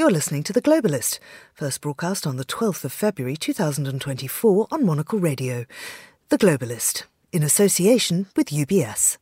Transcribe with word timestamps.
You're 0.00 0.12
listening 0.12 0.44
to 0.44 0.52
The 0.52 0.62
Globalist, 0.62 1.18
first 1.54 1.80
broadcast 1.80 2.24
on 2.24 2.36
the 2.36 2.44
12th 2.44 2.84
of 2.84 2.92
February 2.92 3.36
2024 3.36 4.68
on 4.70 4.86
Monocle 4.86 5.18
Radio. 5.18 5.66
The 6.28 6.38
Globalist, 6.38 7.02
in 7.32 7.42
association 7.42 8.26
with 8.36 8.50
UBS. 8.50 9.16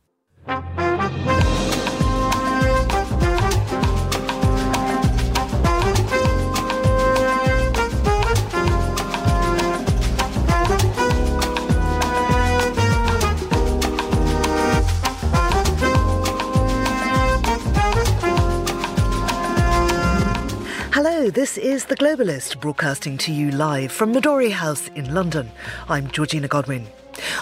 This 21.33 21.59
is 21.59 21.87
The 21.87 21.97
Globalist, 21.97 22.61
broadcasting 22.61 23.19
to 23.19 23.33
you 23.33 23.51
live 23.51 23.91
from 23.91 24.15
Midori 24.15 24.53
House 24.53 24.87
in 24.95 25.13
London. 25.13 25.51
I'm 25.89 26.09
Georgina 26.13 26.47
Godwin. 26.47 26.87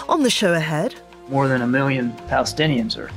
On 0.09 0.23
the 0.23 0.31
show 0.31 0.55
ahead, 0.55 0.95
more 1.27 1.47
than 1.47 1.61
a 1.61 1.67
million 1.67 2.11
Palestinians 2.27 2.97
are 2.97 3.11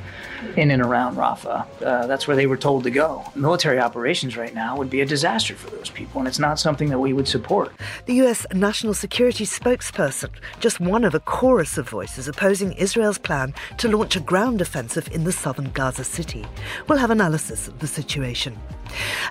in 0.59 0.73
and 0.73 0.83
around 0.83 1.17
Rafah. 1.17 1.67
Uh, 1.80 2.07
that's 2.07 2.27
where 2.27 2.37
they 2.37 2.47
were 2.47 2.57
told 2.57 2.83
to 2.85 2.91
go. 2.91 3.25
Military 3.35 3.79
operations 3.79 4.37
right 4.37 4.55
now 4.55 4.77
would 4.77 4.91
be 4.91 5.01
a 5.01 5.07
disaster 5.07 5.55
for 5.55 5.71
those 5.71 5.89
people, 5.89 6.21
and 6.21 6.27
it's 6.27 6.41
not 6.41 6.59
something 6.59 6.89
that 6.91 6.98
we 6.98 7.12
would 7.12 7.29
support. 7.29 7.73
The 8.07 8.15
US 8.25 8.45
National 8.53 8.93
Security 8.93 9.47
spokesperson, 9.47 10.31
just 10.59 10.81
one 10.81 11.05
of 11.05 11.15
a 11.15 11.21
chorus 11.21 11.79
of 11.79 11.89
voices 11.89 12.27
opposing 12.27 12.73
Israel's 12.73 13.19
plan 13.19 13.55
to 13.79 13.89
launch 13.89 14.17
a 14.17 14.21
ground 14.21 14.61
offensive 14.61 15.09
in 15.12 15.25
the 15.25 15.33
southern 15.33 15.71
Gaza 15.71 16.05
city. 16.05 16.45
We'll 16.89 16.98
have 16.98 17.11
analysis 17.11 17.69
of 17.69 17.79
the 17.79 17.87
situation. 17.87 18.59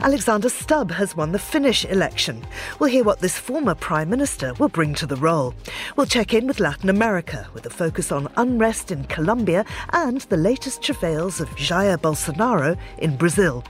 Alexander 0.02 0.50
Stubb 0.50 0.92
has 0.92 1.16
won 1.16 1.32
the 1.32 1.40
Finnish 1.40 1.84
election. 1.86 2.46
We'll 2.80 2.90
hear 2.90 3.04
what 3.04 3.20
this 3.20 3.38
former 3.38 3.76
Prime 3.76 4.10
Minister 4.10 4.54
will 4.56 4.70
bring 4.70 4.94
to 4.96 5.06
the 5.06 5.16
role. 5.16 5.54
We'll 5.96 6.06
check 6.06 6.34
in 6.34 6.48
with 6.48 6.60
Latin 6.60 6.90
America 6.90 7.48
with 7.54 7.66
a 7.66 7.70
focus 7.70 8.12
on 8.12 8.32
unrest 8.38 8.92
in 8.92 9.04
Colombia 9.06 9.66
and 9.94 10.22
the 10.22 10.38
latest 10.38 10.82
travails 11.18 11.42
of 11.42 11.50
Jair 11.56 11.98
Bolsonaro 11.98 12.78
in 13.00 13.18
Brazil. 13.18 13.64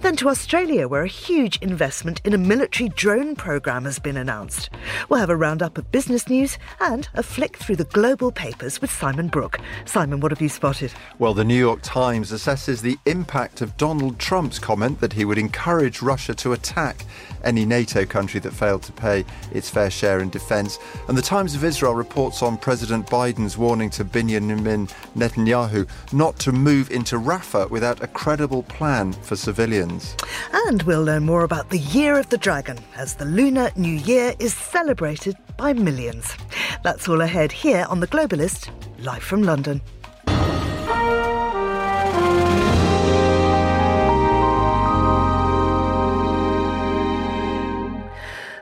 Then 0.00 0.16
to 0.16 0.28
Australia, 0.30 0.88
where 0.88 1.02
a 1.02 1.08
huge 1.08 1.58
investment 1.60 2.22
in 2.24 2.32
a 2.32 2.38
military 2.38 2.88
drone 2.88 3.36
program 3.36 3.84
has 3.84 3.98
been 3.98 4.16
announced. 4.16 4.70
We'll 5.08 5.20
have 5.20 5.28
a 5.28 5.36
roundup 5.36 5.76
of 5.76 5.92
business 5.92 6.28
news 6.28 6.56
and 6.80 7.06
a 7.14 7.22
flick 7.22 7.58
through 7.58 7.76
the 7.76 7.84
global 7.84 8.32
papers 8.32 8.80
with 8.80 8.90
Simon 8.90 9.28
Brook. 9.28 9.58
Simon, 9.84 10.20
what 10.20 10.32
have 10.32 10.40
you 10.40 10.48
spotted? 10.48 10.94
Well, 11.18 11.34
the 11.34 11.44
New 11.44 11.58
York 11.58 11.80
Times 11.82 12.32
assesses 12.32 12.80
the 12.80 12.96
impact 13.04 13.60
of 13.60 13.76
Donald 13.76 14.18
Trump's 14.18 14.58
comment 14.58 15.00
that 15.00 15.12
he 15.12 15.26
would 15.26 15.38
encourage 15.38 16.00
Russia 16.00 16.34
to 16.36 16.52
attack 16.52 17.04
any 17.44 17.64
NATO 17.64 18.04
country 18.04 18.40
that 18.40 18.52
failed 18.52 18.82
to 18.84 18.92
pay 18.92 19.24
its 19.52 19.70
fair 19.70 19.90
share 19.90 20.20
in 20.20 20.30
defence. 20.30 20.78
And 21.08 21.16
the 21.16 21.22
Times 21.22 21.54
of 21.54 21.64
Israel 21.64 21.94
reports 21.94 22.42
on 22.42 22.56
President 22.58 23.06
Biden's 23.06 23.56
warning 23.56 23.90
to 23.90 24.04
Benjamin 24.04 24.86
Netanyahu 25.16 25.88
not 26.12 26.38
to 26.40 26.52
move 26.52 26.90
into 26.90 27.16
Rafah 27.18 27.70
without 27.70 28.02
a 28.02 28.06
credible 28.06 28.62
plan 28.64 29.12
for 29.12 29.36
civilians. 29.36 30.16
And 30.66 30.82
we'll 30.82 31.04
learn 31.04 31.24
more 31.24 31.44
about 31.44 31.70
the 31.70 31.78
Year 31.78 32.18
of 32.18 32.28
the 32.28 32.38
Dragon 32.38 32.78
as 32.96 33.14
the 33.14 33.24
Lunar 33.24 33.70
New 33.76 33.94
Year 33.94 34.34
is 34.38 34.54
celebrated 34.54 35.36
by 35.56 35.72
millions. 35.72 36.34
That's 36.82 37.08
all 37.08 37.20
ahead 37.20 37.52
here 37.52 37.86
on 37.88 38.00
The 38.00 38.06
Globalist, 38.06 38.70
live 38.98 39.22
from 39.22 39.42
London. 39.42 39.80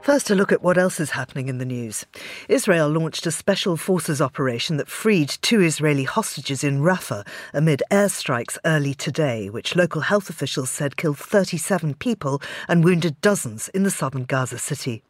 First, 0.04 0.28
a 0.28 0.34
look 0.34 0.52
at 0.52 0.62
what 0.62 0.76
else 0.76 1.00
is 1.00 1.12
happening 1.12 1.48
in 1.48 1.56
the 1.56 1.64
news. 1.64 2.04
Israel 2.46 2.90
launched 2.90 3.24
a 3.24 3.30
special 3.30 3.78
forces 3.78 4.20
operation 4.20 4.76
that 4.76 4.86
freed 4.86 5.30
two 5.40 5.62
Israeli 5.62 6.04
hostages 6.04 6.62
in 6.62 6.82
Rafah 6.82 7.26
amid 7.54 7.82
airstrikes 7.90 8.58
early 8.66 8.92
today, 8.92 9.48
which 9.48 9.74
local 9.74 10.02
health 10.02 10.28
officials 10.28 10.68
said 10.68 10.98
killed 10.98 11.16
37 11.16 11.94
people 11.94 12.42
and 12.68 12.84
wounded 12.84 13.18
dozens 13.22 13.68
in 13.70 13.84
the 13.84 13.90
southern 13.90 14.24
Gaza 14.24 14.58
city. 14.58 15.02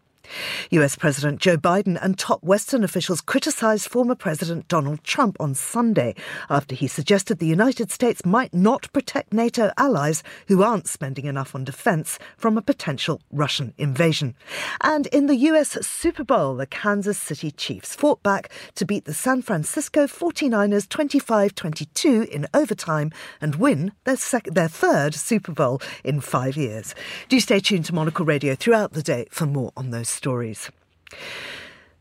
US 0.71 0.97
President 0.97 1.41
Joe 1.41 1.57
Biden 1.57 1.99
and 2.03 2.19
top 2.19 2.43
Western 2.43 2.85
officials 2.85 3.21
criticized 3.21 3.89
former 3.89 4.15
President 4.15 4.69
Donald 4.69 5.03
Trump 5.05 5.37
on 5.41 5.55
Sunday 5.55 6.15
after 6.49 6.75
he 6.75 6.87
suggested 6.89 7.39
the 7.39 7.47
United 7.47 7.91
States 7.91 8.25
might 8.25 8.53
not 8.55 8.93
protect 8.93 9.33
NATO 9.33 9.71
allies 9.77 10.23
who 10.49 10.63
aren't 10.63 10.89
spending 10.89 11.27
enough 11.27 11.55
on 11.55 11.65
defense 11.65 12.19
from 12.37 12.57
a 12.57 12.63
potential 12.63 13.21
Russian 13.31 13.75
invasion. 13.79 14.35
And 14.81 15.07
in 15.09 15.27
the 15.27 15.37
US 15.37 15.79
Super 15.87 16.25
Bowl, 16.25 16.57
the 16.57 16.67
Kansas 16.67 17.19
City 17.19 17.51
Chiefs 17.51 17.95
fought 17.95 18.23
back 18.23 18.51
to 18.75 18.85
beat 18.85 19.05
the 19.05 19.15
San 19.15 19.43
Francisco 19.43 20.07
49ers 20.07 20.89
25 20.89 21.55
22 21.55 22.29
in 22.31 22.47
overtime 22.55 23.13
and 23.41 23.57
win 23.57 23.93
their, 24.05 24.17
sec- 24.17 24.45
their 24.45 24.69
third 24.69 25.15
Super 25.15 25.53
Bowl 25.53 25.81
in 26.03 26.21
five 26.21 26.57
years. 26.57 26.95
Do 27.29 27.41
stay 27.41 27.61
tuned 27.61 27.85
to 27.87 27.95
Monocle 27.95 28.25
Radio 28.25 28.55
throughout 28.55 28.93
the 28.93 29.03
day 29.03 29.27
for 29.31 29.47
more 29.47 29.73
on 29.77 29.91
those 29.91 30.09
stories. 30.15 30.71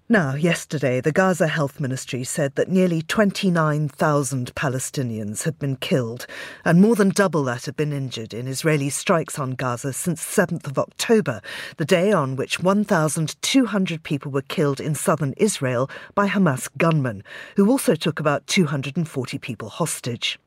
Now, 0.09 0.35
yesterday, 0.35 0.99
the 0.99 1.13
Gaza 1.13 1.47
Health 1.47 1.79
Ministry 1.79 2.23
said 2.25 2.55
that 2.55 2.69
nearly 2.69 3.01
29,000 3.01 4.53
Palestinians 4.53 5.43
had 5.43 5.57
been 5.57 5.77
killed 5.77 6.27
and 6.65 6.81
more 6.81 6.95
than 6.95 7.09
double 7.09 7.45
that 7.45 7.65
had 7.65 7.77
been 7.77 7.93
injured 7.93 8.33
in 8.33 8.45
Israeli 8.45 8.89
strikes 8.89 9.39
on 9.39 9.51
Gaza 9.51 9.93
since 9.93 10.21
7th 10.21 10.67
of 10.67 10.77
October, 10.77 11.41
the 11.77 11.85
day 11.85 12.11
on 12.11 12.35
which 12.35 12.61
1,200 12.61 14.03
people 14.03 14.31
were 14.31 14.41
killed 14.41 14.81
in 14.81 14.93
southern 14.93 15.33
Israel 15.37 15.89
by 16.13 16.27
Hamas 16.27 16.69
gunmen, 16.77 17.23
who 17.55 17.71
also 17.71 17.95
took 17.95 18.19
about 18.19 18.45
240 18.45 19.37
people 19.39 19.69
hostage. 19.69 20.37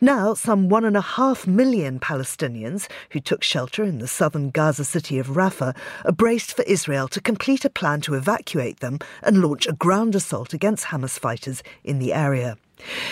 Now, 0.00 0.34
some 0.34 0.68
one 0.68 0.84
and 0.84 0.96
a 0.96 1.00
half 1.00 1.46
million 1.46 1.98
Palestinians 1.98 2.88
who 3.10 3.20
took 3.20 3.42
shelter 3.42 3.82
in 3.84 3.98
the 3.98 4.08
southern 4.08 4.50
Gaza 4.50 4.84
city 4.84 5.18
of 5.18 5.28
Rafah 5.28 5.76
are 6.04 6.12
braced 6.12 6.54
for 6.54 6.62
Israel 6.62 7.08
to 7.08 7.20
complete 7.20 7.64
a 7.64 7.70
plan 7.70 8.00
to 8.02 8.14
evacuate 8.14 8.80
them 8.80 8.98
and 9.22 9.40
launch 9.40 9.66
a 9.66 9.72
ground 9.72 10.14
assault 10.14 10.52
against 10.52 10.86
Hamas 10.86 11.18
fighters 11.18 11.62
in 11.84 11.98
the 11.98 12.12
area. 12.12 12.56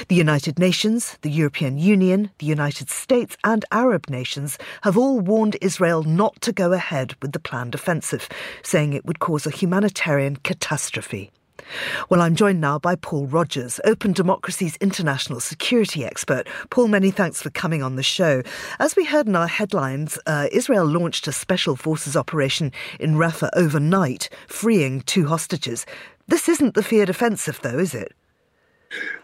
The 0.08 0.14
United 0.14 0.58
Nations, 0.58 1.16
the 1.22 1.30
European 1.30 1.78
Union, 1.78 2.30
the 2.38 2.46
United 2.46 2.90
States, 2.90 3.36
and 3.44 3.64
Arab 3.72 4.10
nations 4.10 4.58
have 4.82 4.98
all 4.98 5.20
warned 5.20 5.56
Israel 5.62 6.02
not 6.02 6.40
to 6.42 6.52
go 6.52 6.72
ahead 6.72 7.14
with 7.22 7.32
the 7.32 7.40
planned 7.40 7.74
offensive, 7.74 8.28
saying 8.62 8.92
it 8.92 9.06
would 9.06 9.20
cause 9.20 9.46
a 9.46 9.50
humanitarian 9.50 10.36
catastrophe. 10.36 11.30
Well, 12.08 12.20
I'm 12.20 12.34
joined 12.34 12.60
now 12.60 12.78
by 12.78 12.96
Paul 12.96 13.26
Rogers, 13.26 13.80
Open 13.84 14.12
Democracy's 14.12 14.76
international 14.76 15.40
security 15.40 16.04
expert. 16.04 16.48
Paul, 16.70 16.88
many 16.88 17.10
thanks 17.10 17.42
for 17.42 17.50
coming 17.50 17.82
on 17.82 17.96
the 17.96 18.02
show. 18.02 18.42
As 18.78 18.96
we 18.96 19.04
heard 19.04 19.26
in 19.26 19.36
our 19.36 19.46
headlines, 19.46 20.18
uh, 20.26 20.48
Israel 20.52 20.84
launched 20.84 21.26
a 21.28 21.32
special 21.32 21.76
forces 21.76 22.16
operation 22.16 22.72
in 23.00 23.14
Rafah 23.14 23.50
overnight, 23.54 24.28
freeing 24.48 25.00
two 25.02 25.26
hostages. 25.26 25.86
This 26.28 26.48
isn't 26.48 26.74
the 26.74 26.82
feared 26.82 27.10
offensive, 27.10 27.60
though, 27.62 27.78
is 27.78 27.94
it? 27.94 28.12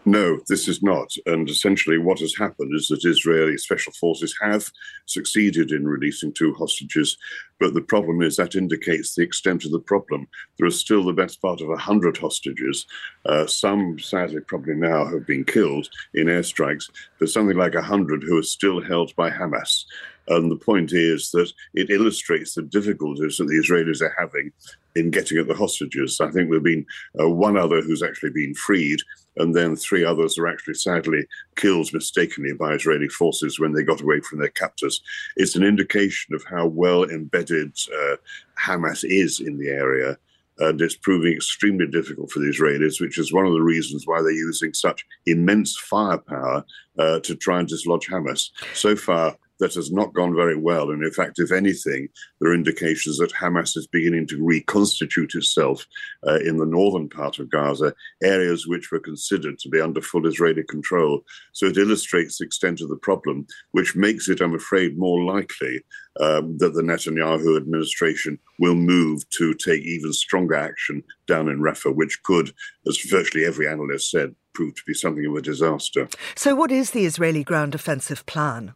No, 0.05 0.39
this 0.47 0.67
is 0.67 0.81
not. 0.81 1.11
And 1.25 1.49
essentially, 1.49 1.97
what 1.97 2.19
has 2.19 2.35
happened 2.35 2.73
is 2.75 2.87
that 2.87 3.05
Israeli 3.05 3.57
special 3.57 3.93
forces 3.93 4.35
have 4.41 4.69
succeeded 5.05 5.71
in 5.71 5.87
releasing 5.87 6.33
two 6.33 6.53
hostages. 6.55 7.17
But 7.59 7.75
the 7.75 7.81
problem 7.81 8.21
is 8.21 8.37
that 8.37 8.55
indicates 8.55 9.13
the 9.13 9.21
extent 9.21 9.65
of 9.65 9.71
the 9.71 9.79
problem. 9.79 10.27
There 10.57 10.67
are 10.67 10.71
still 10.71 11.03
the 11.03 11.13
best 11.13 11.41
part 11.41 11.61
of 11.61 11.67
100 11.67 12.17
hostages. 12.17 12.87
Uh, 13.25 13.45
some, 13.45 13.99
sadly, 13.99 14.41
probably 14.41 14.75
now 14.75 15.05
have 15.05 15.27
been 15.27 15.43
killed 15.43 15.87
in 16.15 16.25
airstrikes, 16.27 16.89
but 17.19 17.29
something 17.29 17.57
like 17.57 17.75
100 17.75 18.23
who 18.23 18.39
are 18.39 18.43
still 18.43 18.81
held 18.81 19.15
by 19.15 19.29
Hamas. 19.29 19.85
And 20.27 20.51
the 20.51 20.55
point 20.55 20.93
is 20.93 21.31
that 21.31 21.51
it 21.73 21.89
illustrates 21.89 22.53
the 22.53 22.61
difficulties 22.61 23.37
that 23.37 23.45
the 23.45 23.55
Israelis 23.55 24.01
are 24.01 24.15
having 24.17 24.51
in 24.95 25.09
getting 25.09 25.37
at 25.37 25.47
the 25.47 25.55
hostages. 25.55 26.19
I 26.21 26.31
think 26.31 26.49
there 26.49 26.59
have 26.59 26.63
been 26.63 26.85
uh, 27.19 27.29
one 27.29 27.57
other 27.57 27.81
who's 27.81 28.03
actually 28.03 28.31
been 28.31 28.53
freed, 28.53 28.99
and 29.37 29.55
then 29.55 29.75
three 29.75 30.03
others 30.03 30.37
are 30.37 30.47
actually 30.47 30.75
sadly 30.75 31.25
killed 31.55 31.93
mistakenly 31.93 32.53
by 32.53 32.73
Israeli 32.73 33.07
forces 33.07 33.59
when 33.59 33.73
they 33.73 33.83
got 33.83 34.01
away 34.01 34.19
from 34.21 34.39
their 34.39 34.49
captors. 34.49 35.01
It's 35.37 35.55
an 35.55 35.63
indication 35.63 36.35
of 36.35 36.43
how 36.49 36.67
well 36.67 37.03
embedded 37.03 37.77
uh, 37.93 38.17
Hamas 38.59 39.03
is 39.03 39.39
in 39.39 39.57
the 39.57 39.69
area. 39.69 40.17
And 40.59 40.79
it's 40.79 40.95
proving 40.95 41.33
extremely 41.33 41.87
difficult 41.87 42.29
for 42.29 42.39
the 42.39 42.45
Israelis, 42.45 43.01
which 43.01 43.17
is 43.17 43.33
one 43.33 43.47
of 43.47 43.53
the 43.53 43.63
reasons 43.63 44.05
why 44.05 44.21
they're 44.21 44.31
using 44.31 44.73
such 44.73 45.03
immense 45.25 45.75
firepower 45.75 46.63
uh, 46.99 47.19
to 47.21 47.35
try 47.35 47.59
and 47.59 47.67
dislodge 47.67 48.07
Hamas. 48.07 48.49
So 48.73 48.95
far, 48.95 49.37
that 49.61 49.75
has 49.75 49.91
not 49.91 50.13
gone 50.13 50.35
very 50.35 50.57
well. 50.57 50.89
And 50.89 51.03
in 51.03 51.11
fact, 51.11 51.39
if 51.39 51.51
anything, 51.51 52.09
there 52.39 52.51
are 52.51 52.55
indications 52.55 53.19
that 53.19 53.31
Hamas 53.31 53.77
is 53.77 53.87
beginning 53.87 54.27
to 54.27 54.43
reconstitute 54.43 55.35
itself 55.35 55.85
uh, 56.27 56.39
in 56.39 56.57
the 56.57 56.65
northern 56.65 57.07
part 57.07 57.37
of 57.37 57.49
Gaza, 57.49 57.93
areas 58.23 58.67
which 58.67 58.91
were 58.91 58.99
considered 58.99 59.59
to 59.59 59.69
be 59.69 59.79
under 59.79 60.01
full 60.01 60.27
Israeli 60.27 60.63
control. 60.63 61.21
So 61.53 61.67
it 61.67 61.77
illustrates 61.77 62.39
the 62.39 62.45
extent 62.45 62.81
of 62.81 62.89
the 62.89 62.97
problem, 62.97 63.45
which 63.71 63.95
makes 63.95 64.27
it, 64.27 64.41
I'm 64.41 64.55
afraid, 64.55 64.97
more 64.97 65.23
likely 65.23 65.81
um, 66.19 66.57
that 66.57 66.73
the 66.73 66.81
Netanyahu 66.81 67.55
administration 67.55 68.39
will 68.57 68.75
move 68.75 69.29
to 69.37 69.53
take 69.53 69.83
even 69.83 70.11
stronger 70.11 70.55
action 70.55 71.03
down 71.27 71.47
in 71.47 71.61
Rafah, 71.61 71.95
which 71.95 72.21
could, 72.23 72.51
as 72.87 72.97
virtually 73.09 73.45
every 73.45 73.67
analyst 73.67 74.09
said, 74.09 74.35
prove 74.53 74.73
to 74.75 74.81
be 74.87 74.93
something 74.95 75.25
of 75.25 75.35
a 75.35 75.41
disaster. 75.41 76.09
So, 76.35 76.55
what 76.55 76.71
is 76.71 76.91
the 76.91 77.05
Israeli 77.05 77.43
ground 77.43 77.75
offensive 77.75 78.25
plan? 78.25 78.73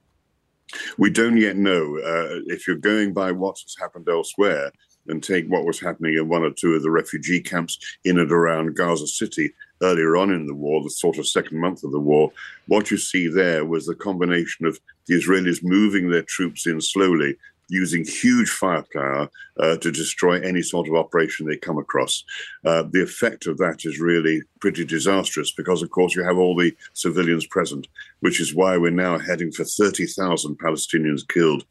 We 0.98 1.10
don't 1.10 1.38
yet 1.38 1.58
know. 1.58 1.98
Uh, 2.00 2.42
if 2.48 2.68
you're 2.68 2.78
going 2.78 3.14
by 3.14 3.32
what 3.32 3.60
has 3.60 3.76
happened 3.80 4.08
elsewhere, 4.10 4.72
and 5.08 5.22
take 5.22 5.48
what 5.48 5.66
was 5.66 5.80
happening 5.80 6.16
in 6.16 6.28
one 6.28 6.44
or 6.44 6.52
two 6.52 6.74
of 6.74 6.84
the 6.84 6.92
refugee 6.92 7.40
camps 7.40 7.78
in 8.04 8.20
and 8.20 8.32
around 8.32 8.76
Gaza 8.76 9.08
City 9.08 9.54
earlier 9.82 10.18
on 10.18 10.32
in 10.32 10.48
the 10.48 10.54
war, 10.54 10.82
the 10.84 10.90
sort 10.90 11.18
of 11.18 11.28
second 11.28 11.60
month 11.60 11.84
of 11.84 11.92
the 11.92 12.00
war, 12.00 12.32
what 12.68 12.90
you 12.90 12.98
see 12.98 13.28
there 13.28 13.66
was 13.66 13.86
the 13.86 13.96
combination 13.96 14.66
of 14.66 14.80
the 15.08 15.16
Israelis 15.16 15.64
moving 15.64 16.10
their 16.10 16.24
troops 16.24 16.66
in 16.66 16.82
slowly 16.82 17.36
using 17.70 18.06
huge 18.06 18.50
firepower 18.50 19.30
uh, 19.60 19.78
to 19.78 19.92
destroy 19.92 20.40
any 20.42 20.62
sort 20.62 20.88
of 20.88 20.96
operation 20.96 21.46
they 21.46 21.58
come 21.58 21.78
across. 21.78 22.24
Uh, 22.64 22.84
the 22.92 23.02
effect 23.02 23.48
of 23.48 23.58
that 23.58 23.86
is 23.86 24.00
really 24.00 24.42
pretty 24.60 24.86
disastrous 24.86 25.52
because, 25.52 25.82
of 25.82 25.90
course, 25.90 26.16
you 26.16 26.24
have 26.24 26.38
all 26.38 26.56
the 26.56 26.76
civilians 26.94 27.46
present, 27.48 27.88
which 28.20 28.40
is 28.40 28.56
why 28.56 28.78
we're 28.78 28.92
now 28.92 29.18
heading 29.18 29.52
for 29.52 29.64
30,000 29.64 30.58
Palestinians 30.60 31.28
killed 31.28 31.66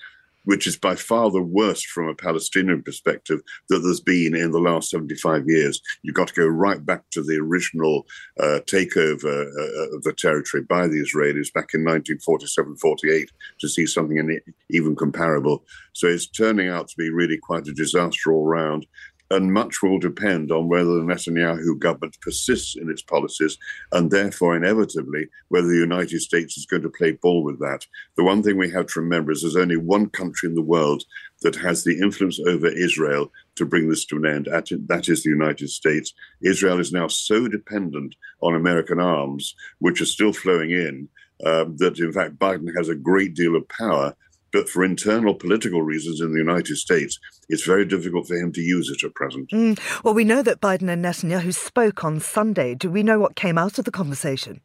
which 0.45 0.67
is 0.67 0.77
by 0.77 0.95
far 0.95 1.31
the 1.31 1.43
worst 1.43 1.87
from 1.87 2.09
a 2.09 2.15
Palestinian 2.15 2.83
perspective 2.83 3.41
that 3.69 3.79
there's 3.81 4.01
been 4.01 4.35
in 4.35 4.51
the 4.51 4.59
last 4.59 4.91
75 4.91 5.49
years. 5.49 5.81
You've 6.03 6.15
got 6.15 6.29
to 6.29 6.35
go 6.35 6.47
right 6.47 6.85
back 6.85 7.03
to 7.13 7.23
the 7.23 7.37
original 7.37 8.07
uh, 8.41 8.61
takeover 8.67 9.47
uh, 9.47 9.97
of 9.97 10.03
the 10.03 10.15
territory 10.17 10.63
by 10.63 10.87
the 10.87 11.03
Israelis 11.03 11.53
back 11.53 11.75
in 11.75 11.85
1947 11.85 12.77
48 12.77 13.31
to 13.61 13.69
see 13.69 13.87
something 13.87 14.41
even 14.71 14.97
comparable. 14.97 15.65
So 15.93 16.09
it's 16.09 16.27
turning 16.27 16.69
out 16.69 16.89
to 16.89 16.97
be 16.97 17.11
really 17.11 17.39
quite 17.39 17.67
a 17.69 17.73
disaster 17.73 18.33
all 18.33 18.47
round 18.47 18.87
and 19.31 19.53
much 19.53 19.83
will 19.83 19.99
depend 19.99 20.53
on 20.53 20.69
whether 20.69 20.95
the 20.95 21.03
Netanyahu 21.03 21.79
government 21.79 22.17
persists 22.21 22.77
in 22.77 22.91
its 22.91 23.03
policies, 23.03 23.59
and 23.93 24.11
therefore, 24.11 24.57
inevitably, 24.57 25.29
whether 25.49 25.69
the 25.69 25.77
United 25.77 26.21
States 26.21 26.57
is 26.57 26.67
going 26.67 26.83
to 26.83 26.91
play 26.91 27.13
ball 27.13 27.43
with 27.43 27.59
that. 27.61 27.87
The 28.17 28.25
one 28.25 28.43
thing 28.43 28.57
we 28.57 28.71
have 28.71 28.87
to 28.89 29.01
remember 29.01 29.33
is 29.33 29.43
there's 29.43 29.57
only 29.57 29.77
one 29.77 30.09
country 30.11 30.49
in 30.49 30.55
the 30.55 30.63
world 30.63 31.05
that 31.43 31.57
has 31.57 31.85
the 31.85 31.99
influence 32.01 32.39
over 32.47 32.69
Israel 32.69 33.31
to 33.57 33.65
bring 33.65 33.89
this 33.89 34.05
to 34.07 34.17
an 34.17 34.27
end. 34.27 34.47
That 34.47 35.09
is 35.09 35.23
the 35.23 35.31
United 35.31 35.69
States. 35.71 36.13
Israel 36.43 36.81
is 36.81 36.93
now 36.93 37.09
so 37.09 37.49
dependent 37.49 38.17
on 38.41 38.55
American 38.55 39.01
arms, 39.01 39.55
which 39.79 40.01
are 40.01 40.07
still 40.07 40.33
flowing 40.33 40.71
in, 40.71 41.09
um, 41.45 41.77
that 41.79 41.99
in 41.99 42.13
fact 42.13 42.39
Biden 42.39 42.69
has 42.77 42.89
a 42.89 42.95
great 42.95 43.35
deal 43.35 43.57
of 43.57 43.69
power 43.69 44.15
but 44.55 44.69
for 44.69 44.85
internal 44.85 45.35
political 45.35 45.83
reasons 45.83 46.21
in 46.21 46.33
the 46.33 46.39
United 46.39 46.77
States, 46.77 47.19
it's 47.49 47.67
very 47.67 47.85
difficult 47.85 48.29
for 48.29 48.37
him 48.37 48.53
to 48.53 48.61
use 48.61 48.89
it 48.89 49.05
at 49.05 49.13
present. 49.15 49.51
Mm. 49.51 49.81
Well, 50.05 50.15
we 50.15 50.23
know 50.23 50.43
that 50.43 50.61
Biden 50.61 50.89
and 50.89 51.05
Netanyahu 51.05 51.53
spoke 51.53 52.05
on 52.05 52.21
Sunday. 52.21 52.77
Do 52.77 52.89
we 52.89 53.03
know 53.03 53.19
what 53.19 53.35
came 53.35 53.59
out 53.59 53.81
of 53.81 53.85
the 53.85 53.91
conversation? 53.91 54.61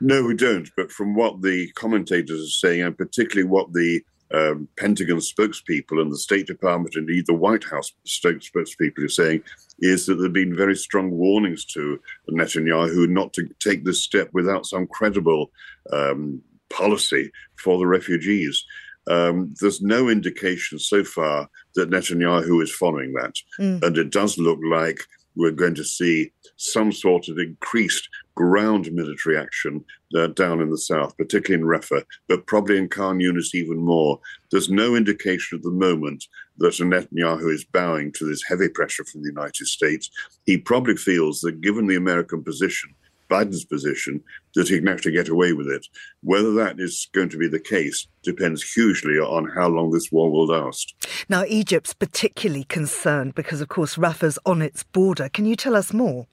No, 0.00 0.24
we 0.24 0.34
don't. 0.34 0.70
But 0.78 0.90
from 0.90 1.14
what 1.14 1.42
the 1.42 1.70
commentators 1.72 2.40
are 2.40 2.68
saying, 2.68 2.80
and 2.80 2.96
particularly 2.96 3.46
what 3.46 3.74
the 3.74 4.00
um, 4.32 4.66
Pentagon 4.78 5.18
spokespeople 5.18 6.00
and 6.00 6.10
the 6.10 6.16
State 6.16 6.46
Department, 6.46 6.96
indeed 6.96 7.26
the 7.26 7.34
White 7.34 7.64
House 7.64 7.92
spokespeople, 8.06 9.04
are 9.04 9.08
saying 9.08 9.42
is 9.80 10.06
that 10.06 10.14
there 10.14 10.24
have 10.24 10.32
been 10.32 10.56
very 10.56 10.74
strong 10.74 11.10
warnings 11.10 11.66
to 11.66 12.00
Netanyahu 12.30 13.10
not 13.10 13.34
to 13.34 13.46
take 13.60 13.84
this 13.84 14.02
step 14.02 14.30
without 14.32 14.64
some 14.64 14.86
credible 14.86 15.50
um, 15.92 16.40
policy 16.70 17.30
for 17.56 17.78
the 17.78 17.86
refugees. 17.86 18.64
Um, 19.08 19.54
there's 19.60 19.82
no 19.82 20.08
indication 20.08 20.78
so 20.78 21.04
far 21.04 21.48
that 21.74 21.90
Netanyahu 21.90 22.62
is 22.62 22.72
following 22.72 23.12
that. 23.14 23.34
Mm. 23.60 23.82
And 23.82 23.98
it 23.98 24.10
does 24.10 24.38
look 24.38 24.58
like 24.68 24.98
we're 25.36 25.50
going 25.50 25.74
to 25.74 25.84
see 25.84 26.32
some 26.56 26.90
sort 26.90 27.28
of 27.28 27.38
increased 27.38 28.08
ground 28.34 28.90
military 28.92 29.38
action 29.38 29.84
uh, 30.16 30.28
down 30.28 30.60
in 30.60 30.70
the 30.70 30.78
south, 30.78 31.16
particularly 31.16 31.62
in 31.62 31.68
Rafah, 31.68 32.04
but 32.28 32.46
probably 32.46 32.78
in 32.78 32.88
Khan 32.88 33.18
Yunis 33.18 33.54
even 33.54 33.76
more. 33.76 34.18
There's 34.50 34.70
no 34.70 34.94
indication 34.94 35.58
at 35.58 35.62
the 35.62 35.70
moment 35.70 36.24
that 36.58 36.74
Netanyahu 36.74 37.52
is 37.52 37.64
bowing 37.64 38.12
to 38.12 38.24
this 38.24 38.42
heavy 38.48 38.68
pressure 38.68 39.04
from 39.04 39.22
the 39.22 39.28
United 39.28 39.66
States. 39.66 40.10
He 40.46 40.56
probably 40.56 40.96
feels 40.96 41.40
that 41.40 41.60
given 41.60 41.86
the 41.86 41.96
American 41.96 42.42
position, 42.42 42.90
Biden's 43.28 43.64
position 43.64 44.22
that 44.54 44.68
he 44.68 44.78
can 44.78 44.88
actually 44.88 45.12
get 45.12 45.28
away 45.28 45.52
with 45.52 45.68
it. 45.68 45.86
Whether 46.22 46.52
that 46.54 46.80
is 46.80 47.08
going 47.12 47.28
to 47.30 47.38
be 47.38 47.48
the 47.48 47.60
case 47.60 48.06
depends 48.22 48.62
hugely 48.62 49.18
on 49.18 49.50
how 49.54 49.68
long 49.68 49.90
this 49.90 50.10
war 50.10 50.30
will 50.30 50.46
last. 50.46 50.94
Now, 51.28 51.44
Egypt's 51.46 51.94
particularly 51.94 52.64
concerned 52.64 53.34
because, 53.34 53.60
of 53.60 53.68
course, 53.68 53.98
Rafah's 53.98 54.38
on 54.46 54.62
its 54.62 54.82
border. 54.82 55.28
Can 55.28 55.44
you 55.44 55.56
tell 55.56 55.76
us 55.76 55.92
more? 55.92 56.26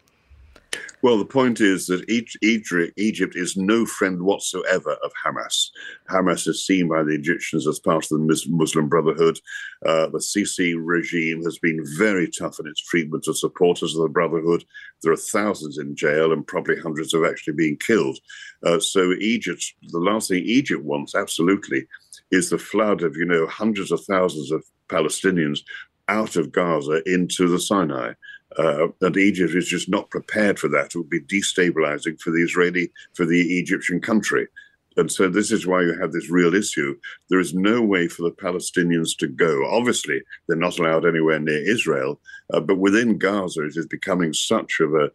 Well, 1.02 1.18
the 1.18 1.26
point 1.26 1.60
is 1.60 1.88
that 1.88 2.10
Egypt 2.10 3.36
is 3.36 3.58
no 3.58 3.86
friend 3.86 4.22
whatsoever 4.22 4.94
of 5.04 5.12
Hamas. 5.26 5.70
Hamas 6.10 6.48
is 6.48 6.66
seen 6.66 6.88
by 6.88 7.04
the 7.04 7.14
Egyptians 7.14 7.68
as 7.68 7.80
part 7.80 8.06
of 8.06 8.10
the 8.10 8.46
Muslim 8.48 8.88
Brotherhood. 8.88 9.38
Uh, 9.86 10.08
the 10.08 10.20
Sisi 10.20 10.76
regime 10.78 11.44
has 11.44 11.60
been 11.60 11.84
very 11.98 12.30
tough 12.30 12.58
in 12.62 12.68
its 12.68 12.82
treatment 12.82 13.28
of 13.28 13.38
supporters 13.38 13.96
of 13.96 14.04
the 14.04 14.10
Brotherhood. 14.10 14.64
There 15.02 15.12
are 15.12 15.18
thousands 15.18 15.78
in 15.78 15.94
jail, 15.94 16.32
and 16.32 16.48
probably 16.48 16.80
hundreds 16.80 17.12
have 17.12 17.26
actually 17.26 17.56
been 17.56 17.76
killed. 17.76 18.20
Uh, 18.66 18.80
so, 18.80 19.12
Egypt, 19.20 19.74
the 19.90 20.00
last 20.00 20.30
thing 20.30 20.44
Egypt 20.46 20.86
wants, 20.86 21.16
absolutely, 21.16 21.86
is 22.32 22.50
the 22.50 22.58
flood 22.58 23.04
of, 23.04 23.18
you 23.18 23.26
know, 23.26 23.46
hundreds 23.48 23.92
of 23.92 24.02
thousands 24.06 24.52
of 24.52 24.64
Palestinians 24.88 25.60
out 26.08 26.36
of 26.36 26.52
Gaza 26.52 27.02
into 27.06 27.48
the 27.48 27.60
Sinai. 27.60 28.14
Uh, 28.58 28.88
and 29.02 29.18
Egypt 29.18 29.56
is 29.56 29.68
just 29.68 29.90
not 29.90 30.10
prepared 30.10 30.60
for 30.60 30.68
that. 30.70 30.88
It 30.88 30.96
would 30.96 31.10
be 31.10 31.22
destabilizing 31.22 32.20
for 32.20 32.32
the 32.32 32.44
Israeli, 32.44 32.92
for 33.14 33.26
the 33.26 33.60
Egyptian 33.60 34.00
country. 34.00 34.48
And 34.96 35.12
so 35.12 35.28
this 35.28 35.52
is 35.52 35.66
why 35.66 35.82
you 35.82 35.98
have 36.00 36.12
this 36.12 36.30
real 36.30 36.54
issue. 36.54 36.96
There 37.30 37.40
is 37.40 37.54
no 37.54 37.82
way 37.82 38.08
for 38.08 38.22
the 38.24 38.32
Palestinians 38.32 39.18
to 39.18 39.28
go. 39.28 39.66
Obviously, 39.66 40.22
they're 40.48 40.58
not 40.58 40.78
allowed 40.78 41.06
anywhere 41.06 41.40
near 41.40 41.68
Israel, 41.68 42.20
uh, 42.54 42.60
but 42.60 42.78
within 42.78 43.18
Gaza, 43.18 43.66
it 43.66 43.76
is 43.76 43.88
becoming 43.88 44.34
such 44.34 44.80
of 44.80 44.94
a, 44.94 45.10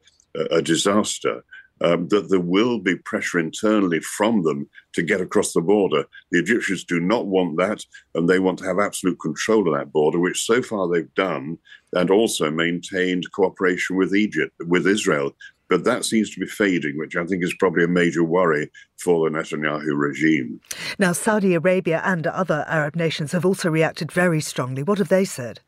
a 0.51 0.63
disaster 0.63 1.45
um, 1.81 2.09
that 2.09 2.29
there 2.29 2.41
will 2.41 2.79
be 2.79 2.97
pressure 2.97 3.39
internally 3.39 4.01
from 4.01 4.43
them 4.43 4.69
to 4.95 5.03
get 5.03 5.21
across 5.21 5.53
the 5.53 5.61
border. 5.61 6.05
The 6.31 6.39
Egyptians 6.39 6.85
do 6.85 7.01
not 7.01 7.27
want 7.27 7.57
that, 7.59 7.85
and 8.15 8.29
they 8.29 8.39
want 8.39 8.59
to 8.61 8.65
have 8.65 8.79
absolute 8.79 9.21
control 9.21 9.69
of 9.69 9.79
that 9.79 9.93
border, 9.93 10.19
which 10.19 10.45
so 10.45 10.63
far 10.63 10.89
they've 10.89 11.15
done, 11.15 11.59
and 11.93 12.11
also 12.11 12.51
maintained 12.51 13.25
cooperation 13.33 13.97
with 13.97 14.15
Egypt, 14.15 14.53
with 14.67 14.87
Israel. 14.87 15.33
But 15.69 15.85
that 15.85 16.05
seems 16.05 16.31
to 16.31 16.41
be 16.41 16.47
fading, 16.47 16.97
which 16.97 17.15
I 17.15 17.25
think 17.27 17.45
is 17.45 17.55
probably 17.59 17.85
a 17.85 17.89
major 17.89 18.25
worry 18.25 18.71
for 18.99 19.29
the 19.29 19.37
Netanyahu 19.37 19.97
regime. 19.97 20.61
Now, 20.99 21.13
Saudi 21.13 21.55
Arabia 21.55 22.01
and 22.05 22.27
other 22.27 22.65
Arab 22.69 22.97
nations 22.97 23.33
have 23.33 23.45
also 23.45 23.69
reacted 23.69 24.11
very 24.11 24.41
strongly. 24.41 24.83
What 24.83 24.99
have 24.99 25.11
they 25.11 25.27
said? 25.27 25.61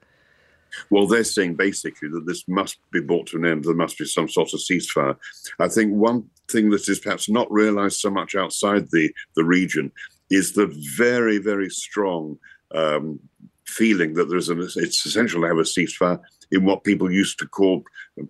Well, 0.91 1.07
they're 1.07 1.25
saying 1.25 1.57
basically 1.57 2.09
that 2.11 2.27
this 2.27 2.47
must 2.49 2.79
be 2.93 3.00
brought 3.00 3.27
to 3.29 3.37
an 3.37 3.47
end. 3.47 3.65
There 3.65 3.75
must 3.75 3.99
be 3.99 4.05
some 4.07 4.29
sort 4.29 4.53
of 4.53 4.61
ceasefire. 4.61 5.17
I 5.59 5.69
think 5.69 5.93
one 5.93 6.29
thing 6.50 6.71
that 6.71 6.89
is 6.89 7.00
perhaps 7.00 7.29
not 7.29 7.50
realized 7.50 8.00
so 8.00 8.11
much 8.11 8.35
outside 8.35 8.91
the, 8.91 9.12
the 9.37 9.45
region 9.45 9.93
is 10.31 10.53
the 10.53 10.67
very, 10.97 11.39
very 11.39 11.71
strong 11.71 12.39
um, 12.75 13.19
feeling 13.67 14.15
that 14.15 14.29
there's 14.29 14.49
an, 14.49 14.61
it's 14.61 15.07
essential 15.07 15.41
to 15.43 15.49
have 15.49 15.59
a 15.59 15.62
ceasefire 15.62 16.21
in 16.53 16.65
what 16.65 16.85
people 16.85 17.11
used 17.11 17.39
to 17.39 17.47
call, 17.47 17.83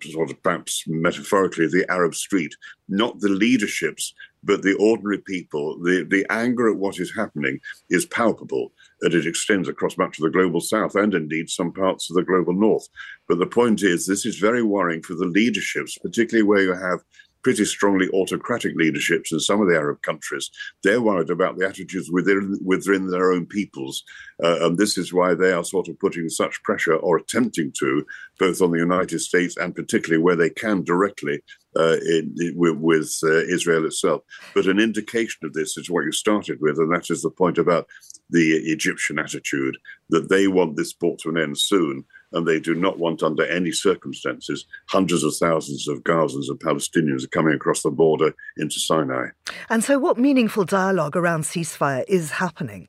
sort 0.03 0.29
of 0.29 0.41
perhaps 0.43 0.83
metaphorically, 0.87 1.67
the 1.67 1.85
Arab 1.89 2.13
street. 2.13 2.53
Not 2.87 3.19
the 3.19 3.29
leaderships, 3.29 4.13
but 4.43 4.61
the 4.61 4.75
ordinary 4.75 5.19
people. 5.19 5.77
The, 5.79 6.05
the 6.09 6.25
anger 6.29 6.69
at 6.69 6.77
what 6.77 6.99
is 6.99 7.13
happening 7.15 7.59
is 7.89 8.05
palpable 8.05 8.71
and 9.01 9.13
it 9.13 9.27
extends 9.27 9.67
across 9.67 9.97
much 9.97 10.17
of 10.17 10.23
the 10.23 10.29
global 10.29 10.61
south 10.61 10.95
and 10.95 11.13
indeed 11.13 11.49
some 11.49 11.71
parts 11.71 12.09
of 12.09 12.15
the 12.15 12.23
global 12.23 12.53
north. 12.53 12.87
But 13.27 13.39
the 13.39 13.45
point 13.45 13.83
is, 13.83 14.05
this 14.05 14.25
is 14.25 14.37
very 14.37 14.63
worrying 14.63 15.03
for 15.03 15.15
the 15.15 15.25
leaderships, 15.25 15.97
particularly 15.97 16.47
where 16.47 16.63
you 16.63 16.73
have 16.73 16.99
pretty 17.43 17.65
strongly 17.65 18.07
autocratic 18.09 18.73
leaderships 18.75 19.31
in 19.31 19.39
some 19.39 19.61
of 19.61 19.67
the 19.67 19.75
Arab 19.75 20.01
countries. 20.01 20.49
They're 20.83 21.01
worried 21.01 21.29
about 21.29 21.57
the 21.57 21.67
attitudes 21.67 22.09
within, 22.11 22.57
within 22.63 23.07
their 23.07 23.31
own 23.31 23.45
peoples. 23.45 24.03
Uh, 24.43 24.65
and 24.65 24.77
this 24.77 24.97
is 24.97 25.13
why 25.13 25.33
they 25.33 25.51
are 25.51 25.63
sort 25.63 25.87
of 25.87 25.99
putting 25.99 26.29
such 26.29 26.61
pressure 26.63 26.95
or 26.95 27.17
attempting 27.17 27.71
to, 27.79 28.05
both 28.39 28.61
on 28.61 28.71
the 28.71 28.79
United 28.79 29.19
States 29.19 29.57
and 29.57 29.75
particularly 29.75 30.21
where 30.21 30.35
they 30.35 30.49
can 30.49 30.83
directly 30.83 31.41
uh, 31.77 31.97
in, 32.05 32.35
in, 32.39 32.53
with, 32.55 33.17
uh, 33.23 33.45
Israel 33.45 33.85
itself. 33.85 34.21
But 34.53 34.67
an 34.67 34.79
indication 34.79 35.45
of 35.45 35.53
this 35.53 35.77
is 35.77 35.89
what 35.89 36.05
you 36.05 36.11
started 36.11 36.59
with, 36.59 36.77
and 36.77 36.93
that 36.93 37.09
is 37.09 37.21
the 37.21 37.29
point 37.29 37.57
about 37.57 37.87
the 38.29 38.53
Egyptian 38.71 39.19
attitude 39.19 39.77
that 40.09 40.29
they 40.29 40.47
want 40.47 40.75
this 40.75 40.93
brought 40.93 41.19
to 41.19 41.29
an 41.29 41.37
end 41.37 41.57
soon, 41.57 42.05
and 42.33 42.47
they 42.47 42.59
do 42.59 42.73
not 42.73 42.99
want, 42.99 43.23
under 43.23 43.45
any 43.45 43.71
circumstances, 43.71 44.65
hundreds 44.87 45.23
of 45.23 45.35
thousands 45.35 45.87
of 45.87 46.03
Gazans 46.03 46.49
and 46.49 46.59
Palestinians 46.59 47.29
coming 47.29 47.53
across 47.53 47.83
the 47.83 47.91
border 47.91 48.33
into 48.57 48.79
Sinai. 48.79 49.27
And 49.69 49.83
so, 49.83 49.99
what 49.99 50.17
meaningful 50.17 50.65
dialogue 50.65 51.15
around 51.15 51.43
ceasefire 51.43 52.03
is 52.07 52.31
happening? 52.31 52.87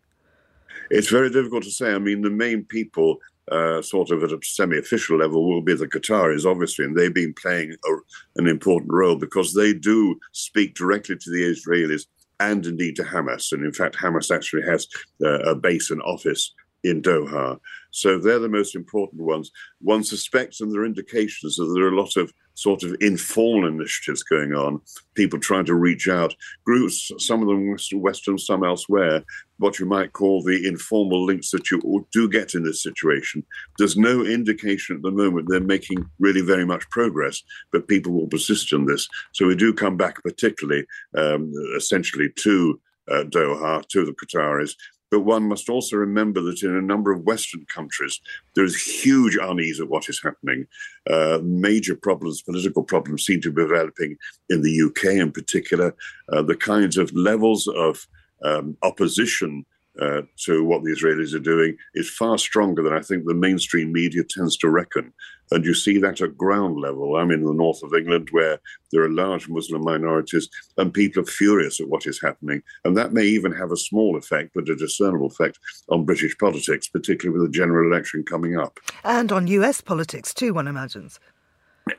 It's 0.90 1.08
very 1.08 1.30
difficult 1.30 1.64
to 1.64 1.70
say. 1.70 1.94
I 1.94 1.98
mean, 1.98 2.22
the 2.22 2.30
main 2.30 2.64
people 2.64 3.18
uh, 3.50 3.82
sort 3.82 4.10
of 4.10 4.22
at 4.22 4.32
a 4.32 4.38
semi-official 4.42 5.18
level 5.18 5.48
will 5.48 5.62
be 5.62 5.74
the 5.74 5.88
Qataris, 5.88 6.46
obviously, 6.46 6.84
and 6.84 6.96
they've 6.96 7.12
been 7.12 7.34
playing 7.34 7.72
a, 7.84 7.92
an 8.36 8.46
important 8.46 8.92
role 8.92 9.16
because 9.16 9.54
they 9.54 9.72
do 9.72 10.18
speak 10.32 10.74
directly 10.74 11.16
to 11.16 11.30
the 11.30 11.42
Israelis 11.42 12.06
and 12.40 12.64
indeed 12.66 12.96
to 12.96 13.02
Hamas. 13.02 13.52
And 13.52 13.64
in 13.64 13.72
fact, 13.72 13.96
Hamas 13.96 14.34
actually 14.34 14.62
has 14.62 14.86
uh, 15.24 15.40
a 15.40 15.54
base 15.54 15.90
and 15.90 16.02
office 16.02 16.52
in 16.84 17.02
Doha. 17.02 17.58
So 17.92 18.18
they're 18.18 18.38
the 18.38 18.48
most 18.48 18.74
important 18.74 19.22
ones. 19.22 19.52
One 19.80 20.02
suspects, 20.02 20.60
and 20.60 20.72
there 20.72 20.80
are 20.80 20.86
indications 20.86 21.56
that 21.56 21.70
there 21.74 21.84
are 21.84 21.92
a 21.92 22.00
lot 22.00 22.16
of 22.16 22.32
sort 22.54 22.82
of 22.82 22.96
informal 23.00 23.66
initiatives 23.66 24.22
going 24.22 24.52
on, 24.54 24.80
people 25.14 25.38
trying 25.38 25.64
to 25.66 25.74
reach 25.74 26.08
out, 26.08 26.34
groups, 26.64 27.10
some 27.18 27.42
of 27.42 27.48
them 27.48 27.76
Western, 28.00 28.38
some 28.38 28.64
elsewhere, 28.64 29.22
what 29.58 29.78
you 29.78 29.86
might 29.86 30.12
call 30.12 30.42
the 30.42 30.66
informal 30.66 31.24
links 31.24 31.50
that 31.50 31.70
you 31.70 32.06
do 32.12 32.28
get 32.28 32.54
in 32.54 32.62
this 32.62 32.82
situation. 32.82 33.44
There's 33.78 33.96
no 33.96 34.24
indication 34.24 34.96
at 34.96 35.02
the 35.02 35.10
moment 35.10 35.48
they're 35.48 35.60
making 35.60 36.04
really 36.18 36.42
very 36.42 36.66
much 36.66 36.88
progress, 36.90 37.42
but 37.72 37.88
people 37.88 38.12
will 38.12 38.26
persist 38.26 38.72
in 38.72 38.86
this. 38.86 39.08
So 39.32 39.46
we 39.46 39.56
do 39.56 39.72
come 39.72 39.96
back 39.96 40.22
particularly, 40.22 40.86
um, 41.16 41.52
essentially, 41.76 42.30
to 42.40 42.80
uh, 43.10 43.24
Doha, 43.24 43.86
to 43.88 44.04
the 44.04 44.12
Qataris, 44.12 44.74
but 45.12 45.20
one 45.20 45.46
must 45.46 45.68
also 45.68 45.96
remember 45.96 46.40
that 46.40 46.62
in 46.62 46.74
a 46.74 46.80
number 46.80 47.12
of 47.12 47.20
Western 47.24 47.66
countries, 47.66 48.18
there 48.54 48.64
is 48.64 48.74
huge 48.74 49.36
unease 49.36 49.78
at 49.78 49.90
what 49.90 50.08
is 50.08 50.22
happening. 50.22 50.66
Uh, 51.08 51.38
major 51.42 51.94
problems, 51.94 52.40
political 52.40 52.82
problems, 52.82 53.26
seem 53.26 53.38
to 53.42 53.52
be 53.52 53.60
developing 53.60 54.16
in 54.48 54.62
the 54.62 54.82
UK 54.86 55.16
in 55.16 55.30
particular. 55.30 55.94
Uh, 56.32 56.40
the 56.40 56.56
kinds 56.56 56.96
of 56.96 57.12
levels 57.12 57.68
of 57.68 58.08
um, 58.42 58.74
opposition 58.82 59.66
uh, 60.00 60.22
to 60.44 60.64
what 60.64 60.82
the 60.82 60.90
Israelis 60.90 61.34
are 61.34 61.38
doing 61.38 61.76
is 61.94 62.08
far 62.08 62.38
stronger 62.38 62.82
than 62.82 62.92
I 62.92 63.00
think 63.00 63.24
the 63.24 63.34
mainstream 63.34 63.92
media 63.92 64.22
tends 64.28 64.56
to 64.58 64.70
reckon. 64.70 65.12
And 65.50 65.64
you 65.66 65.74
see 65.74 65.98
that 65.98 66.22
at 66.22 66.38
ground 66.38 66.80
level. 66.80 67.16
I'm 67.16 67.30
in 67.30 67.44
the 67.44 67.52
north 67.52 67.82
of 67.82 67.92
England 67.92 68.28
where 68.30 68.58
there 68.90 69.02
are 69.02 69.10
large 69.10 69.48
Muslim 69.48 69.84
minorities 69.84 70.48
and 70.78 70.94
people 70.94 71.22
are 71.22 71.26
furious 71.26 71.78
at 71.78 71.88
what 71.88 72.06
is 72.06 72.20
happening. 72.22 72.62
And 72.84 72.96
that 72.96 73.12
may 73.12 73.24
even 73.24 73.52
have 73.52 73.70
a 73.70 73.76
small 73.76 74.16
effect, 74.16 74.52
but 74.54 74.70
a 74.70 74.76
discernible 74.76 75.26
effect 75.26 75.58
on 75.90 76.06
British 76.06 76.36
politics, 76.38 76.88
particularly 76.88 77.38
with 77.38 77.46
the 77.46 77.58
general 77.58 77.92
election 77.92 78.22
coming 78.22 78.56
up. 78.56 78.80
And 79.04 79.30
on 79.30 79.46
US 79.46 79.82
politics 79.82 80.32
too, 80.32 80.54
one 80.54 80.68
imagines. 80.68 81.20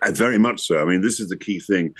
Uh, 0.02 0.12
very 0.12 0.38
much 0.38 0.62
so. 0.62 0.82
I 0.82 0.86
mean, 0.86 1.02
this 1.02 1.20
is 1.20 1.30
the 1.30 1.38
key 1.38 1.60
thing 1.60 1.94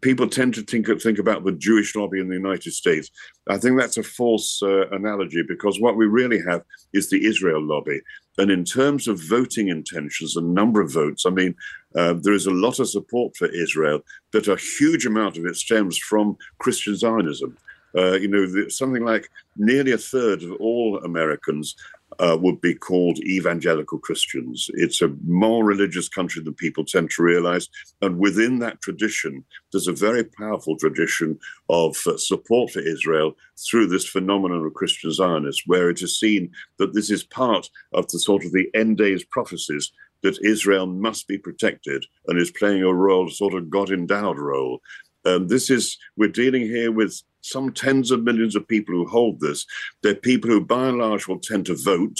people 0.00 0.28
tend 0.28 0.54
to 0.54 0.62
think 0.62 0.88
think 1.00 1.18
about 1.18 1.44
the 1.44 1.52
Jewish 1.52 1.94
lobby 1.94 2.20
in 2.20 2.28
the 2.28 2.34
United 2.34 2.72
States. 2.72 3.10
I 3.48 3.58
think 3.58 3.78
that's 3.78 3.96
a 3.96 4.02
false 4.02 4.62
uh, 4.62 4.88
analogy 4.90 5.42
because 5.46 5.80
what 5.80 5.96
we 5.96 6.06
really 6.06 6.40
have 6.48 6.62
is 6.92 7.10
the 7.10 7.26
Israel 7.26 7.62
lobby. 7.62 8.00
And 8.38 8.50
in 8.50 8.64
terms 8.64 9.08
of 9.08 9.20
voting 9.28 9.68
intentions 9.68 10.36
and 10.36 10.54
number 10.54 10.80
of 10.80 10.92
votes, 10.92 11.26
I 11.26 11.30
mean, 11.30 11.54
uh, 11.94 12.14
there 12.20 12.32
is 12.32 12.46
a 12.46 12.52
lot 12.52 12.78
of 12.78 12.88
support 12.88 13.36
for 13.36 13.48
Israel, 13.48 14.00
but 14.32 14.48
a 14.48 14.56
huge 14.56 15.06
amount 15.06 15.36
of 15.36 15.44
it 15.44 15.56
stems 15.56 15.98
from 15.98 16.36
Christian 16.58 16.96
Zionism. 16.96 17.56
Uh, 17.96 18.12
you 18.12 18.28
know, 18.28 18.68
something 18.68 19.04
like 19.04 19.28
nearly 19.56 19.90
a 19.90 19.98
third 19.98 20.44
of 20.44 20.52
all 20.60 20.98
Americans 20.98 21.74
uh, 22.18 22.36
would 22.40 22.60
be 22.60 22.74
called 22.74 23.18
evangelical 23.20 23.98
Christians. 23.98 24.68
It's 24.74 25.00
a 25.00 25.14
more 25.26 25.64
religious 25.64 26.08
country 26.08 26.42
than 26.42 26.54
people 26.54 26.84
tend 26.84 27.10
to 27.10 27.22
realize. 27.22 27.68
And 28.02 28.18
within 28.18 28.58
that 28.58 28.80
tradition, 28.80 29.44
there's 29.72 29.88
a 29.88 29.92
very 29.92 30.24
powerful 30.24 30.76
tradition 30.76 31.38
of 31.68 31.96
uh, 32.06 32.16
support 32.16 32.72
for 32.72 32.80
Israel 32.80 33.36
through 33.58 33.86
this 33.86 34.06
phenomenon 34.06 34.64
of 34.64 34.74
Christian 34.74 35.12
Zionists, 35.12 35.62
where 35.66 35.90
it 35.90 36.02
is 36.02 36.18
seen 36.18 36.50
that 36.78 36.94
this 36.94 37.10
is 37.10 37.22
part 37.24 37.68
of 37.92 38.08
the 38.08 38.18
sort 38.18 38.44
of 38.44 38.52
the 38.52 38.68
end 38.74 38.98
days 38.98 39.24
prophecies 39.24 39.92
that 40.22 40.38
Israel 40.44 40.86
must 40.86 41.26
be 41.28 41.38
protected 41.38 42.04
and 42.26 42.38
is 42.38 42.50
playing 42.50 42.82
a 42.82 42.92
role, 42.92 43.28
sort 43.30 43.54
of 43.54 43.70
God 43.70 43.90
endowed 43.90 44.38
role. 44.38 44.80
And 45.24 45.48
this 45.48 45.70
is, 45.70 45.98
we're 46.16 46.28
dealing 46.28 46.62
here 46.62 46.92
with 46.92 47.22
some 47.40 47.72
tens 47.72 48.10
of 48.10 48.22
millions 48.22 48.56
of 48.56 48.68
people 48.68 48.94
who 48.94 49.06
hold 49.06 49.40
this. 49.40 49.66
They're 50.02 50.14
people 50.14 50.50
who, 50.50 50.64
by 50.64 50.88
and 50.88 50.98
large, 50.98 51.26
will 51.26 51.40
tend 51.40 51.66
to 51.66 51.76
vote. 51.76 52.18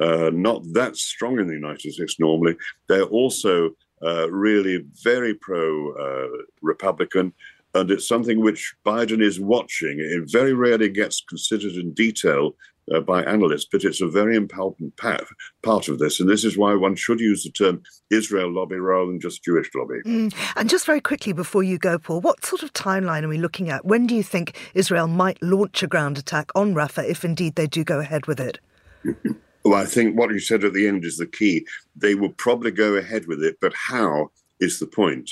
Uh, 0.00 0.30
not 0.32 0.62
that 0.72 0.96
strong 0.96 1.38
in 1.38 1.46
the 1.46 1.54
United 1.54 1.92
States 1.92 2.18
normally. 2.18 2.56
They're 2.88 3.04
also 3.04 3.70
uh, 4.04 4.28
really 4.30 4.84
very 5.02 5.34
pro 5.34 5.92
uh, 5.92 6.42
Republican, 6.62 7.32
and 7.74 7.90
it's 7.90 8.08
something 8.08 8.40
which 8.40 8.74
Biden 8.84 9.22
is 9.22 9.40
watching. 9.40 9.98
It 10.00 10.30
very 10.30 10.52
rarely 10.52 10.88
gets 10.88 11.22
considered 11.28 11.72
in 11.72 11.92
detail 11.92 12.56
uh, 12.92 13.00
by 13.00 13.22
analysts, 13.22 13.66
but 13.70 13.84
it's 13.84 14.00
a 14.00 14.08
very 14.08 14.36
important 14.36 14.96
part, 14.96 15.24
part 15.62 15.88
of 15.88 15.98
this. 15.98 16.20
And 16.20 16.28
this 16.28 16.44
is 16.44 16.58
why 16.58 16.74
one 16.74 16.96
should 16.96 17.20
use 17.20 17.44
the 17.44 17.50
term 17.50 17.82
Israel 18.10 18.52
lobby 18.52 18.76
rather 18.76 19.06
than 19.06 19.20
just 19.20 19.44
Jewish 19.44 19.70
lobby. 19.74 20.00
Mm. 20.04 20.34
And 20.56 20.68
just 20.68 20.86
very 20.86 21.00
quickly 21.00 21.32
before 21.32 21.62
you 21.62 21.78
go, 21.78 21.98
Paul, 21.98 22.20
what 22.20 22.44
sort 22.44 22.62
of 22.62 22.72
timeline 22.72 23.22
are 23.22 23.28
we 23.28 23.38
looking 23.38 23.70
at? 23.70 23.84
When 23.84 24.06
do 24.06 24.14
you 24.14 24.22
think 24.22 24.56
Israel 24.74 25.06
might 25.06 25.42
launch 25.42 25.82
a 25.82 25.86
ground 25.86 26.18
attack 26.18 26.50
on 26.54 26.74
Rafah 26.74 27.08
if 27.08 27.24
indeed 27.24 27.54
they 27.54 27.66
do 27.66 27.84
go 27.84 28.00
ahead 28.00 28.26
with 28.26 28.40
it? 28.40 28.58
well, 29.64 29.74
I 29.80 29.86
think 29.86 30.18
what 30.18 30.30
you 30.30 30.38
said 30.38 30.64
at 30.64 30.72
the 30.72 30.86
end 30.86 31.04
is 31.04 31.16
the 31.16 31.26
key. 31.26 31.66
They 31.96 32.14
will 32.14 32.32
probably 32.32 32.70
go 32.70 32.94
ahead 32.94 33.26
with 33.26 33.42
it, 33.42 33.56
but 33.60 33.74
how 33.74 34.30
is 34.60 34.78
the 34.78 34.86
point? 34.86 35.30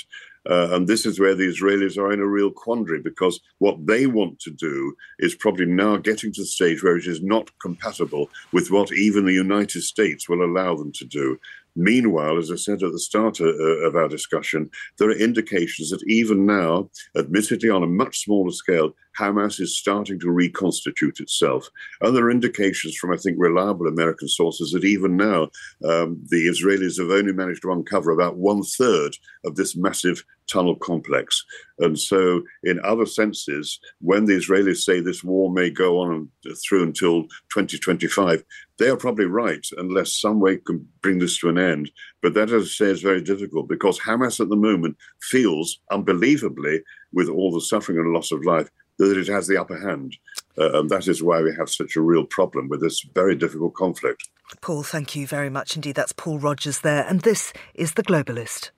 Uh, 0.49 0.69
and 0.71 0.87
this 0.87 1.05
is 1.05 1.19
where 1.19 1.35
the 1.35 1.47
Israelis 1.47 1.97
are 1.97 2.11
in 2.11 2.19
a 2.19 2.27
real 2.27 2.51
quandary 2.51 3.01
because 3.01 3.39
what 3.59 3.85
they 3.85 4.05
want 4.05 4.39
to 4.39 4.51
do 4.51 4.93
is 5.19 5.35
probably 5.35 5.65
now 5.65 5.97
getting 5.97 6.33
to 6.33 6.41
the 6.41 6.47
stage 6.47 6.83
where 6.83 6.97
it 6.97 7.07
is 7.07 7.21
not 7.21 7.49
compatible 7.59 8.29
with 8.51 8.69
what 8.69 8.91
even 8.91 9.25
the 9.25 9.33
United 9.33 9.81
States 9.83 10.27
will 10.27 10.43
allow 10.43 10.75
them 10.75 10.91
to 10.93 11.05
do. 11.05 11.39
Meanwhile, 11.75 12.37
as 12.37 12.51
I 12.51 12.55
said 12.55 12.83
at 12.83 12.91
the 12.91 12.99
start 12.99 13.41
uh, 13.41 13.45
of 13.45 13.95
our 13.95 14.07
discussion, 14.07 14.69
there 14.97 15.09
are 15.09 15.17
indications 15.17 15.89
that 15.89 16.03
even 16.07 16.45
now, 16.45 16.89
admittedly 17.17 17.69
on 17.69 17.83
a 17.83 17.87
much 17.87 18.23
smaller 18.23 18.51
scale, 18.51 18.93
Hamas 19.17 19.59
is 19.59 19.77
starting 19.77 20.19
to 20.19 20.31
reconstitute 20.31 21.19
itself. 21.19 21.69
Other 22.01 22.29
indications 22.29 22.95
from, 22.95 23.11
I 23.11 23.17
think, 23.17 23.37
reliable 23.39 23.87
American 23.87 24.27
sources 24.27 24.71
that 24.71 24.83
even 24.83 25.17
now 25.17 25.43
um, 25.85 26.19
the 26.29 26.47
Israelis 26.47 26.99
have 26.99 27.11
only 27.11 27.33
managed 27.33 27.61
to 27.63 27.71
uncover 27.71 28.11
about 28.11 28.37
one 28.37 28.63
third 28.63 29.15
of 29.45 29.55
this 29.55 29.75
massive 29.75 30.23
tunnel 30.47 30.75
complex. 30.75 31.43
And 31.79 31.97
so, 31.97 32.43
in 32.63 32.79
other 32.83 33.05
senses, 33.05 33.79
when 34.01 34.25
the 34.25 34.33
Israelis 34.33 34.77
say 34.77 34.99
this 34.99 35.23
war 35.23 35.51
may 35.51 35.69
go 35.69 35.99
on 35.99 36.29
through 36.67 36.83
until 36.83 37.23
2025, 37.51 38.43
they 38.83 38.89
are 38.89 38.97
probably 38.97 39.25
right, 39.25 39.65
unless 39.77 40.19
some 40.19 40.41
way 40.41 40.57
can 40.57 40.85
bring 41.01 41.19
this 41.19 41.39
to 41.39 41.47
an 41.47 41.57
end. 41.57 41.89
But 42.21 42.33
that, 42.33 42.51
as 42.51 42.63
I 42.63 42.67
say, 42.67 42.85
is 42.87 43.01
very 43.01 43.21
difficult 43.21 43.69
because 43.69 43.97
Hamas 43.97 44.41
at 44.41 44.49
the 44.49 44.57
moment 44.57 44.97
feels, 45.21 45.79
unbelievably, 45.89 46.81
with 47.13 47.29
all 47.29 47.53
the 47.53 47.61
suffering 47.61 47.97
and 47.97 48.11
loss 48.11 48.33
of 48.33 48.43
life, 48.43 48.69
that 48.99 49.17
it 49.17 49.27
has 49.27 49.47
the 49.47 49.55
upper 49.55 49.79
hand. 49.79 50.17
Uh, 50.57 50.79
and 50.79 50.89
that 50.89 51.07
is 51.07 51.23
why 51.23 51.41
we 51.41 51.55
have 51.57 51.69
such 51.69 51.95
a 51.95 52.01
real 52.01 52.25
problem 52.25 52.67
with 52.67 52.81
this 52.81 53.01
very 53.15 53.35
difficult 53.35 53.73
conflict. 53.73 54.27
Paul, 54.59 54.83
thank 54.83 55.15
you 55.15 55.27
very 55.27 55.49
much 55.49 55.77
indeed. 55.77 55.95
That's 55.95 56.11
Paul 56.11 56.39
Rogers 56.39 56.79
there. 56.79 57.05
And 57.07 57.21
this 57.21 57.53
is 57.73 57.93
The 57.93 58.03
Globalist. 58.03 58.71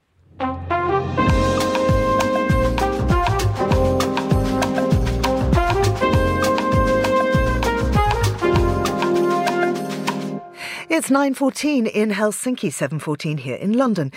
It's 10.98 11.10
9.14 11.10 11.92
in 11.92 12.12
Helsinki, 12.12 12.70
7.14 12.70 13.42
here 13.42 13.58
in 13.58 13.74
London. 13.74 14.14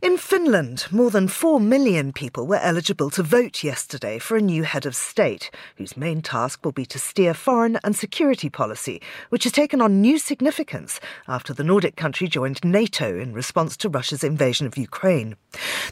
In 0.00 0.16
Finland, 0.16 0.86
more 0.90 1.10
than 1.10 1.28
4 1.28 1.60
million 1.60 2.10
people 2.10 2.46
were 2.46 2.56
eligible 2.56 3.10
to 3.10 3.22
vote 3.22 3.62
yesterday 3.62 4.18
for 4.18 4.38
a 4.38 4.40
new 4.40 4.62
head 4.62 4.86
of 4.86 4.96
state, 4.96 5.50
whose 5.76 5.94
main 5.94 6.22
task 6.22 6.64
will 6.64 6.72
be 6.72 6.86
to 6.86 6.98
steer 6.98 7.34
foreign 7.34 7.78
and 7.84 7.94
security 7.94 8.48
policy, 8.48 9.02
which 9.28 9.44
has 9.44 9.52
taken 9.52 9.82
on 9.82 10.00
new 10.00 10.18
significance 10.18 11.00
after 11.28 11.52
the 11.52 11.62
Nordic 11.62 11.96
country 11.96 12.26
joined 12.28 12.64
NATO 12.64 13.20
in 13.20 13.34
response 13.34 13.76
to 13.76 13.90
Russia's 13.90 14.24
invasion 14.24 14.66
of 14.66 14.78
Ukraine. 14.78 15.36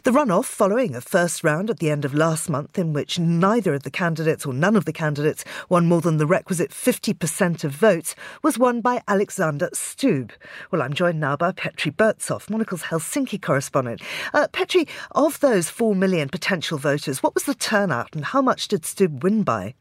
The 0.03 0.11
runoff 0.11 0.45
following 0.45 0.95
a 0.95 1.01
first 1.01 1.43
round 1.43 1.69
at 1.69 1.77
the 1.77 1.91
end 1.91 2.03
of 2.03 2.15
last 2.15 2.49
month 2.49 2.79
in 2.79 2.93
which 2.93 3.19
neither 3.19 3.75
of 3.75 3.83
the 3.83 3.91
candidates 3.91 4.45
or 4.47 4.53
none 4.53 4.75
of 4.75 4.85
the 4.85 4.91
candidates 4.91 5.45
won 5.69 5.85
more 5.85 6.01
than 6.01 6.17
the 6.17 6.25
requisite 6.25 6.71
50% 6.71 7.63
of 7.63 7.71
votes 7.71 8.15
was 8.41 8.57
won 8.57 8.81
by 8.81 9.03
Alexander 9.07 9.69
Stubb. 9.71 10.30
Well, 10.71 10.81
I'm 10.81 10.93
joined 10.93 11.19
now 11.19 11.35
by 11.35 11.51
Petri 11.51 11.91
Burtsoff, 11.91 12.49
Monocle's 12.49 12.83
Helsinki 12.83 13.41
correspondent. 13.41 14.01
Uh, 14.33 14.47
Petri, 14.51 14.87
of 15.11 15.39
those 15.39 15.69
4 15.69 15.95
million 15.95 16.29
potential 16.29 16.77
voters, 16.77 17.21
what 17.21 17.33
was 17.33 17.43
the 17.43 17.55
turnout 17.55 18.15
and 18.15 18.25
how 18.25 18.41
much 18.41 18.67
did 18.67 18.85
Stubb 18.85 19.23
win 19.23 19.43
by? 19.43 19.75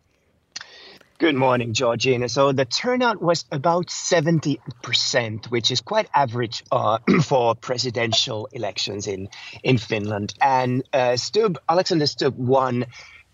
Good 1.20 1.34
morning, 1.34 1.74
Georgina. 1.74 2.30
So 2.30 2.52
the 2.52 2.64
turnout 2.64 3.20
was 3.20 3.44
about 3.52 3.88
70%, 3.88 5.46
which 5.50 5.70
is 5.70 5.82
quite 5.82 6.08
average 6.14 6.64
uh, 6.72 6.98
for 7.22 7.54
presidential 7.54 8.48
elections 8.52 9.06
in, 9.06 9.28
in 9.62 9.76
Finland. 9.76 10.32
And 10.40 10.82
uh, 10.94 11.18
Alexander 11.68 12.06
Stubb 12.06 12.38
won 12.38 12.86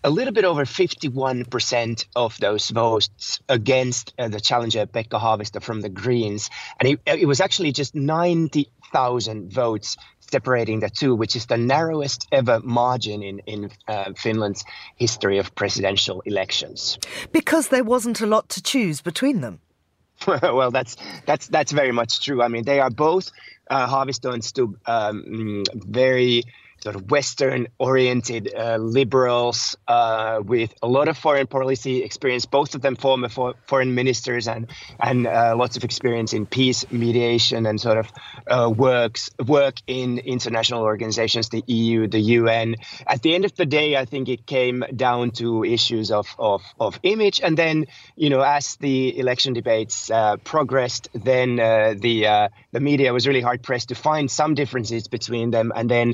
a 0.07 0.09
little 0.09 0.31
bit 0.31 0.45
over 0.45 0.63
51% 0.63 2.05
of 2.15 2.37
those 2.37 2.69
votes 2.69 3.41
against 3.49 4.13
uh, 4.17 4.29
the 4.29 4.39
challenger 4.39 4.85
Pekka 4.85 5.19
Haavisto 5.19 5.61
from 5.61 5.81
the 5.81 5.89
Greens. 5.89 6.49
And 6.79 6.87
it, 6.87 7.01
it 7.05 7.27
was 7.27 7.41
actually 7.41 7.73
just 7.73 7.93
90,000 7.93 9.51
votes 9.51 9.97
separating 10.31 10.79
the 10.79 10.89
two, 10.89 11.13
which 11.13 11.35
is 11.35 11.47
the 11.47 11.57
narrowest 11.57 12.25
ever 12.31 12.61
margin 12.61 13.21
in 13.21 13.39
in 13.39 13.69
uh, 13.89 14.13
Finland's 14.15 14.63
history 14.95 15.39
of 15.39 15.53
presidential 15.55 16.21
elections. 16.21 16.97
Because 17.33 17.67
there 17.67 17.83
wasn't 17.83 18.21
a 18.21 18.27
lot 18.27 18.47
to 18.49 18.61
choose 18.61 19.01
between 19.01 19.41
them. 19.41 19.59
well, 20.27 20.71
that's 20.71 20.95
that's 21.25 21.47
that's 21.47 21.73
very 21.73 21.91
much 21.91 22.23
true. 22.23 22.41
I 22.41 22.47
mean, 22.47 22.63
they 22.63 22.79
are 22.79 22.89
both 22.89 23.29
uh, 23.69 23.87
Haavisto 23.87 24.33
and 24.33 24.43
Stubb 24.43 24.77
um, 24.85 25.63
very 25.73 26.43
sort 26.81 26.95
of 26.95 27.09
Western 27.09 27.67
oriented 27.79 28.53
uh, 28.55 28.77
liberals 28.77 29.75
uh, 29.87 30.41
with 30.43 30.73
a 30.81 30.87
lot 30.87 31.07
of 31.07 31.17
foreign 31.17 31.47
policy 31.47 32.03
experience. 32.03 32.45
Both 32.45 32.75
of 32.75 32.81
them 32.81 32.95
former 32.95 33.29
for, 33.29 33.55
foreign 33.65 33.95
ministers 33.95 34.47
and 34.47 34.67
and 34.99 35.27
uh, 35.27 35.55
lots 35.57 35.77
of 35.77 35.83
experience 35.83 36.33
in 36.33 36.45
peace 36.45 36.85
mediation 36.91 37.65
and 37.65 37.79
sort 37.81 37.97
of 37.97 38.07
uh, 38.47 38.69
works 38.69 39.29
work 39.45 39.75
in 39.87 40.19
international 40.19 40.83
organizations, 40.83 41.49
the 41.49 41.63
EU, 41.67 42.07
the 42.07 42.19
UN. 42.19 42.75
At 43.05 43.21
the 43.21 43.33
end 43.33 43.45
of 43.45 43.55
the 43.55 43.65
day, 43.65 43.97
I 43.97 44.05
think 44.05 44.29
it 44.29 44.45
came 44.45 44.83
down 44.95 45.31
to 45.31 45.63
issues 45.63 46.11
of 46.11 46.27
of, 46.37 46.61
of 46.79 46.99
image, 47.03 47.41
and 47.41 47.57
then 47.57 47.87
you 48.15 48.29
know 48.29 48.41
as 48.41 48.75
the 48.77 49.17
election 49.17 49.53
debates 49.53 50.11
uh, 50.11 50.37
progressed, 50.37 51.09
then 51.13 51.59
uh, 51.59 51.95
the 51.97 52.49
the 52.71 52.79
media 52.79 53.13
was 53.13 53.27
really 53.27 53.41
hard 53.41 53.63
pressed 53.63 53.89
to 53.89 53.95
find 53.95 54.29
some 54.29 54.53
differences 54.53 55.07
between 55.07 55.51
them, 55.51 55.71
and 55.75 55.89
then 55.89 56.13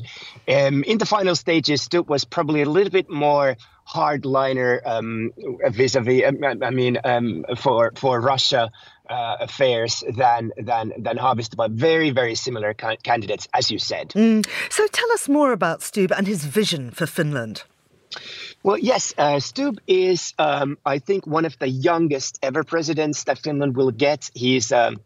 um, 0.53 0.83
in 0.83 0.97
the 0.97 1.05
final 1.05 1.35
stages, 1.35 1.81
Stubb 1.81 2.09
was 2.09 2.25
probably 2.25 2.61
a 2.61 2.69
little 2.69 2.91
bit 2.91 3.09
more 3.09 3.57
hardliner 3.87 4.79
um, 4.85 5.31
vis-a-vis. 5.69 6.23
Um, 6.25 6.63
I 6.63 6.69
mean, 6.69 6.97
um, 7.03 7.45
for 7.57 7.91
for 7.95 8.21
Russia 8.21 8.71
uh, 9.09 9.37
affairs 9.39 10.03
than 10.15 10.51
than 10.57 10.93
than 10.97 11.17
Haavisto, 11.17 11.55
but 11.55 11.71
very 11.71 12.11
very 12.11 12.35
similar 12.35 12.73
ca- 12.73 12.97
candidates, 13.03 13.47
as 13.53 13.71
you 13.71 13.79
said. 13.79 14.09
Mm. 14.09 14.45
So 14.69 14.87
tell 14.87 15.11
us 15.13 15.27
more 15.27 15.51
about 15.51 15.81
Stubb 15.81 16.11
and 16.11 16.27
his 16.27 16.45
vision 16.45 16.91
for 16.91 17.07
Finland. 17.07 17.63
Well, 18.63 18.77
yes, 18.77 19.13
uh, 19.17 19.39
Stubb 19.39 19.79
is, 19.87 20.33
um, 20.39 20.77
I 20.85 20.99
think, 20.99 21.27
one 21.27 21.45
of 21.45 21.57
the 21.59 21.67
youngest 21.67 22.39
ever 22.41 22.63
presidents 22.63 23.25
that 23.25 23.37
Finland 23.39 23.75
will 23.75 23.91
get. 23.91 24.31
He's 24.33 24.71
um, 24.71 24.97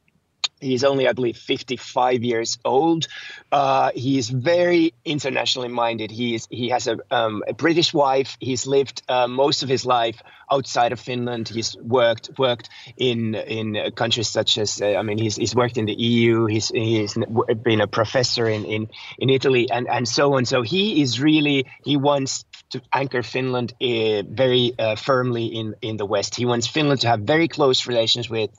He's 0.60 0.84
only, 0.84 1.08
I 1.08 1.14
believe, 1.14 1.38
55 1.38 2.24
years 2.24 2.58
old. 2.66 3.08
Uh, 3.52 3.92
he 3.94 4.18
is 4.18 4.30
very 4.30 4.94
internationally 5.06 5.70
minded. 5.70 6.12
He 6.12 6.36
is 6.36 6.48
he 6.50 6.70
has 6.70 6.88
a, 6.88 6.98
um, 7.12 7.44
a 7.48 7.54
British 7.54 7.94
wife. 7.94 8.38
He's 8.40 8.68
lived 8.68 9.04
uh, 9.08 9.28
most 9.28 9.64
of 9.64 9.70
his 9.70 9.86
life 9.86 10.22
outside 10.52 10.92
of 10.92 11.00
Finland. 11.00 11.48
He's 11.48 11.76
worked 11.78 12.32
worked 12.38 12.70
in 12.98 13.36
in 13.36 13.92
countries 13.92 14.30
such 14.30 14.58
as 14.58 14.82
uh, 14.82 14.96
I 14.96 15.04
mean, 15.04 15.18
he's, 15.18 15.36
he's 15.36 15.56
worked 15.56 15.78
in 15.78 15.86
the 15.86 15.94
EU. 15.94 16.46
He's 16.46 16.70
he's 16.70 17.18
been 17.64 17.82
a 17.82 17.88
professor 17.88 18.48
in 18.48 18.66
in, 18.66 18.90
in 19.18 19.30
Italy 19.30 19.70
and 19.70 19.88
and 19.88 20.08
so 20.08 20.36
on. 20.36 20.46
So 20.46 20.62
he 20.62 21.02
is 21.02 21.20
really 21.20 21.66
he 21.84 21.98
wants 21.98 22.46
to 22.72 22.82
anchor 22.92 23.24
Finland 23.24 23.74
uh, 23.82 24.24
very 24.24 24.74
uh, 24.78 24.96
firmly 24.96 25.46
in 25.46 25.76
in 25.82 25.98
the 25.98 26.06
West. 26.06 26.36
He 26.36 26.46
wants 26.46 26.68
Finland 26.68 27.02
to 27.02 27.08
have 27.08 27.22
very 27.22 27.48
close 27.48 27.88
relations 27.88 28.30
with 28.30 28.52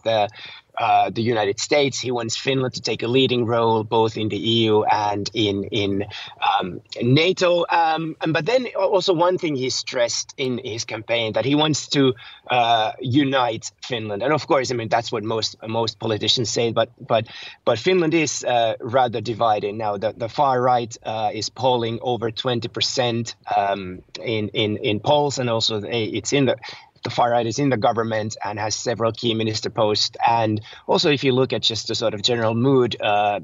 uh, 0.79 1.11
the 1.11 1.23
United 1.23 1.59
States. 1.59 1.99
He 2.01 2.11
wants 2.11 2.37
Finland 2.37 2.75
to 2.75 2.81
take 2.81 3.03
a 3.03 3.09
leading 3.09 3.47
role 3.47 3.85
both 3.85 4.17
in 4.17 4.29
the 4.29 4.37
EU 4.37 4.83
and 4.85 5.29
in 5.35 5.65
in 5.65 6.05
um, 6.41 6.81
NATO. 7.03 7.65
Um, 7.69 8.17
and, 8.21 8.33
but 8.33 8.47
then 8.47 8.67
also 8.77 9.13
one 9.13 9.39
thing 9.39 9.57
he 9.57 9.71
stressed 9.71 10.35
in 10.37 10.61
his 10.63 10.85
campaign 10.85 11.33
that 11.33 11.45
he 11.45 11.55
wants 11.55 11.89
to 11.89 12.15
uh, 12.51 12.93
unite 13.01 13.73
Finland. 13.83 14.23
And 14.23 14.33
of 14.33 14.47
course, 14.47 14.71
I 14.71 14.75
mean 14.75 14.89
that's 14.89 15.11
what 15.11 15.25
most 15.25 15.57
most 15.67 15.99
politicians 15.99 16.51
say. 16.51 16.73
But 16.73 16.91
but 17.01 17.27
but 17.65 17.79
Finland 17.79 18.15
is 18.15 18.45
uh, 18.45 18.75
rather 18.81 19.21
divided 19.21 19.75
now. 19.75 19.97
The 19.97 20.13
the 20.13 20.29
far 20.29 20.61
right 20.61 20.97
uh, 21.03 21.31
is 21.35 21.51
polling 21.51 21.99
over 22.03 22.31
twenty 22.31 22.69
percent 22.69 23.35
um, 23.57 24.03
in 24.23 24.49
in 24.51 24.77
in 24.77 25.01
polls, 25.01 25.39
and 25.39 25.51
also 25.51 25.83
it's 25.83 26.33
in 26.33 26.47
the 26.47 26.57
the 27.03 27.11
far 27.11 27.31
right 27.31 27.47
is 27.47 27.59
in 27.59 27.71
the 27.71 27.77
government 27.77 28.37
and 28.45 28.59
has 28.59 28.75
several 28.75 29.13
key 29.13 29.35
minister 29.35 29.71
posts. 29.71 30.17
And 30.27 30.61
also, 30.87 31.11
if 31.11 31.25
you 31.25 31.33
look 31.33 31.53
at 31.53 31.63
just 31.63 31.89
the 31.89 31.95
sort 31.95 32.15
of 32.15 32.23
general 32.23 32.55
mood 32.55 33.01
uh, 33.01 33.41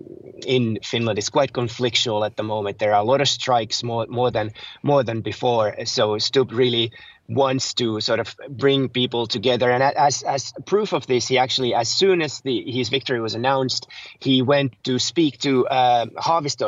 in 0.47 0.79
Finland, 0.83 1.19
it's 1.19 1.31
quite 1.31 1.53
conflictual 1.53 2.25
at 2.27 2.37
the 2.37 2.43
moment. 2.43 2.79
There 2.79 2.95
are 2.95 3.01
a 3.01 3.05
lot 3.05 3.21
of 3.21 3.29
strikes 3.29 3.83
more 3.83 4.07
more 4.09 4.31
than 4.31 4.53
more 4.83 5.03
than 5.05 5.21
before. 5.21 5.85
So 5.85 6.19
Stubb 6.19 6.53
really 6.53 6.93
wants 7.29 7.75
to 7.75 8.01
sort 8.01 8.21
of 8.21 8.37
bring 8.49 8.89
people 8.89 9.27
together. 9.27 9.71
And 9.71 9.83
as 9.83 10.23
as 10.23 10.53
proof 10.67 10.93
of 10.93 11.07
this, 11.07 11.29
he 11.29 11.39
actually, 11.39 11.75
as 11.75 11.89
soon 11.89 12.23
as 12.23 12.41
the 12.41 12.65
his 12.67 12.89
victory 12.89 13.21
was 13.21 13.35
announced, 13.35 13.87
he 14.21 14.43
went 14.43 14.73
to 14.85 14.99
speak 14.99 15.39
to 15.41 15.67
uh, 15.67 16.07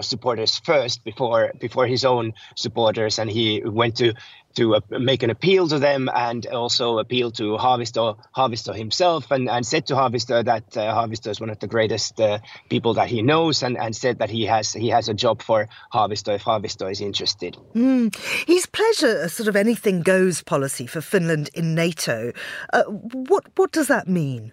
supporters 0.00 0.58
first 0.58 1.04
before 1.04 1.52
before 1.58 1.86
his 1.86 2.04
own 2.04 2.34
supporters, 2.54 3.18
and 3.18 3.30
he 3.30 3.62
went 3.64 3.96
to 3.96 4.14
to 4.56 4.76
uh, 4.76 4.80
make 4.90 5.22
an 5.22 5.30
appeal 5.30 5.68
to 5.68 5.78
them 5.78 6.10
and 6.12 6.46
also 6.46 6.98
appeal 6.98 7.30
to 7.32 7.56
Harvester, 7.56 8.14
Haavisto 8.36 8.74
himself 8.74 9.30
and, 9.30 9.48
and 9.48 9.66
said 9.66 9.86
to 9.86 9.94
Haavisto 9.94 10.44
that 10.44 10.76
uh, 10.76 10.94
Haavisto 10.94 11.30
is 11.30 11.40
one 11.40 11.50
of 11.50 11.58
the 11.58 11.66
greatest 11.66 12.20
uh, 12.20 12.38
people 12.68 12.94
that 12.94 13.08
he 13.08 13.22
knows 13.22 13.62
and, 13.62 13.76
and 13.76 13.94
said 13.94 14.18
that 14.18 14.30
he 14.30 14.46
has 14.46 14.72
he 14.72 14.88
has 14.88 15.08
a 15.08 15.14
job 15.14 15.42
for 15.42 15.68
Haavisto 15.92 16.34
if 16.34 16.42
Haavisto 16.42 16.90
is 16.90 17.00
interested. 17.00 17.56
Mm. 17.74 18.14
He's 18.46 18.66
pledged 18.66 19.02
a 19.02 19.28
sort 19.28 19.48
of 19.48 19.56
anything 19.56 20.02
goes 20.02 20.42
policy 20.42 20.86
for 20.86 21.00
Finland 21.00 21.50
in 21.54 21.74
NATO. 21.74 22.32
Uh, 22.72 22.84
what 22.84 23.44
what 23.56 23.72
does 23.72 23.88
that 23.88 24.08
mean? 24.08 24.52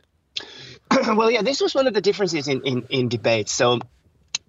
well, 1.15 1.31
yeah, 1.31 1.41
this 1.41 1.61
was 1.61 1.73
one 1.73 1.87
of 1.87 1.93
the 1.93 2.01
differences 2.01 2.47
in, 2.47 2.61
in, 2.63 2.85
in 2.89 3.09
debates. 3.09 3.51
So 3.51 3.79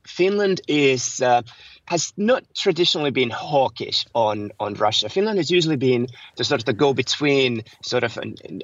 Finland 0.06 0.60
is 0.68 1.22
uh, 1.22 1.42
has 1.86 2.12
not 2.16 2.42
traditionally 2.54 3.10
been 3.10 3.30
hawkish 3.30 4.06
on 4.14 4.52
on 4.58 4.74
Russia. 4.74 5.08
Finland 5.08 5.38
has 5.38 5.50
usually 5.50 5.76
been 5.76 6.06
the 6.36 6.44
sort 6.44 6.60
of 6.60 6.64
the 6.64 6.72
go 6.72 6.94
between 6.94 7.62
sort 7.82 8.04
of 8.04 8.18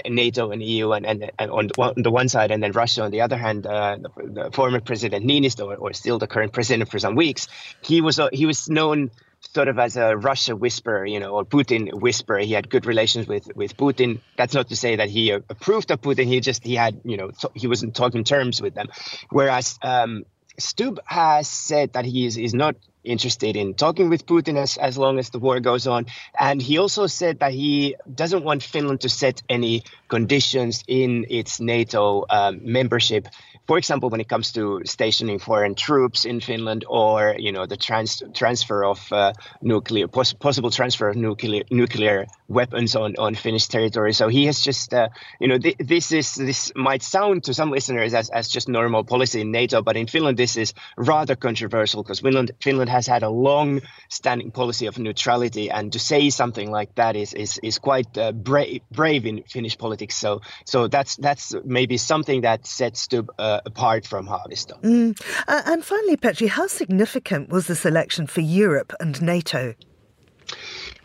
NATO 0.09 0.51
and 0.51 0.63
EU 0.63 0.93
and, 0.93 1.07
and, 1.07 1.31
and 1.39 1.51
on, 1.51 2.03
the 2.03 2.11
one 2.11 2.29
side, 2.29 2.51
and 2.51 2.63
then 2.63 2.73
Russia 2.73 3.03
on 3.03 3.11
the 3.11 3.21
other 3.21 3.37
hand. 3.37 3.67
Uh, 3.67 3.97
the, 3.97 4.11
the, 4.27 4.51
former 4.53 4.81
president 4.81 5.25
Niinistö, 5.25 5.67
or, 5.67 5.77
or, 5.77 5.93
still 5.93 6.19
the 6.19 6.27
current 6.27 6.53
president 6.53 6.91
for 6.91 6.99
some 6.99 7.15
weeks, 7.15 7.49
he 7.83 8.01
was 8.01 8.19
uh, 8.19 8.29
he 8.33 8.47
was 8.47 8.69
known 8.69 9.11
sort 9.41 9.69
of 9.69 9.79
as 9.79 9.97
a 9.97 10.17
Russia 10.17 10.55
whisperer, 10.55 11.07
you 11.07 11.21
know, 11.21 11.31
or 11.33 11.45
Putin 11.45 11.93
whisperer. 11.93 12.39
He 12.39 12.53
had 12.53 12.69
good 12.69 12.87
relations 12.87 13.27
with 13.27 13.55
with 13.55 13.77
Putin. 13.77 14.21
That's 14.37 14.55
not 14.55 14.69
to 14.69 14.77
say 14.77 14.97
that 14.97 15.11
he 15.11 15.31
approved 15.31 15.91
of 15.91 16.01
Putin. 16.01 16.27
He 16.27 16.41
just 16.41 16.65
he 16.65 16.75
had, 16.75 17.01
you 17.05 17.17
know, 17.17 17.31
he 17.55 17.67
wasn't 17.67 17.95
talking 17.95 18.25
terms 18.25 18.61
with 18.63 18.75
them. 18.75 18.89
Whereas 19.31 19.79
um, 19.83 20.25
Stubb 20.61 21.01
has 21.05 21.49
said 21.49 21.95
that 21.95 22.05
he 22.05 22.27
is, 22.27 22.37
is 22.37 22.55
not 22.55 22.77
interested 23.05 23.57
in 23.57 23.75
talking 23.75 24.09
with 24.09 24.27
Putin 24.27 24.57
as, 24.57 24.77
as 24.77 24.99
long 24.99 25.19
as 25.19 25.31
the 25.31 25.39
war 25.39 25.61
goes 25.61 25.87
on. 25.87 26.07
And 26.39 26.61
he 26.61 26.79
also 26.79 27.07
said 27.07 27.41
that 27.41 27.53
he 27.53 27.97
doesn't 28.13 28.45
want 28.45 28.63
Finland 28.63 29.01
to 29.03 29.09
set 29.09 29.43
any 29.49 29.85
conditions 30.09 30.85
in 30.87 31.27
its 31.29 31.61
NATO 31.61 32.25
um, 32.29 32.61
membership 32.63 33.29
for 33.71 33.79
example, 33.79 34.11
when 34.11 34.21
it 34.21 34.29
comes 34.29 34.51
to 34.55 34.83
stationing 34.85 35.39
foreign 35.39 35.77
troops 35.77 36.25
in 36.25 36.41
Finland 36.41 36.85
or 36.89 37.37
you 37.39 37.53
know 37.53 37.67
the 37.67 37.77
trans- 37.77 38.21
transfer 38.35 38.85
of 38.85 39.13
uh, 39.13 39.33
nuclear 39.63 40.09
pos- 40.09 40.33
possible 40.33 40.71
transfer 40.71 41.09
of 41.09 41.15
nuclear 41.15 41.63
nuclear 41.71 42.27
weapons 42.49 42.97
on, 42.97 43.15
on 43.17 43.37
Finnish 43.37 43.69
territory. 43.69 44.13
So 44.13 44.27
he 44.27 44.47
has 44.47 44.61
just 44.61 44.93
uh, 44.93 45.11
you 45.39 45.47
know 45.47 45.59
th- 45.59 45.77
this 45.79 46.11
is 46.11 46.35
this 46.35 46.73
might 46.75 47.05
sound 47.05 47.45
to 47.45 47.55
some 47.55 47.71
listeners 47.71 48.13
as, 48.13 48.29
as 48.31 48.49
just 48.49 48.69
normal 48.69 49.05
policy 49.05 49.43
in 49.43 49.53
NATO, 49.53 49.83
but 49.83 49.97
in 49.97 50.09
Finland 50.09 50.37
this 50.37 50.57
is 50.57 50.75
rather 50.97 51.37
controversial 51.37 52.03
because 52.03 52.19
Finland 52.19 52.51
Finland 52.61 52.90
has 52.91 53.07
had 53.07 53.23
a 53.23 53.31
long 53.31 53.81
standing 54.09 54.51
policy 54.51 54.87
of 54.87 54.99
neutrality, 54.99 55.71
and 55.71 55.93
to 55.93 55.99
say 55.99 56.31
something 56.31 56.71
like 56.71 56.95
that 56.97 57.17
is 57.17 57.33
is 57.33 57.59
is 57.63 57.79
quite 57.79 58.19
uh, 58.19 58.33
brave 58.33 58.83
brave 58.91 59.25
in 59.25 59.43
Finnish 59.45 59.79
politics. 59.79 60.17
So 60.17 60.41
so 60.67 60.89
that's 60.89 61.17
that's 61.17 61.55
maybe 61.65 61.97
something 61.97 62.43
that 62.43 62.67
sets 62.67 63.01
Stubb 63.01 63.31
uh, 63.39 63.61
apart 63.65 64.07
from 64.07 64.27
Haavisto. 64.27 64.81
Mm. 64.83 65.21
Uh, 65.49 65.63
and 65.67 65.85
finally, 65.85 66.17
Petri, 66.17 66.49
how 66.49 66.67
significant 66.67 67.49
was 67.49 67.67
this 67.67 67.87
election 67.87 68.27
for 68.27 68.41
Europe 68.43 68.93
and 69.01 69.21
NATO? 69.23 69.75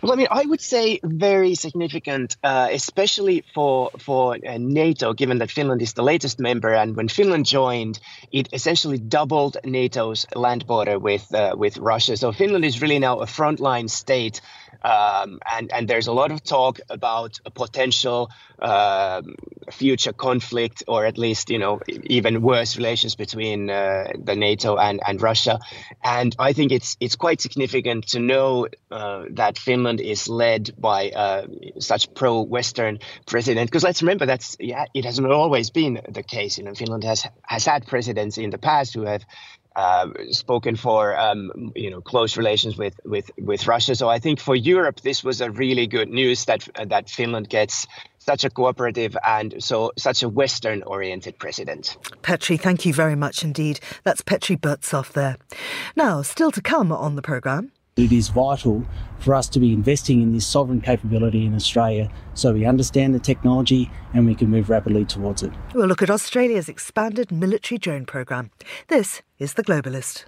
Well, 0.06 0.14
I 0.14 0.18
mean, 0.18 0.28
I 0.30 0.46
would 0.46 0.62
say 0.62 1.00
very 1.04 1.56
significant, 1.56 2.38
uh, 2.44 2.68
especially 2.72 3.44
for 3.56 3.90
for 3.98 4.36
uh, 4.36 4.60
NATO, 4.60 5.14
given 5.14 5.40
that 5.40 5.50
Finland 5.50 5.82
is 5.82 5.94
the 5.94 6.04
latest 6.04 6.40
member, 6.40 6.72
and 6.76 6.96
when 6.96 7.08
Finland 7.08 7.48
joined, 7.48 8.00
it 8.32 8.50
essentially 8.54 9.00
doubled 9.00 9.58
NATO's 9.66 10.28
land 10.36 10.68
border 10.68 11.00
with 11.00 11.34
uh, 11.34 11.56
with 11.58 11.80
Russia. 11.80 12.18
So 12.18 12.32
Finland 12.32 12.66
is 12.66 12.84
really 12.84 13.00
now 13.00 13.22
a 13.22 13.26
frontline 13.26 13.90
state 13.90 14.42
um, 14.86 15.40
and, 15.52 15.72
and 15.74 15.88
there's 15.88 16.06
a 16.06 16.14
lot 16.14 16.32
of 16.32 16.44
talk 16.44 16.80
about 16.90 17.40
a 17.44 17.50
potential 17.50 18.30
uh, 18.60 19.24
future 19.72 20.14
conflict, 20.14 20.84
or 20.88 21.06
at 21.06 21.18
least, 21.18 21.50
you 21.50 21.58
know, 21.58 21.80
even 22.04 22.44
worse 22.44 22.78
relations 22.78 23.16
between 23.16 23.70
uh, 23.72 24.12
the 24.16 24.36
NATO 24.36 24.78
and, 24.78 25.02
and 25.06 25.20
Russia. 25.22 25.60
And 26.04 26.36
I 26.38 26.54
think 26.54 26.72
it's 26.72 26.98
it's 27.00 27.16
quite 27.16 27.42
significant 27.42 28.10
to 28.10 28.20
know 28.20 28.68
uh, 28.92 29.24
that 29.32 29.58
Finland 29.58 30.02
is 30.02 30.30
led 30.30 30.80
by 30.80 31.10
uh, 31.10 31.48
such 31.80 32.14
pro-Western 32.14 33.00
president. 33.26 33.72
Because 33.72 33.84
let's 33.84 34.04
remember 34.04 34.28
that's 34.28 34.56
yeah, 34.60 34.86
it 34.94 35.06
hasn't 35.06 35.28
always 35.28 35.72
been 35.72 36.00
the 36.08 36.24
case. 36.24 36.60
You 36.60 36.66
know, 36.66 36.76
Finland 36.76 37.04
has 37.04 37.26
has 37.42 37.66
had 37.66 37.88
presidents 37.88 38.38
in 38.38 38.52
the 38.52 38.60
past 38.60 38.94
who 38.94 39.02
have 39.02 39.26
uh, 39.76 40.08
spoken 40.30 40.76
for 40.76 41.18
um, 41.18 41.72
you 41.76 41.90
know 41.90 42.02
close 42.02 42.38
relations 42.38 42.78
with, 42.78 43.00
with 43.06 43.30
with 43.38 43.68
Russia. 43.68 43.96
So 43.96 44.10
I 44.10 44.20
think 44.20 44.40
for 44.40 44.56
Europe 44.56 45.02
this 45.02 45.24
was 45.24 45.42
a 45.42 45.52
really 45.52 45.88
good 45.88 46.10
news 46.10 46.46
that 46.46 46.68
that 46.88 47.10
Finland 47.10 47.50
gets 47.50 47.88
such 48.26 48.44
a 48.44 48.50
cooperative 48.50 49.16
and 49.26 49.64
so 49.64 49.92
such 49.98 50.24
a 50.24 50.30
Western 50.30 50.82
oriented 50.84 51.38
president. 51.38 51.98
Petri, 52.22 52.58
thank 52.58 52.86
you 52.86 52.94
very 52.94 53.16
much 53.16 53.44
indeed. 53.44 53.80
That's 54.04 54.22
Petri 54.22 54.58
Burtsoff 54.58 55.12
there. 55.14 55.38
Now, 55.96 56.22
still 56.24 56.52
to 56.52 56.62
come 56.62 56.92
on 56.92 57.16
the 57.16 57.22
programme. 57.22 57.72
It 57.98 58.12
is 58.12 58.28
vital 58.28 58.84
for 59.20 59.34
us 59.34 59.48
to 59.48 59.58
be 59.58 59.72
investing 59.72 60.22
in 60.22 60.34
this 60.34 60.46
sovereign 60.46 60.82
capability 60.82 61.46
in 61.46 61.56
Australia 61.56 62.12
so 62.34 62.52
we 62.52 62.66
understand 62.66 63.16
the 63.16 63.20
technology 63.20 63.90
and 64.14 64.26
we 64.26 64.36
can 64.36 64.50
move 64.50 64.70
rapidly 64.70 65.06
towards 65.06 65.44
it. 65.44 65.54
We'll 65.74 65.88
look 65.88 66.02
at 66.02 66.10
Australia's 66.10 66.68
expanded 66.68 67.32
military 67.32 67.78
drone 67.78 68.06
programme. 68.06 68.52
This 68.90 69.22
is 69.40 69.54
The 69.54 69.64
Globalist. 69.64 70.26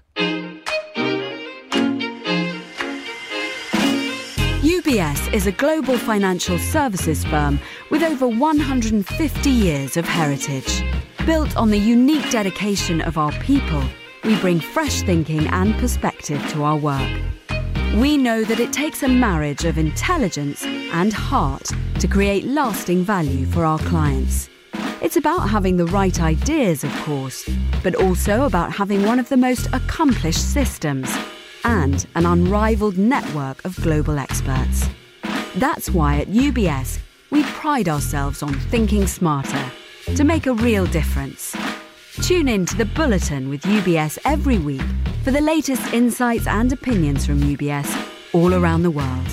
UBS 4.62 5.34
is 5.34 5.46
a 5.46 5.52
global 5.52 5.98
financial 5.98 6.58
services 6.60 7.26
firm 7.26 7.60
with 7.92 8.02
over 8.02 8.30
150 8.30 9.50
years 9.50 9.98
of 9.98 10.06
heritage. 10.06 10.84
Built 11.26 11.58
on 11.58 11.70
the 11.70 11.78
unique 11.78 12.32
dedication 12.32 13.02
of 13.02 13.18
our 13.18 13.34
people, 13.42 13.84
we 14.24 14.40
bring 14.40 14.62
fresh 14.62 15.02
thinking 15.02 15.48
and 15.48 15.76
perspective 15.76 16.42
to 16.52 16.64
our 16.64 16.78
work 16.78 17.12
we 17.96 18.18
know 18.18 18.44
that 18.44 18.60
it 18.60 18.74
takes 18.74 19.02
a 19.02 19.08
marriage 19.08 19.66
of 19.66 19.78
intelligence 19.78 20.64
and 20.66 21.14
heart 21.14 21.68
to 22.00 22.08
create 22.08 22.46
lasting 22.46 23.04
value 23.04 23.46
for 23.46 23.66
our 23.66 23.80
clients. 23.80 24.50
It's 25.02 25.16
about 25.16 25.50
having 25.50 25.78
the 25.78 25.86
right 25.86 26.22
ideas, 26.22 26.84
of 26.84 26.92
course, 27.02 27.50
but 27.84 27.96
also 27.96 28.46
about 28.46 28.72
having 28.72 29.04
one 29.04 29.20
of 29.20 29.30
the 29.30 29.38
most 29.38 29.68
accomplished 29.74 30.54
systems 30.54 31.16
and 31.64 32.06
an 32.16 32.26
unrivaled 32.26 32.98
network 32.98 33.64
of 33.66 33.76
global 33.82 34.20
experts. 34.20 34.88
That's 35.56 35.90
why 35.90 36.20
at 36.20 36.28
UBS, 36.28 37.00
we 37.32 37.44
pride 37.44 37.90
ourselves 37.90 38.44
on 38.44 38.54
thinking 38.54 39.08
smarter 39.08 39.72
to 40.16 40.24
make 40.24 40.46
a 40.46 40.54
real 40.54 40.86
difference. 40.86 41.56
Tune 42.22 42.48
in 42.48 42.66
to 42.66 42.76
the 42.76 42.86
Bulletin 42.86 43.48
with 43.48 43.62
UBS 43.62 44.18
every 44.26 44.58
week 44.58 44.82
for 45.24 45.32
the 45.32 45.40
latest 45.40 45.94
insights 45.94 46.48
and 46.48 46.74
opinions 46.74 47.26
from 47.26 47.40
UBS 47.40 47.88
all 48.34 48.56
around 48.56 48.82
the 48.82 48.92
world. 48.92 49.28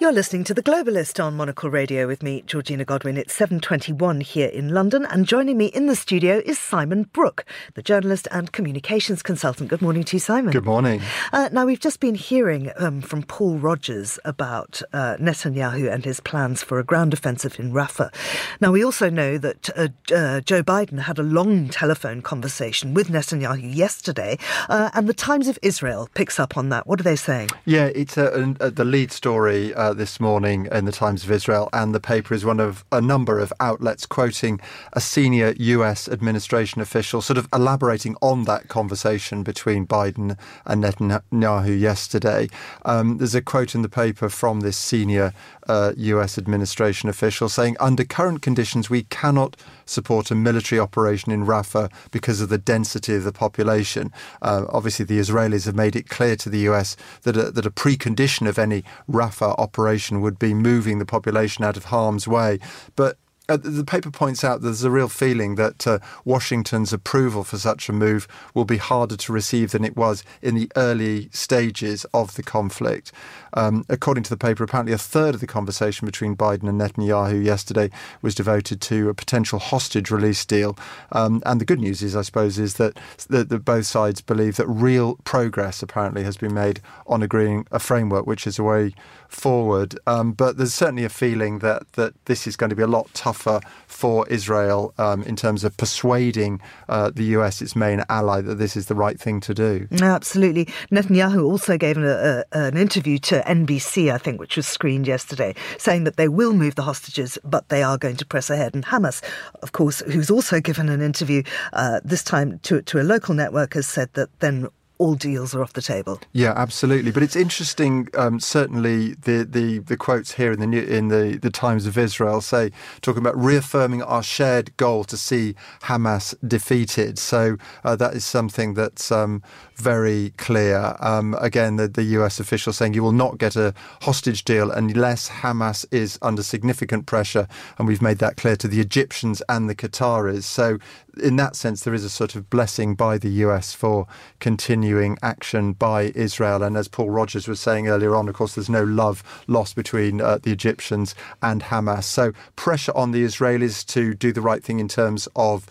You're 0.00 0.12
listening 0.12 0.44
to 0.44 0.54
The 0.54 0.62
Globalist 0.62 1.22
on 1.22 1.36
Monocle 1.36 1.70
Radio 1.70 2.06
with 2.06 2.22
me, 2.22 2.44
Georgina 2.46 2.84
Godwin. 2.84 3.16
It's 3.16 3.36
7.21 3.36 4.22
here 4.22 4.46
in 4.46 4.68
London 4.68 5.04
and 5.04 5.26
joining 5.26 5.58
me 5.58 5.66
in 5.66 5.86
the 5.86 5.96
studio 5.96 6.40
is 6.46 6.56
Simon 6.56 7.02
Brook, 7.02 7.44
the 7.74 7.82
journalist 7.82 8.28
and 8.30 8.52
communications 8.52 9.24
consultant. 9.24 9.70
Good 9.70 9.82
morning 9.82 10.04
to 10.04 10.14
you, 10.14 10.20
Simon. 10.20 10.52
Good 10.52 10.64
morning. 10.64 11.02
Uh, 11.32 11.48
now, 11.50 11.66
we've 11.66 11.80
just 11.80 11.98
been 11.98 12.14
hearing 12.14 12.70
um, 12.76 13.00
from 13.00 13.24
Paul 13.24 13.58
Rogers 13.58 14.20
about 14.24 14.82
uh, 14.92 15.16
Netanyahu 15.16 15.92
and 15.92 16.04
his 16.04 16.20
plans 16.20 16.62
for 16.62 16.78
a 16.78 16.84
ground 16.84 17.12
offensive 17.12 17.58
in 17.58 17.72
Rafah. 17.72 18.14
Now, 18.60 18.70
we 18.70 18.84
also 18.84 19.10
know 19.10 19.36
that 19.36 19.68
uh, 19.76 19.88
uh 20.14 20.40
Joe 20.42 20.62
Biden 20.62 21.00
had 21.00 21.18
a 21.18 21.24
long 21.24 21.70
telephone 21.70 22.22
conversation 22.22 22.94
with 22.94 23.08
Netanyahu 23.08 23.74
yesterday, 23.74 24.38
uh, 24.68 24.90
and 24.94 25.08
the 25.08 25.12
Times 25.12 25.48
of 25.48 25.58
Israel 25.60 26.08
picks 26.14 26.38
up 26.38 26.56
on 26.56 26.68
that. 26.68 26.86
What 26.86 27.00
are 27.00 27.02
they 27.02 27.16
saying? 27.16 27.48
Yeah, 27.64 27.86
it's 27.86 28.16
a, 28.16 28.54
the 28.60 28.84
lead 28.84 29.10
story 29.10 29.74
uh, 29.88 29.94
this 29.94 30.20
morning 30.20 30.68
in 30.70 30.84
the 30.84 30.92
Times 30.92 31.24
of 31.24 31.30
Israel, 31.30 31.70
and 31.72 31.94
the 31.94 32.00
paper 32.00 32.34
is 32.34 32.44
one 32.44 32.60
of 32.60 32.84
a 32.92 33.00
number 33.00 33.38
of 33.38 33.54
outlets 33.58 34.04
quoting 34.04 34.60
a 34.92 35.00
senior 35.00 35.54
US 35.56 36.08
administration 36.08 36.82
official, 36.82 37.22
sort 37.22 37.38
of 37.38 37.48
elaborating 37.54 38.14
on 38.20 38.44
that 38.44 38.68
conversation 38.68 39.42
between 39.42 39.86
Biden 39.86 40.36
and 40.66 40.84
Netanyahu 40.84 41.80
yesterday. 41.80 42.48
Um, 42.84 43.16
there's 43.16 43.34
a 43.34 43.40
quote 43.40 43.74
in 43.74 43.80
the 43.80 43.88
paper 43.88 44.28
from 44.28 44.60
this 44.60 44.76
senior 44.76 45.32
uh, 45.68 45.92
US 45.96 46.38
administration 46.38 47.08
official 47.08 47.48
saying, 47.48 47.76
under 47.80 48.04
current 48.04 48.42
conditions, 48.42 48.90
we 48.90 49.04
cannot 49.04 49.56
support 49.86 50.30
a 50.30 50.34
military 50.34 50.78
operation 50.78 51.32
in 51.32 51.46
Rafah 51.46 51.90
because 52.10 52.40
of 52.40 52.48
the 52.48 52.58
density 52.58 53.14
of 53.14 53.24
the 53.24 53.32
population. 53.32 54.12
Uh, 54.42 54.64
obviously, 54.70 55.04
the 55.04 55.18
Israelis 55.18 55.66
have 55.66 55.76
made 55.76 55.96
it 55.96 56.08
clear 56.08 56.36
to 56.36 56.48
the 56.48 56.60
US 56.70 56.96
that 57.22 57.36
a, 57.36 57.50
that 57.50 57.66
a 57.66 57.70
precondition 57.70 58.48
of 58.48 58.58
any 58.58 58.84
Rafah 59.10 59.58
operation 59.58 60.20
would 60.20 60.38
be 60.38 60.54
moving 60.54 60.98
the 60.98 61.06
population 61.06 61.64
out 61.64 61.76
of 61.76 61.86
harm's 61.86 62.26
way. 62.26 62.58
But 62.96 63.16
uh, 63.48 63.56
the 63.56 63.84
paper 63.84 64.10
points 64.10 64.44
out 64.44 64.60
there's 64.60 64.84
a 64.84 64.90
real 64.90 65.08
feeling 65.08 65.54
that 65.54 65.86
uh, 65.86 65.98
Washington's 66.24 66.92
approval 66.92 67.44
for 67.44 67.56
such 67.56 67.88
a 67.88 67.94
move 67.94 68.28
will 68.52 68.66
be 68.66 68.76
harder 68.76 69.16
to 69.16 69.32
receive 69.32 69.70
than 69.70 69.84
it 69.84 69.96
was 69.96 70.22
in 70.42 70.54
the 70.54 70.70
early 70.76 71.30
stages 71.32 72.04
of 72.12 72.34
the 72.34 72.42
conflict. 72.42 73.10
Um, 73.54 73.84
according 73.88 74.24
to 74.24 74.30
the 74.30 74.36
paper, 74.36 74.64
apparently 74.64 74.92
a 74.92 74.98
third 74.98 75.34
of 75.34 75.40
the 75.40 75.46
conversation 75.46 76.06
between 76.06 76.36
Biden 76.36 76.68
and 76.68 76.80
Netanyahu 76.80 77.44
yesterday 77.44 77.90
was 78.22 78.34
devoted 78.34 78.80
to 78.82 79.08
a 79.08 79.14
potential 79.14 79.58
hostage 79.58 80.10
release 80.10 80.44
deal. 80.44 80.76
Um, 81.12 81.42
and 81.46 81.60
the 81.60 81.64
good 81.64 81.80
news 81.80 82.02
is, 82.02 82.14
I 82.16 82.22
suppose, 82.22 82.58
is 82.58 82.74
that, 82.74 82.98
that, 83.28 83.48
that 83.48 83.64
both 83.64 83.86
sides 83.86 84.20
believe 84.20 84.56
that 84.56 84.66
real 84.66 85.16
progress 85.24 85.82
apparently 85.82 86.24
has 86.24 86.36
been 86.36 86.54
made 86.54 86.80
on 87.06 87.22
agreeing 87.22 87.66
a 87.70 87.78
framework, 87.78 88.26
which 88.26 88.46
is 88.46 88.58
a 88.58 88.62
way 88.62 88.94
forward. 89.28 89.98
Um, 90.06 90.32
but 90.32 90.56
there's 90.56 90.74
certainly 90.74 91.04
a 91.04 91.08
feeling 91.08 91.60
that 91.60 91.92
that 91.92 92.14
this 92.24 92.46
is 92.46 92.56
going 92.56 92.70
to 92.70 92.76
be 92.76 92.82
a 92.82 92.86
lot 92.88 93.12
tougher 93.14 93.60
for 93.86 94.26
Israel 94.28 94.94
um, 94.98 95.22
in 95.24 95.36
terms 95.36 95.64
of 95.64 95.76
persuading 95.76 96.60
uh, 96.88 97.10
the 97.14 97.24
US, 97.36 97.60
its 97.62 97.76
main 97.76 98.02
ally, 98.08 98.40
that 98.40 98.56
this 98.56 98.76
is 98.76 98.86
the 98.86 98.94
right 98.94 99.20
thing 99.20 99.40
to 99.40 99.54
do. 99.54 99.86
Absolutely. 100.00 100.66
Netanyahu 100.90 101.44
also 101.44 101.76
gave 101.76 101.96
an, 101.96 102.04
a, 102.04 102.44
an 102.52 102.76
interview 102.76 103.18
to 103.18 103.47
NBC, 103.48 104.12
I 104.12 104.18
think, 104.18 104.38
which 104.38 104.56
was 104.56 104.66
screened 104.66 105.06
yesterday, 105.06 105.54
saying 105.78 106.04
that 106.04 106.16
they 106.16 106.28
will 106.28 106.52
move 106.52 106.74
the 106.74 106.82
hostages, 106.82 107.38
but 107.44 107.68
they 107.68 107.82
are 107.82 107.98
going 107.98 108.16
to 108.16 108.26
press 108.26 108.50
ahead. 108.50 108.74
And 108.74 108.84
Hamas, 108.84 109.22
of 109.62 109.72
course, 109.72 110.00
who's 110.00 110.30
also 110.30 110.60
given 110.60 110.88
an 110.88 111.00
interview 111.00 111.42
uh, 111.72 112.00
this 112.04 112.22
time 112.22 112.58
to, 112.60 112.82
to 112.82 113.00
a 113.00 113.02
local 113.02 113.34
network, 113.34 113.74
has 113.74 113.86
said 113.86 114.12
that 114.12 114.28
then 114.40 114.68
all 114.98 115.14
deals 115.14 115.54
are 115.54 115.62
off 115.62 115.72
the 115.72 115.82
table. 115.82 116.20
Yeah, 116.32 116.52
absolutely. 116.56 117.12
But 117.12 117.22
it's 117.22 117.36
interesting. 117.36 118.08
Um, 118.14 118.40
certainly, 118.40 119.14
the, 119.14 119.46
the, 119.48 119.78
the 119.78 119.96
quotes 119.96 120.32
here 120.32 120.52
in 120.52 120.58
the 120.58 120.96
in 120.96 121.08
the, 121.08 121.38
the 121.40 121.50
Times 121.50 121.86
of 121.86 121.96
Israel 121.96 122.40
say 122.40 122.72
talking 123.00 123.20
about 123.20 123.36
reaffirming 123.36 124.02
our 124.02 124.22
shared 124.22 124.76
goal 124.76 125.04
to 125.04 125.16
see 125.16 125.54
Hamas 125.82 126.34
defeated. 126.46 127.18
So 127.18 127.56
uh, 127.84 127.94
that 127.96 128.14
is 128.14 128.24
something 128.24 128.74
that's 128.74 129.12
um, 129.12 129.42
very 129.76 130.32
clear. 130.36 130.96
Um, 130.98 131.36
again, 131.40 131.76
the, 131.76 131.86
the 131.86 132.02
US 132.18 132.40
official 132.40 132.72
saying 132.72 132.94
you 132.94 133.02
will 133.02 133.12
not 133.12 133.38
get 133.38 133.54
a 133.54 133.74
hostage 134.02 134.44
deal 134.44 134.70
unless 134.72 135.28
Hamas 135.28 135.86
is 135.92 136.18
under 136.22 136.42
significant 136.42 137.06
pressure, 137.06 137.46
and 137.78 137.86
we've 137.86 138.02
made 138.02 138.18
that 138.18 138.36
clear 138.36 138.56
to 138.56 138.66
the 138.66 138.80
Egyptians 138.80 139.42
and 139.48 139.70
the 139.70 139.76
Qataris. 139.76 140.42
So 140.42 140.78
in 141.22 141.36
that 141.36 141.56
sense, 141.56 141.82
there 141.82 141.94
is 141.94 142.04
a 142.04 142.10
sort 142.10 142.34
of 142.34 142.50
blessing 142.50 142.94
by 142.94 143.18
the 143.18 143.30
US 143.44 143.72
for 143.72 144.06
continuing 144.40 144.87
action 145.22 145.72
by 145.72 146.12
Israel. 146.14 146.62
And 146.62 146.76
as 146.76 146.88
Paul 146.88 147.10
Rogers 147.10 147.48
was 147.48 147.60
saying 147.60 147.88
earlier 147.88 148.14
on, 148.14 148.28
of 148.28 148.34
course, 148.34 148.54
there's 148.54 148.68
no 148.68 148.84
love 148.84 149.22
lost 149.46 149.76
between 149.76 150.20
uh, 150.20 150.38
the 150.42 150.52
Egyptians 150.52 151.14
and 151.42 151.62
Hamas. 151.62 152.04
So 152.04 152.32
pressure 152.56 152.92
on 152.94 153.12
the 153.12 153.24
Israelis 153.24 153.86
to 153.86 154.14
do 154.14 154.32
the 154.32 154.40
right 154.40 154.62
thing 154.62 154.78
in 154.80 154.88
terms 154.88 155.28
of 155.36 155.66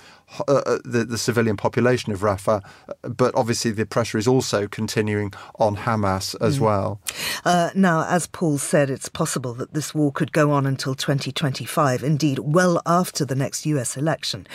uh, 0.47 0.53
uh, 0.53 0.77
the, 0.83 1.05
the 1.05 1.17
civilian 1.17 1.55
population 1.55 2.11
of 2.11 2.19
Rafah, 2.19 2.61
but 3.01 3.33
obviously 3.33 3.71
the 3.71 3.85
pressure 3.85 4.17
is 4.17 4.27
also 4.27 4.67
continuing 4.67 5.33
on 5.57 5.77
Hamas 5.77 6.35
as 6.41 6.59
mm. 6.59 6.63
well. 6.63 6.99
Uh, 7.45 7.69
now, 7.73 8.05
as 8.09 8.27
Paul 8.27 8.57
said, 8.57 8.89
it's 8.89 9.07
possible 9.07 9.53
that 9.53 9.73
this 9.73 9.95
war 9.95 10.11
could 10.11 10.33
go 10.33 10.51
on 10.51 10.65
until 10.65 10.95
2025, 10.95 12.03
indeed, 12.03 12.39
well 12.39 12.81
after 12.85 13.23
the 13.23 13.35
next 13.35 13.65
US 13.65 13.95
election. 13.95 14.45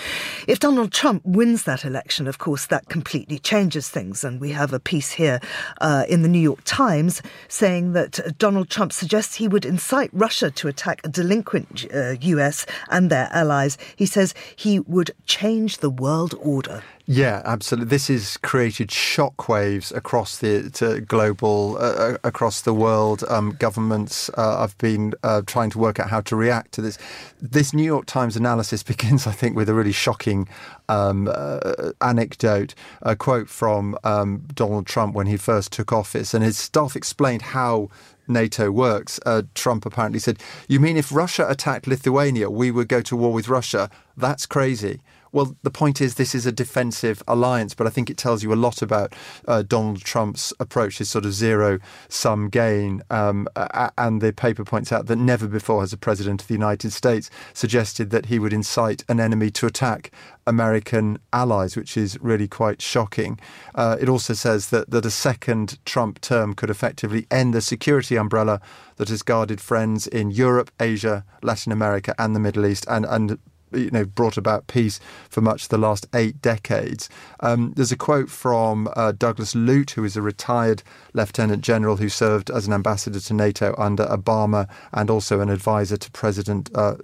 If 0.47 0.61
Donald 0.61 0.93
Trump 0.93 1.23
wins 1.25 1.65
that 1.65 1.87
election, 1.87 2.29
of 2.29 2.37
course, 2.37 2.67
that 2.67 2.91
completely 2.91 3.39
changes 3.39 3.89
things. 3.89 4.25
And 4.25 4.43
we 4.43 4.51
have 4.51 4.75
a 4.75 4.81
piece 4.81 5.13
here 5.13 5.41
uh, 5.81 6.05
in 6.07 6.21
the 6.21 6.29
New 6.29 6.39
York 6.39 6.61
Times 6.65 7.23
saying 7.49 7.95
that 7.95 8.37
Donald 8.37 8.69
Trump 8.69 8.93
suggests 8.93 9.37
he 9.37 9.49
would 9.49 9.65
incite 9.65 10.11
Russia 10.13 10.51
to 10.51 10.69
attack 10.69 11.01
a 11.03 11.09
delinquent 11.09 11.87
uh, 11.95 12.17
US 12.21 12.67
and 12.91 13.09
their 13.09 13.31
allies. 13.33 13.79
He 13.97 14.05
says 14.05 14.35
he 14.55 14.81
would 14.81 15.13
change 15.27 15.62
the 15.69 15.91
world 15.91 16.35
order. 16.41 16.83
Yeah, 17.07 17.43
absolutely. 17.45 17.91
This 17.91 18.09
has 18.09 18.37
created 18.37 18.89
shockwaves 18.89 19.95
across 19.95 20.39
the 20.39 21.05
global, 21.07 21.77
uh, 21.77 21.81
uh, 21.81 22.17
across 22.23 22.61
the 22.61 22.73
world. 22.73 23.25
Um, 23.29 23.57
governments 23.59 24.31
uh, 24.35 24.61
have 24.61 24.79
been 24.79 25.13
uh, 25.23 25.43
trying 25.45 25.71
to 25.71 25.79
work 25.79 25.99
out 25.99 26.11
how 26.11 26.21
to 26.23 26.37
react 26.37 26.73
to 26.73 26.81
this. 26.81 26.99
This 27.41 27.75
New 27.75 27.83
York 27.83 28.07
Times 28.07 28.37
analysis 28.37 28.83
begins, 28.93 29.27
I 29.27 29.33
think, 29.33 29.57
with 29.57 29.69
a 29.69 29.75
really 29.75 29.93
shocking 29.93 30.49
um, 30.89 31.29
uh, 31.33 31.93
anecdote, 32.01 32.75
a 33.03 33.17
quote 33.17 33.49
from 33.49 33.99
um, 34.05 34.47
Donald 34.55 34.87
Trump 34.87 35.15
when 35.15 35.27
he 35.27 35.37
first 35.37 35.73
took 35.73 35.93
office, 35.93 36.35
and 36.35 36.45
his 36.45 36.57
staff 36.57 36.95
explained 36.95 37.43
how 37.43 37.91
NATO 38.29 38.71
works. 38.71 39.19
Uh, 39.27 39.43
Trump 39.55 39.85
apparently 39.85 40.21
said, 40.21 40.39
"You 40.69 40.79
mean 40.79 40.97
if 40.97 41.13
Russia 41.13 41.47
attacked 41.49 41.87
Lithuania, 41.87 42.49
we 42.49 42.71
would 42.71 42.89
go 42.89 43.01
to 43.03 43.17
war 43.17 43.33
with 43.33 43.49
Russia? 43.49 43.91
That's 44.17 44.47
crazy." 44.47 45.01
Well, 45.33 45.57
the 45.63 45.71
point 45.71 46.03
is, 46.03 46.17
this 46.17 46.35
is 46.35 46.45
a 46.45 46.53
defensive 46.53 47.23
alliance, 47.27 47.73
but 47.75 47.87
I 47.87 47.91
think 47.91 48.11
it 48.11 48.19
tells 48.19 48.43
you 48.43 48.53
a 48.53 48.55
lot 48.55 48.83
about 48.83 49.15
uh, 49.49 49.63
Donald 49.63 50.05
Trump's 50.05 50.53
approach, 50.61 50.99
his 50.99 51.09
sort 51.09 51.25
of 51.25 51.33
zero 51.33 51.79
sum 52.11 52.51
gain. 52.51 53.03
Um, 53.09 53.49
and 53.97 54.21
the 54.21 54.35
paper 54.35 54.63
points 54.63 54.93
out 54.93 55.07
that 55.07 55.17
never 55.17 55.49
before 55.49 55.81
has 55.81 55.93
a 55.95 55.97
president 55.97 56.43
of 56.43 56.49
the 56.49 56.55
United 56.55 56.93
States 56.93 57.31
suggested 57.55 58.11
that 58.11 58.27
he 58.27 58.39
would 58.39 58.53
incite 58.53 59.05
an 59.09 59.21
enemy 59.21 59.51
to 59.53 59.67
attack 59.67 60.11
American 60.47 61.19
allies, 61.33 61.77
which 61.77 61.97
is 61.97 62.21
really 62.21 62.49
quite 62.49 62.83
shocking. 62.83 63.41
Uh, 63.75 63.97
it 63.99 64.11
also 64.11 64.35
says 64.35 64.69
that, 64.69 64.91
that 64.91 65.07
a 65.07 65.11
second 65.11 65.79
Trump 65.87 66.21
term 66.21 66.53
could 66.53 66.69
effectively 66.69 67.27
end 67.31 67.55
the 67.55 67.63
security 67.63 68.17
umbrella 68.17 68.61
that 68.97 69.09
has 69.09 69.23
guarded 69.23 69.63
friends 69.63 70.07
in 70.07 70.31
Europe, 70.31 70.71
Asia, 70.79 71.25
Latin 71.43 71.73
America, 71.73 72.15
and 72.19 72.37
the 72.37 72.41
Middle 72.41 72.67
East, 72.67 72.85
and, 72.89 73.07
and 73.07 73.39
you 73.75 73.91
know 73.91 74.05
brought 74.05 74.37
about 74.37 74.67
peace 74.67 75.01
for 75.29 75.41
much 75.41 75.65
of 75.65 75.69
the 75.69 75.79
last 75.79 76.07
eight 76.15 76.41
decades. 76.43 77.09
Um, 77.41 77.73
there's 77.77 77.93
a 77.93 77.97
quote 77.97 78.31
from 78.31 78.89
uh, 78.97 79.13
Douglas 79.13 79.55
Lute, 79.55 79.93
who 79.93 80.05
is 80.05 80.17
a 80.17 80.23
retired 80.23 80.83
lieutenant 81.13 81.63
general 81.63 81.97
who 81.97 82.09
served 82.09 82.51
as 82.51 82.67
an 82.67 82.73
ambassador 82.73 83.21
to 83.21 83.35
NATO 83.35 83.75
under 83.79 84.07
Obama 84.07 84.69
and 84.93 85.11
also 85.11 85.41
an 85.41 85.51
advisor 85.51 85.97
to 85.97 86.11
President. 86.11 86.71
Uh, 86.75 86.97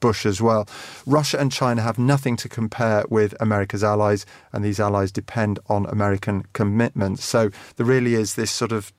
Bush 0.00 0.26
as 0.26 0.42
well. 0.42 0.68
Russia 1.06 1.38
and 1.38 1.52
China 1.52 1.80
have 1.80 1.96
nothing 1.96 2.36
to 2.38 2.48
compare 2.48 3.04
with 3.08 3.40
America's 3.40 3.84
allies, 3.84 4.26
and 4.52 4.64
these 4.64 4.80
allies 4.80 5.12
depend 5.12 5.60
on 5.68 5.86
American 5.86 6.44
commitments. 6.54 7.24
So 7.24 7.50
there 7.76 7.86
really 7.86 8.14
is 8.14 8.34
this 8.34 8.50
sort 8.50 8.72
of 8.72 8.92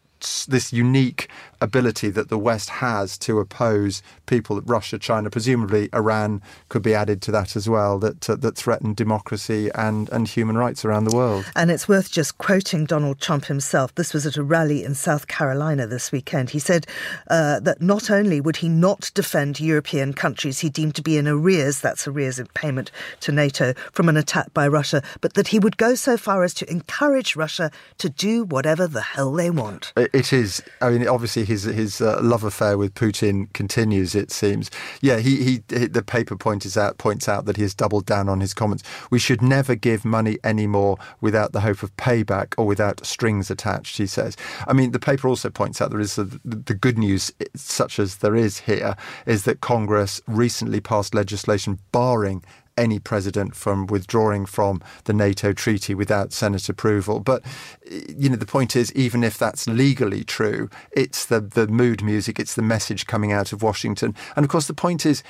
this 0.48 0.72
unique 0.72 1.28
ability 1.64 2.10
that 2.12 2.30
the 2.30 2.38
West 2.38 2.70
has 2.70 3.18
to 3.20 3.40
oppose 3.40 4.04
people, 4.26 4.62
Russia, 4.62 5.00
China, 5.00 5.30
presumably 5.30 5.90
Iran 5.94 6.42
could 6.70 6.84
be 6.84 6.94
added 6.94 7.22
to 7.24 7.32
that 7.32 7.56
as 7.56 7.68
well, 7.70 7.98
that 8.00 8.30
uh, 8.30 8.36
that 8.36 8.56
threaten 8.56 8.94
democracy 8.94 9.70
and, 9.74 10.10
and 10.10 10.28
human 10.28 10.58
rights 10.58 10.86
around 10.86 11.06
the 11.06 11.16
world. 11.16 11.46
And 11.56 11.72
it's 11.72 11.88
worth 11.88 12.12
just 12.12 12.38
quoting 12.38 12.86
Donald 12.86 13.20
Trump 13.20 13.46
himself. 13.46 13.96
This 13.96 14.14
was 14.14 14.26
at 14.26 14.38
a 14.38 14.44
rally 14.44 14.84
in 14.84 14.94
South 14.94 15.28
Carolina 15.28 15.88
this 15.88 16.12
weekend. 16.12 16.50
He 16.50 16.60
said 16.60 16.86
uh, 17.30 17.60
that 17.62 17.82
not 17.82 18.12
only 18.12 18.42
would 18.42 18.58
he 18.58 18.70
not 18.70 19.10
defend 19.14 19.60
European 19.60 20.14
countries 20.14 20.60
he 20.60 20.70
deemed 20.70 20.96
to 20.96 21.02
be 21.02 21.18
in 21.18 21.28
arrears, 21.28 21.80
that's 21.80 22.08
arrears 22.08 22.40
in 22.40 22.48
payment 22.48 22.92
to 23.22 23.32
NATO, 23.32 23.74
from 23.92 24.10
an 24.10 24.18
attack 24.18 24.54
by 24.54 24.68
Russia, 24.68 25.02
but 25.22 25.34
that 25.36 25.48
he 25.48 25.60
would 25.60 25.78
go 25.78 25.96
so 25.96 26.18
far 26.18 26.44
as 26.44 26.54
to 26.56 26.70
encourage 26.70 27.36
Russia 27.36 27.72
to 28.00 28.10
do 28.10 28.44
whatever 28.44 28.86
the 28.88 29.02
hell 29.02 29.32
they 29.32 29.50
want. 29.50 29.94
It 29.96 30.34
is. 30.34 30.62
I 30.82 30.90
mean, 30.90 31.08
obviously 31.08 31.46
his 31.54 31.64
his 31.64 32.02
uh, 32.02 32.20
love 32.22 32.44
affair 32.44 32.78
with 32.78 32.94
Putin 32.96 33.52
continues. 33.54 34.16
It 34.16 34.32
seems. 34.32 34.70
Yeah, 35.02 35.20
he, 35.20 35.44
he, 35.44 35.64
he 35.70 35.86
the 35.88 36.04
paper 36.04 36.36
points 36.36 36.76
out 36.78 36.98
points 36.98 37.30
out 37.30 37.46
that 37.46 37.58
he 37.58 37.64
has 37.64 37.74
doubled 37.74 38.06
down 38.06 38.28
on 38.28 38.42
his 38.42 38.54
comments. 38.54 38.84
We 39.10 39.20
should 39.20 39.42
never 39.42 39.76
give 39.76 40.04
money 40.04 40.38
anymore 40.44 40.98
without 41.22 41.52
the 41.54 41.62
hope 41.62 41.84
of 41.84 41.96
payback 41.98 42.56
or 42.58 42.66
without 42.66 43.06
strings 43.06 43.50
attached. 43.50 43.98
He 43.98 44.08
says. 44.08 44.36
I 44.68 44.74
mean, 44.74 44.92
the 44.92 45.00
paper 45.00 45.28
also 45.28 45.50
points 45.50 45.82
out 45.82 45.92
there 45.92 46.00
is 46.00 46.18
a, 46.18 46.26
the 46.44 46.74
good 46.74 46.98
news, 46.98 47.32
such 47.56 48.00
as 48.00 48.18
there 48.18 48.36
is 48.36 48.60
here, 48.60 48.96
is 49.26 49.44
that 49.44 49.62
Congress 49.62 50.22
recently 50.28 50.80
passed 50.82 51.14
legislation 51.14 51.80
barring 51.92 52.44
any 52.78 53.00
president 53.00 53.56
from 53.56 53.88
withdrawing 53.88 54.46
from 54.46 54.82
the 55.06 55.14
NATO 55.14 55.54
treaty 55.54 55.94
without 55.94 56.34
Senate 56.34 56.70
approval. 56.70 57.20
But 57.20 57.44
you 57.90 58.30
know, 58.30 58.36
the 58.36 58.46
point 58.46 58.76
is, 58.76 58.94
even 58.94 59.24
if 59.24 59.38
that's 59.38 59.68
legally 59.68 60.24
true, 60.24 60.70
it's 60.92 61.26
the 61.26 61.40
the 61.40 61.68
mood 61.68 62.04
music, 62.04 62.40
it's 62.40 62.56
the 62.56 62.62
message 62.62 63.08
coming 63.08 63.32
out 63.32 63.54
of 63.54 63.62
Washington. 63.62 64.16
And 64.36 64.44
of 64.44 64.50
course, 64.50 64.68
the 64.68 64.74
point 64.74 65.06
is, 65.06 65.24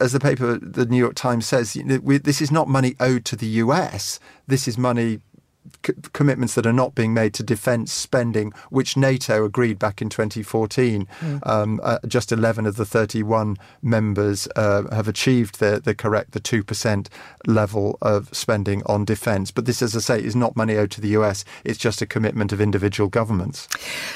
as 0.00 0.12
the 0.12 0.20
paper, 0.20 0.58
the 0.58 0.86
New 0.86 0.98
York 0.98 1.14
Times 1.14 1.46
says, 1.46 1.76
you 1.76 1.84
know, 1.84 1.98
we, 2.02 2.18
this 2.18 2.40
is 2.40 2.50
not 2.50 2.68
money 2.68 2.94
owed 3.00 3.24
to 3.26 3.36
the 3.36 3.46
U.S. 3.46 4.18
This 4.46 4.68
is 4.68 4.78
money 4.78 5.20
c- 5.84 5.94
commitments 6.12 6.54
that 6.54 6.66
are 6.66 6.72
not 6.72 6.94
being 6.94 7.14
made 7.14 7.34
to 7.34 7.42
defence 7.42 7.92
spending, 7.92 8.52
which 8.70 8.96
NATO 8.96 9.44
agreed 9.44 9.78
back 9.78 10.02
in 10.02 10.08
2014. 10.08 11.06
Mm. 11.20 11.46
Um, 11.46 11.80
uh, 11.82 11.98
just 12.06 12.32
11 12.32 12.66
of 12.66 12.76
the 12.76 12.84
31 12.84 13.56
members 13.82 14.48
uh, 14.56 14.84
have 14.94 15.08
achieved 15.08 15.60
the, 15.60 15.80
the 15.82 15.94
correct, 15.94 16.32
the 16.32 16.40
2% 16.40 17.08
level 17.46 17.98
of 18.02 18.34
spending 18.34 18.82
on 18.86 19.04
defence. 19.04 19.50
But 19.50 19.66
this, 19.66 19.82
as 19.82 19.96
I 19.96 20.00
say, 20.00 20.22
is 20.22 20.36
not 20.36 20.56
money 20.56 20.76
owed 20.76 20.90
to 20.92 21.00
the 21.00 21.08
US. 21.08 21.44
It's 21.64 21.78
just 21.78 22.02
a 22.02 22.06
commitment 22.06 22.52
of 22.52 22.60
individual 22.60 23.08
governments. 23.08 23.68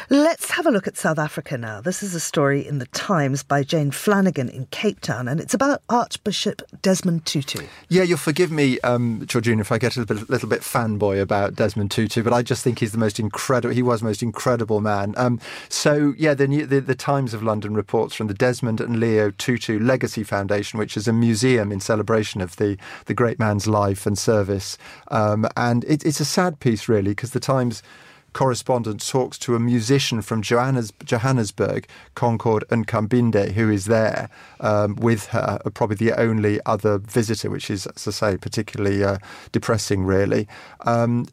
Let's 0.08 0.50
have 0.50 0.66
a 0.66 0.70
look 0.70 0.86
at 0.86 0.96
South 0.96 1.18
Africa 1.18 1.56
now. 1.56 1.80
This 1.80 2.02
is 2.02 2.14
a 2.14 2.20
story 2.20 2.66
in 2.66 2.78
the 2.78 2.86
Times 2.86 3.42
by 3.42 3.62
Jane 3.62 3.90
Flanagan 3.90 4.48
in 4.48 4.66
Cape 4.66 5.00
Town, 5.00 5.28
and 5.28 5.40
it's 5.40 5.54
about 5.54 5.82
Archbishop 5.88 6.62
Desmond 6.82 7.26
Tutu. 7.26 7.66
Yeah, 7.88 8.02
you'll 8.02 8.18
forgive 8.18 8.50
me, 8.50 8.78
um, 8.80 9.24
Georgina, 9.26 9.60
if 9.60 9.72
I 9.72 9.78
get 9.78 9.96
a 9.96 10.00
little 10.00 10.16
bit, 10.16 10.30
little 10.30 10.48
bit 10.48 10.60
fanboy 10.60 11.20
about 11.20 11.39
about 11.40 11.55
Desmond 11.55 11.90
Tutu, 11.90 12.22
but 12.22 12.33
I 12.33 12.42
just 12.42 12.62
think 12.62 12.81
he's 12.81 12.92
the 12.92 12.98
most 12.98 13.18
incredible. 13.18 13.74
He 13.74 13.83
was 13.83 14.00
the 14.00 14.07
most 14.07 14.22
incredible 14.22 14.81
man. 14.81 15.14
Um, 15.16 15.40
so 15.68 16.14
yeah, 16.18 16.35
the, 16.35 16.46
the, 16.46 16.81
the 16.81 16.94
Times 16.94 17.33
of 17.33 17.42
London 17.42 17.74
reports 17.74 18.14
from 18.14 18.26
the 18.26 18.35
Desmond 18.35 18.81
and 18.81 19.00
Leah 19.00 19.33
Tutu 19.33 19.79
Legacy 19.79 20.22
Foundation, 20.22 20.79
which 20.79 20.96
is 20.96 21.09
a 21.09 21.12
museum 21.12 21.72
in 21.72 21.81
celebration 21.81 22.40
of 22.40 22.57
the 22.57 22.76
the 23.07 23.14
great 23.14 23.38
man's 23.38 23.66
life 23.66 24.07
and 24.07 24.18
service. 24.18 24.76
Um, 25.09 25.46
and 25.57 25.85
it, 25.85 26.05
it's 26.05 26.20
a 26.20 26.24
sad 26.24 26.61
piece, 26.61 26.88
really, 26.88 27.12
because 27.12 27.31
the 27.31 27.40
Times 27.40 27.83
correspondent 28.33 29.07
talks 29.07 29.38
to 29.38 29.55
a 29.55 29.61
musician 29.61 30.23
from 30.23 30.43
Johannes, 30.43 30.93
Johannesburg, 31.05 31.87
Concord 32.14 32.64
Nkambinde, 32.69 33.53
who 33.53 33.71
is 33.71 33.87
there 33.87 34.29
um, 34.61 34.97
with 34.97 35.27
her, 35.29 35.59
probably 35.75 35.97
the 35.97 36.19
only 36.19 36.61
other 36.66 36.99
visitor, 36.99 37.51
which 37.51 37.71
is, 37.71 37.87
as 37.87 38.09
I 38.09 38.11
say, 38.11 38.37
particularly 38.37 39.03
uh, 39.03 39.19
depressing, 39.53 40.05
really. 40.05 40.49
Um, 40.87 41.27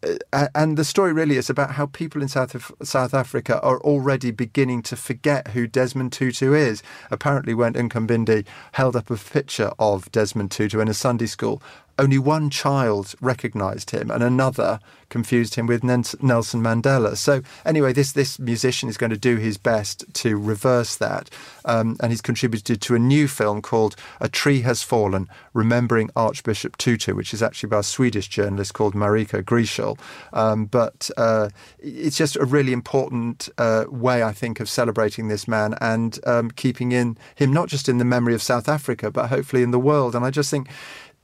and 0.55 0.77
the 0.77 0.85
story 0.85 1.13
really 1.13 1.37
is 1.37 1.49
about 1.49 1.71
how 1.71 1.87
people 1.87 2.21
in 2.21 2.27
South, 2.27 2.55
Af- 2.55 2.71
South 2.83 3.13
Africa 3.13 3.59
are 3.61 3.79
already 3.81 4.31
beginning 4.31 4.81
to 4.83 4.95
forget 4.95 5.49
who 5.49 5.67
Desmond 5.67 6.13
Tutu 6.13 6.53
is. 6.53 6.83
Apparently, 7.11 7.53
when 7.53 7.73
Nkambinde 7.73 8.45
held 8.73 8.95
up 8.95 9.09
a 9.09 9.17
picture 9.17 9.71
of 9.79 10.11
Desmond 10.11 10.51
Tutu 10.51 10.79
in 10.79 10.87
a 10.87 10.93
Sunday 10.93 11.27
school, 11.27 11.61
only 11.99 12.17
one 12.17 12.49
child 12.49 13.15
recognised 13.21 13.91
him, 13.91 14.11
and 14.11 14.23
another 14.23 14.79
confused 15.09 15.55
him 15.55 15.67
with 15.67 15.83
Nelson 15.83 16.61
Mandela. 16.61 17.15
So 17.15 17.41
anyway, 17.65 17.93
this 17.93 18.11
this 18.11 18.39
musician 18.39 18.89
is 18.89 18.97
going 18.97 19.09
to 19.09 19.17
do 19.17 19.37
his 19.37 19.57
best 19.57 20.05
to 20.15 20.37
reverse 20.37 20.95
that, 20.97 21.29
um, 21.65 21.97
and 22.01 22.11
he's 22.11 22.21
contributed 22.21 22.81
to 22.81 22.95
a 22.95 22.99
new 22.99 23.27
film 23.27 23.61
called 23.61 23.95
"A 24.19 24.27
Tree 24.27 24.61
Has 24.61 24.83
Fallen: 24.83 25.27
Remembering 25.53 26.09
Archbishop 26.15 26.77
Tutu," 26.77 27.15
which 27.15 27.33
is 27.33 27.41
actually 27.41 27.69
by 27.69 27.79
a 27.79 27.83
Swedish 27.83 28.27
journalist 28.27 28.73
called 28.73 28.93
Marika 28.93 29.41
Grischel. 29.43 29.97
Um, 30.33 30.65
but 30.65 31.09
uh, 31.17 31.49
it's 31.79 32.17
just 32.17 32.35
a 32.35 32.45
really 32.45 32.73
important 32.73 33.49
uh, 33.57 33.85
way, 33.89 34.23
I 34.23 34.33
think, 34.33 34.59
of 34.59 34.69
celebrating 34.69 35.27
this 35.27 35.47
man 35.47 35.75
and 35.79 36.19
um, 36.25 36.51
keeping 36.51 36.91
in 36.91 37.17
him 37.35 37.53
not 37.53 37.69
just 37.69 37.89
in 37.89 37.97
the 37.97 38.05
memory 38.05 38.33
of 38.33 38.41
South 38.41 38.67
Africa, 38.67 39.11
but 39.11 39.27
hopefully 39.27 39.63
in 39.63 39.71
the 39.71 39.79
world. 39.79 40.15
And 40.15 40.25
I 40.25 40.31
just 40.31 40.51
think 40.51 40.67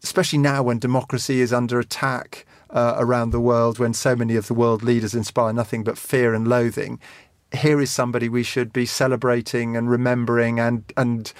especially 0.03 0.39
now 0.39 0.61
when 0.63 0.79
democracy 0.79 1.41
is 1.41 1.53
under 1.53 1.79
attack 1.79 2.45
uh, 2.69 2.95
around 2.97 3.29
the 3.29 3.39
world, 3.39 3.79
when 3.79 3.93
so 3.93 4.15
many 4.15 4.35
of 4.35 4.47
the 4.47 4.53
world 4.53 4.83
leaders 4.83 5.15
inspire 5.15 5.53
nothing 5.53 5.83
but 5.83 5.97
fear 5.97 6.33
and 6.33 6.47
loathing. 6.47 6.99
Here 7.53 7.79
is 7.79 7.91
somebody 7.91 8.29
we 8.29 8.43
should 8.43 8.73
be 8.73 8.85
celebrating 8.85 9.77
and 9.77 9.89
remembering 9.89 10.59
and 10.59 10.83
and 10.97 11.31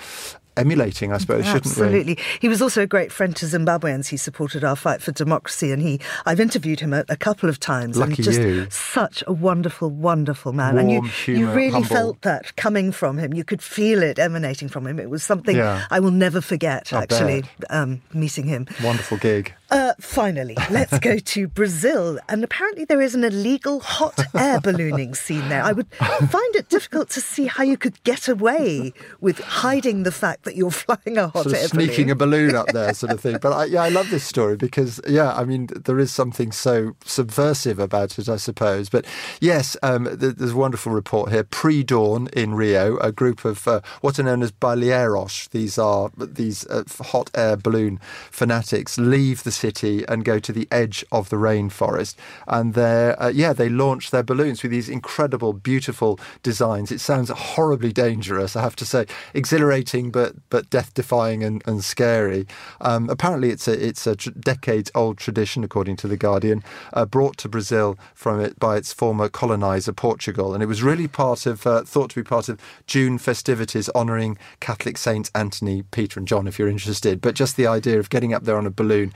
emulating, 0.58 1.12
I 1.12 1.18
suppose, 1.18 1.46
shouldn't 1.46 1.66
Absolutely. 1.66 2.18
He 2.40 2.48
was 2.48 2.62
also 2.62 2.82
a 2.82 2.88
great 2.88 3.12
friend 3.12 3.36
to 3.38 3.46
Zimbabweans. 3.46 4.08
He 4.08 4.18
supported 4.18 4.64
our 4.64 4.76
fight 4.76 5.02
for 5.02 5.12
democracy, 5.12 5.72
and 5.72 5.82
he 5.82 6.00
I've 6.26 6.40
interviewed 6.40 6.80
him 6.80 6.94
a, 6.94 7.04
a 7.10 7.18
couple 7.18 7.50
of 7.50 7.60
times. 7.60 7.98
Lucky 7.98 8.14
and 8.16 8.24
just 8.24 8.42
you. 8.42 8.68
such 8.70 9.24
a 9.28 9.34
wonderful, 9.34 9.90
wonderful 9.90 10.54
man. 10.54 10.78
and 10.78 10.92
you, 10.92 11.02
humour, 11.04 11.40
you 11.40 11.48
really 11.52 11.72
humble. 11.72 11.90
felt 11.90 12.22
that 12.22 12.56
coming 12.56 12.92
from 12.92 13.18
him. 13.18 13.34
You 13.34 13.44
could 13.44 13.62
feel 13.62 14.04
it 14.04 14.20
emanating 14.20 14.70
from 14.70 14.88
him. 14.88 15.00
It 15.00 15.10
was 15.10 15.24
something 15.24 15.56
Yeah. 15.56 15.86
I 15.90 16.00
will 16.00 16.12
never 16.12 16.42
forget. 16.42 16.92
I 16.94 17.04
actually, 17.04 17.44
um, 17.70 18.02
meeting 18.14 18.46
him. 18.48 18.68
Wonderful 18.84 19.18
gig. 19.18 19.54
Uh, 19.72 19.94
finally, 20.00 20.56
let's 20.70 21.00
go 21.00 21.18
to 21.18 21.48
Brazil. 21.60 22.20
And 22.30 22.44
apparently, 22.44 22.86
there 22.86 23.02
is 23.02 23.16
an 23.16 23.24
illegal 23.24 23.80
hot 23.80 24.20
air 24.36 24.60
ballooning 24.62 25.16
scene 25.16 25.50
there. 25.50 25.64
I 25.64 25.72
would 25.72 25.88
find 25.96 26.56
it 26.56 26.70
difficult 26.70 27.10
to 27.12 27.22
see 27.22 27.48
how 27.48 27.64
you 27.64 27.78
could 27.78 28.02
get 28.04 28.28
away 28.28 28.94
with 29.20 29.40
hiding 29.40 30.04
the 30.04 30.12
fact 30.12 30.43
that 30.44 30.56
you're 30.56 30.72
flying 30.84 31.18
a 31.18 31.28
hot 31.28 31.44
sort 31.44 31.48
of 31.48 31.54
air 31.54 31.68
sneaking 31.68 32.08
balloon. 32.08 32.10
a 32.10 32.16
balloon 32.16 32.56
up 32.56 32.68
there, 32.68 32.94
sort 32.94 33.12
of 33.12 33.20
thing. 33.20 33.38
But 33.42 33.54
I, 33.54 33.66
yeah, 33.66 33.84
I 33.84 33.90
love 33.90 34.10
this 34.10 34.24
story 34.24 34.56
because 34.56 35.00
yeah, 35.08 35.34
I 35.34 35.46
mean, 35.46 35.68
there 35.86 36.00
is 36.00 36.12
something 36.12 36.52
so 36.52 36.96
subversive 37.06 37.80
about 37.80 38.18
it, 38.20 38.30
I 38.30 38.38
suppose. 38.38 38.90
But 38.90 39.06
yes, 39.40 39.78
um, 39.84 40.08
there's 40.12 40.52
a 40.52 40.56
wonderful 40.56 40.92
report 40.92 41.32
here. 41.32 41.44
Pre-dawn 41.44 42.28
in 42.34 42.54
Rio, 42.56 42.98
a 42.98 43.12
group 43.12 43.46
of 43.46 43.68
uh, 43.68 43.82
what 44.02 44.20
are 44.20 44.24
known 44.24 44.42
as 44.42 44.52
baloeiros. 44.52 45.50
These 45.50 45.78
are 45.78 46.12
these 46.18 46.66
uh, 46.68 46.84
hot 47.02 47.30
air 47.36 47.58
balloon 47.58 48.00
fanatics 48.32 48.98
leave 48.98 49.44
the 49.44 49.52
city 49.52 50.04
and 50.08 50.26
go 50.26 50.40
to 50.40 50.52
the 50.52 50.68
edge 50.72 51.06
of 51.12 51.30
the 51.30 51.38
rainforest, 51.38 52.16
and 52.48 52.74
they 52.74 53.16
uh, 53.18 53.30
yeah, 53.30 53.54
they 53.54 53.70
launch 53.70 54.12
their 54.12 54.24
balloons 54.24 54.64
with 54.64 54.72
these 54.72 54.90
incredible, 54.90 55.54
beautiful 55.54 56.20
designs. 56.42 56.92
It 56.92 57.00
sounds 57.00 57.30
horribly 57.30 57.92
dangerous, 57.92 58.56
I 58.56 58.62
have 58.62 58.76
to 58.78 58.86
say, 58.86 59.06
exhilarating 59.34 60.12
but 60.12 60.33
but 60.50 60.70
death-defying 60.70 61.44
and, 61.44 61.64
and 61.66 61.84
scary. 61.84 62.48
Um, 62.82 63.10
apparently, 63.10 63.50
it's 63.50 63.68
a 63.68 63.86
it's 63.86 64.08
a 64.08 64.16
tr- 64.16 64.32
decades-old 64.32 65.18
tradition, 65.18 65.64
according 65.64 65.98
to 65.98 66.08
the 66.08 66.18
Guardian, 66.18 66.64
uh, 66.94 67.06
brought 67.06 67.38
to 67.38 67.50
Brazil 67.50 67.98
from 68.14 68.40
it 68.40 68.60
by 68.60 68.78
its 68.78 68.94
former 68.94 69.30
colonizer 69.30 69.94
Portugal, 69.94 70.54
and 70.54 70.64
it 70.64 70.68
was 70.68 70.84
really 70.84 71.08
part 71.08 71.46
of 71.46 71.66
uh, 71.68 71.84
thought 71.84 72.12
to 72.12 72.16
be 72.16 72.24
part 72.24 72.50
of 72.50 72.60
June 72.88 73.18
festivities 73.18 73.90
honouring 73.96 74.38
Catholic 74.60 74.98
saints 74.98 75.32
Anthony, 75.36 75.84
Peter, 75.84 76.20
and 76.20 76.28
John. 76.28 76.48
If 76.48 76.60
you're 76.60 76.70
interested, 76.70 77.22
but 77.22 77.36
just 77.36 77.56
the 77.56 77.68
idea 77.68 78.00
of 78.00 78.10
getting 78.10 78.34
up 78.34 78.44
there 78.44 78.58
on 78.58 78.66
a 78.66 78.72
balloon 78.72 79.14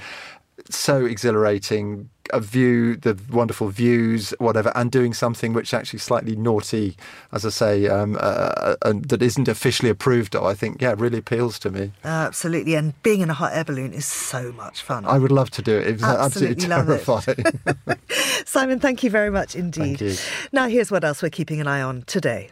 so 0.70 1.06
exhilarating 1.06 2.10
a 2.34 2.40
view 2.40 2.96
the 2.96 3.18
wonderful 3.32 3.70
views 3.70 4.34
whatever 4.40 4.72
and 4.76 4.92
doing 4.92 5.13
something 5.13 5.54
which 5.54 5.74
actually 5.74 6.00
slightly 6.00 6.36
naughty 6.36 6.96
as 7.32 7.46
i 7.46 7.50
say 7.50 7.88
um, 7.88 8.18
uh, 8.20 8.76
and 8.84 9.06
that 9.06 9.22
isn't 9.22 9.48
officially 9.48 9.90
approved 9.90 10.36
of 10.36 10.44
i 10.44 10.54
think 10.54 10.82
yeah 10.82 10.94
really 10.98 11.18
appeals 11.20 11.60
to 11.60 11.70
me 11.70 11.92
Absolutely, 12.04 12.76
and 12.76 13.02
being 13.04 13.22
in 13.22 13.30
a 13.30 13.34
hot 13.34 13.54
air 13.54 13.63
balloon 13.63 13.94
is 13.94 14.06
so 14.06 14.52
much 14.54 14.82
fun. 14.82 15.06
i 15.06 15.18
would 15.18 15.32
love 15.32 15.50
to 15.52 15.62
do 15.62 15.78
it 15.78 15.88
it 15.88 15.94
was 15.94 16.04
Absolutely 16.04 16.66
absolutely 16.66 16.98
terrifying 16.98 17.98
Simon, 18.46 18.80
thank 18.80 19.04
you 19.04 19.10
very 19.10 19.30
much 19.30 19.56
indeed. 19.56 20.00
Thank 20.00 20.02
you. 20.02 20.16
Now, 20.52 20.68
here's 20.68 20.90
what 20.90 21.04
else 21.04 21.22
we're 21.22 21.30
keeping 21.30 21.60
an 21.60 21.68
eye 21.68 21.82
on 21.82 22.04
today. 22.04 22.50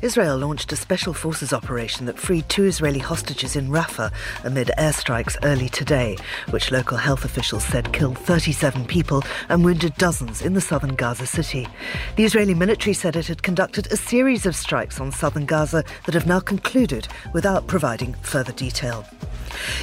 Israel 0.00 0.36
launched 0.36 0.72
a 0.72 0.76
special 0.76 1.12
forces 1.12 1.52
operation 1.52 2.06
that 2.06 2.18
freed 2.18 2.48
two 2.48 2.64
Israeli 2.64 3.00
hostages 3.00 3.56
in 3.56 3.68
Rafah 3.68 4.12
amid 4.44 4.70
airstrikes 4.78 5.36
early 5.42 5.68
today, 5.68 6.16
which 6.50 6.70
local 6.70 6.96
health 6.96 7.24
officials 7.24 7.64
said 7.64 7.92
killed 7.92 8.16
37 8.18 8.84
people 8.84 9.24
and 9.48 9.64
wounded 9.64 9.94
dozens 9.96 10.42
in 10.42 10.54
the 10.54 10.60
southern 10.60 10.94
Gaza 10.94 11.26
city. 11.26 11.66
The 12.14 12.24
Israeli 12.24 12.54
military 12.54 12.94
said 12.94 13.16
it 13.16 13.26
had 13.26 13.42
conducted 13.42 13.90
a 13.90 13.96
series 13.96 14.46
of 14.46 14.54
strikes 14.54 15.00
on 15.00 15.10
southern 15.10 15.46
Gaza 15.46 15.82
that 16.06 16.14
have 16.14 16.26
now 16.26 16.40
concluded 16.40 17.08
without 17.32 17.66
providing 17.66 18.14
further 18.22 18.52
detail. 18.52 19.04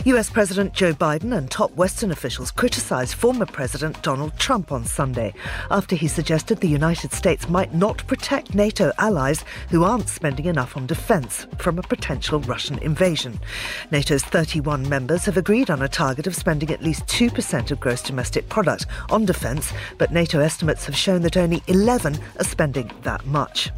US 0.06 0.30
President 0.30 0.74
Joe 0.74 0.94
Biden 0.94 1.36
and 1.36 1.50
top 1.50 1.72
Western 1.76 2.12
officials 2.12 2.52
criticized 2.52 3.16
former 3.16 3.46
President 3.46 4.02
Donald 4.02 4.38
Trump 4.38 4.72
on 4.72 4.86
Sunday 4.86 5.34
after 5.72 5.96
he 5.96 6.08
suggested 6.08 6.60
the 6.60 6.68
United 6.68 7.12
States 7.12 7.50
might 7.50 7.74
not 7.74 8.06
protect 8.08 8.56
NATO 8.56 8.92
allies 8.98 9.44
who 9.70 9.84
aren't 9.84 10.10
spending 10.10 10.46
enough 10.46 10.78
on 10.78 10.86
defense 10.86 11.48
from 11.58 11.80
a 11.80 11.84
potential 11.84 12.40
Russian 12.42 12.80
invasion. 12.80 13.40
NATO's 13.92 14.24
31 14.24 14.88
members 14.88 15.26
have 15.26 15.38
agreed 15.38 15.70
on 15.70 15.82
a 15.82 15.88
target 15.88 16.28
of 16.28 16.36
spending 16.36 16.72
at 16.72 16.84
least 16.84 17.06
2% 17.08 17.72
of 17.72 17.80
gross 17.80 18.02
domestic 18.02 18.50
product 18.50 18.86
on 19.10 19.26
defense, 19.26 19.72
but 19.98 20.12
NATO 20.12 20.40
estimates 20.40 20.86
have 20.86 20.96
shown 20.96 21.22
that 21.22 21.38
only 21.38 21.64
11 21.68 22.18
are 22.40 22.44
spending 22.44 22.92
that 23.04 23.26
much. 23.26 23.72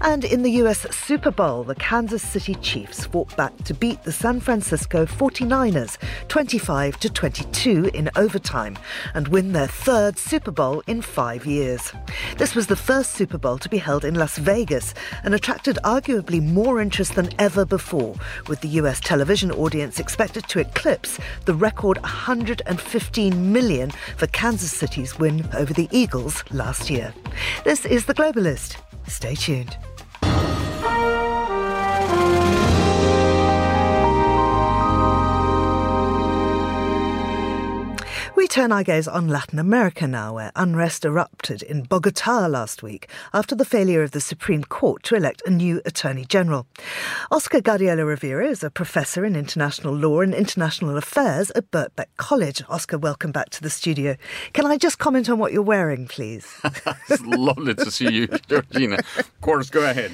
And 0.00 0.24
in 0.24 0.42
the 0.42 0.52
US 0.62 0.86
Super 0.94 1.30
Bowl, 1.30 1.64
the 1.64 1.74
Kansas 1.74 2.22
City 2.22 2.54
Chiefs 2.56 3.06
fought 3.06 3.34
back 3.36 3.56
to 3.64 3.74
beat 3.74 4.02
the 4.02 4.12
San 4.12 4.40
Francisco 4.40 5.06
49ers 5.24 5.96
25 6.28 7.00
to 7.00 7.08
22 7.08 7.90
in 7.94 8.10
overtime 8.14 8.76
and 9.14 9.26
win 9.28 9.52
their 9.52 9.66
third 9.66 10.18
Super 10.18 10.50
Bowl 10.50 10.82
in 10.86 11.00
5 11.00 11.46
years. 11.46 11.94
This 12.36 12.54
was 12.54 12.66
the 12.66 12.76
first 12.76 13.12
Super 13.12 13.38
Bowl 13.38 13.56
to 13.56 13.70
be 13.70 13.78
held 13.78 14.04
in 14.04 14.16
Las 14.16 14.36
Vegas 14.36 14.92
and 15.22 15.34
attracted 15.34 15.78
arguably 15.82 16.42
more 16.42 16.78
interest 16.78 17.14
than 17.14 17.30
ever 17.38 17.64
before, 17.64 18.14
with 18.48 18.60
the 18.60 18.68
US 18.80 19.00
television 19.00 19.50
audience 19.50 19.98
expected 19.98 20.46
to 20.48 20.58
eclipse 20.58 21.18
the 21.46 21.54
record 21.54 21.96
115 22.02 23.52
million 23.52 23.90
for 24.18 24.26
Kansas 24.26 24.72
City's 24.72 25.18
win 25.18 25.48
over 25.54 25.72
the 25.72 25.88
Eagles 25.90 26.44
last 26.50 26.90
year. 26.90 27.14
This 27.64 27.86
is 27.86 28.04
The 28.04 28.14
Globalist. 28.14 28.76
Stay 29.06 29.34
tuned. 29.34 29.78
We 38.36 38.48
turn 38.48 38.72
our 38.72 38.82
gaze 38.82 39.06
on 39.06 39.28
Latin 39.28 39.60
America 39.60 40.08
now, 40.08 40.34
where 40.34 40.50
unrest 40.56 41.04
erupted 41.04 41.62
in 41.62 41.84
Bogota 41.84 42.48
last 42.48 42.82
week 42.82 43.08
after 43.32 43.54
the 43.54 43.64
failure 43.64 44.02
of 44.02 44.10
the 44.10 44.20
Supreme 44.20 44.64
Court 44.64 45.04
to 45.04 45.14
elect 45.14 45.42
a 45.46 45.50
new 45.50 45.80
Attorney 45.84 46.24
General. 46.24 46.66
Oscar 47.30 47.60
Guardiola 47.60 48.04
Rivera 48.04 48.48
is 48.48 48.64
a 48.64 48.70
professor 48.70 49.24
in 49.24 49.36
international 49.36 49.94
law 49.94 50.20
and 50.20 50.34
international 50.34 50.96
affairs 50.96 51.52
at 51.52 51.70
Birkbeck 51.70 52.08
College. 52.16 52.60
Oscar, 52.68 52.98
welcome 52.98 53.30
back 53.30 53.50
to 53.50 53.62
the 53.62 53.70
studio. 53.70 54.16
Can 54.52 54.66
I 54.66 54.78
just 54.78 54.98
comment 54.98 55.30
on 55.30 55.38
what 55.38 55.52
you're 55.52 55.62
wearing, 55.62 56.08
please? 56.08 56.60
It's 57.08 57.24
lovely 57.24 57.74
to 57.74 57.90
see 57.90 58.10
you, 58.10 58.26
Georgina. 58.48 58.98
Of 59.18 59.40
course, 59.40 59.70
go 59.70 59.88
ahead. 59.88 60.10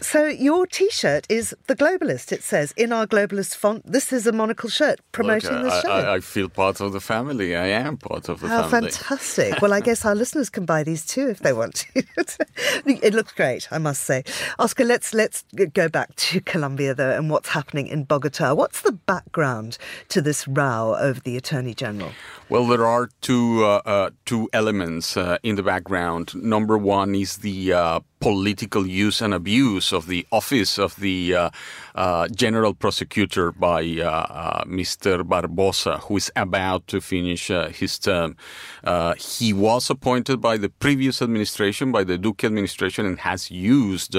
So 0.00 0.26
your 0.26 0.66
T-shirt 0.66 1.26
is 1.28 1.54
the 1.66 1.76
Globalist. 1.76 2.32
It 2.32 2.42
says 2.42 2.72
in 2.76 2.92
our 2.92 3.06
Globalist 3.06 3.54
font. 3.54 3.84
This 3.84 4.12
is 4.12 4.26
a 4.26 4.32
monocle 4.32 4.70
shirt 4.70 5.00
promoting 5.12 5.52
Look, 5.52 5.64
the 5.64 5.82
show. 5.82 5.90
I, 5.90 6.14
I 6.14 6.20
feel 6.20 6.48
part 6.48 6.80
of 6.80 6.92
the 6.92 7.00
family. 7.00 7.54
I 7.54 7.66
am 7.66 7.98
part 7.98 8.28
of 8.28 8.40
the 8.40 8.48
How 8.48 8.68
family. 8.68 8.90
fantastic. 8.90 9.60
Well, 9.66 9.72
I 9.72 9.80
guess 9.80 10.04
our 10.04 10.14
listeners 10.14 10.48
can 10.48 10.64
buy 10.64 10.82
these 10.82 11.04
too 11.04 11.28
if 11.28 11.40
they 11.40 11.52
want 11.52 11.74
to. 11.74 12.04
it 12.86 13.14
looks 13.14 13.32
great, 13.32 13.68
I 13.70 13.78
must 13.78 14.02
say. 14.02 14.22
Oscar, 14.58 14.84
let's 14.84 15.12
let's 15.12 15.44
go 15.72 15.88
back 15.88 16.14
to 16.16 16.40
Colombia 16.40 16.94
though 16.94 17.10
and 17.10 17.30
what's 17.30 17.48
happening 17.48 17.86
in 17.86 18.04
Bogota. 18.04 18.54
What's 18.54 18.82
the 18.82 18.92
background 18.92 19.78
to 20.08 20.20
this 20.20 20.46
row 20.48 20.96
over 20.98 21.20
the 21.20 21.36
Attorney 21.36 21.74
General? 21.74 22.12
Well, 22.48 22.66
there 22.66 22.86
are 22.86 23.08
two 23.20 23.64
uh, 23.64 23.82
uh, 23.84 24.10
two 24.24 24.48
elements 24.52 25.16
uh, 25.16 25.38
in 25.42 25.56
the 25.56 25.62
background. 25.62 26.34
Number 26.34 26.78
one 26.78 27.14
is 27.14 27.38
the 27.38 27.72
uh, 27.72 28.00
political 28.20 28.86
use 28.86 29.20
and 29.20 29.34
abuse 29.34 29.92
of 29.92 30.06
the 30.06 30.26
office 30.32 30.78
of 30.78 30.96
the 30.96 31.34
uh, 31.34 31.50
uh, 31.94 32.28
general 32.28 32.74
prosecutor 32.74 33.52
by 33.52 33.82
uh, 34.00 34.04
uh, 34.04 34.64
Mr. 34.64 35.22
Barbosa, 35.22 36.00
who 36.00 36.16
is 36.16 36.30
about 36.36 36.86
to 36.86 37.00
finish 37.00 37.50
uh, 37.50 37.68
his 37.68 37.98
term. 37.98 38.36
Uh, 38.84 39.14
he 39.14 39.52
was 39.52 39.90
appointed 39.90 40.40
by 40.40 40.56
the 40.56 40.68
previous 40.68 41.22
administration, 41.22 41.92
by 41.92 42.04
the 42.04 42.18
Duque 42.18 42.44
administration, 42.44 43.06
and 43.06 43.20
has 43.20 43.50
used 43.50 44.16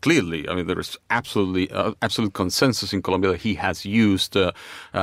clearly. 0.00 0.48
I 0.48 0.54
mean, 0.54 0.66
there 0.66 0.80
is 0.80 0.96
absolutely 1.10 1.70
absolute 2.02 2.32
consensus 2.32 2.92
in 2.92 3.02
Colombia 3.02 3.32
that 3.32 3.40
he 3.40 3.54
has 3.54 3.84
used 3.84 4.36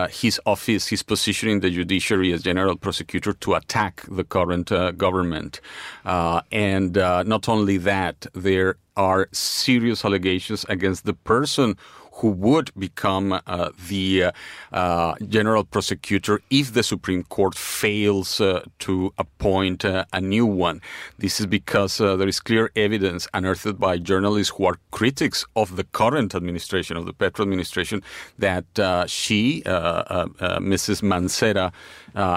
his 0.10 0.40
office, 0.46 0.88
his 0.88 1.04
position 1.04 1.50
in 1.50 1.60
the 1.60 1.70
judiciary 1.70 2.32
as 2.34 2.44
general 2.44 2.76
prosecutor 2.76 3.34
to 3.34 3.56
attack 3.56 4.04
the 4.10 4.24
current 4.24 4.70
government. 4.98 5.62
And 6.06 6.96
not 6.96 7.48
only 7.50 7.78
that, 7.88 8.28
there 8.34 8.78
are 8.96 9.30
serious 9.32 10.04
allegations 10.06 10.66
against 10.70 11.06
the 11.06 11.14
person 11.14 11.76
who 12.18 12.30
would 12.32 12.72
become 12.78 13.40
uh, 13.46 13.70
the 13.88 14.32
uh, 14.72 15.14
general 15.30 15.64
prosecutor 15.64 16.42
if 16.50 16.74
the 16.74 16.82
Supreme 16.84 17.24
Court 17.24 17.56
fails 17.56 18.42
uh, 18.42 18.64
to 18.80 19.14
appoint 19.18 19.86
uh, 19.86 20.06
a 20.14 20.20
new 20.20 20.46
one. 20.46 20.82
This 21.20 21.40
is 21.40 21.46
because 21.46 22.02
uh, 22.02 22.16
there 22.16 22.28
is 22.28 22.40
clear 22.40 22.72
evidence 22.76 23.28
unearthed 23.34 23.80
by 23.80 23.98
journalists 23.98 24.54
who 24.56 24.66
are 24.66 24.78
critics 24.92 25.46
of 25.56 25.76
the 25.76 25.84
current 25.84 26.34
administration, 26.34 26.98
of 26.98 27.06
the 27.06 27.14
Petro 27.14 27.44
administration, 27.44 28.02
that 28.40 28.80
uh, 28.80 29.06
she, 29.06 29.62
Mrs. 29.66 31.04
Mancera, 31.04 31.72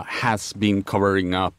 has 0.06 0.52
been 0.52 0.82
covering 0.82 1.34
up 1.34 1.54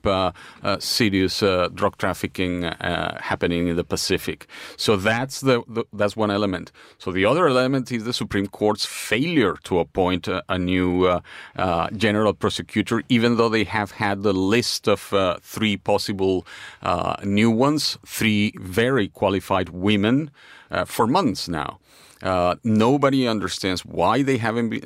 serious 0.80 1.40
drug 1.74 1.98
trafficking 1.98 2.64
happening 2.80 3.68
in 3.68 3.76
the 3.76 3.84
Pacific. 3.84 4.48
So 4.78 4.96
that's 4.96 5.42
the, 5.42 5.64
the, 5.68 5.86
that's 5.92 6.16
one 6.16 6.30
element. 6.30 6.72
So 7.00 7.12
the 7.12 7.26
other 7.26 7.48
element 7.48 7.92
is 7.92 8.04
the 8.04 8.11
Supreme 8.14 8.48
Court's 8.48 8.86
failure 8.86 9.56
to 9.64 9.80
appoint 9.80 10.28
a, 10.28 10.44
a 10.50 10.58
new 10.58 11.06
uh, 11.06 11.22
uh, 11.56 11.90
general 11.92 12.34
prosecutor, 12.34 13.04
even 13.10 13.38
though 13.38 13.50
they 13.50 13.64
have 13.64 13.92
had 13.92 14.24
the 14.24 14.34
list 14.34 14.88
of 14.88 15.14
uh, 15.14 15.38
three 15.42 15.78
possible 15.78 16.46
uh, 16.82 17.16
new 17.24 17.50
ones, 17.50 17.98
three 18.06 18.54
very 18.60 19.08
qualified 19.08 19.70
women 19.70 20.32
uh, 20.70 20.86
for 20.86 21.08
months 21.08 21.48
now. 21.48 21.80
Uh, 22.22 22.56
nobody 22.64 23.28
understands 23.28 23.84
why 23.84 24.22
they 24.22 24.38
haven't 24.38 24.70
be, 24.70 24.80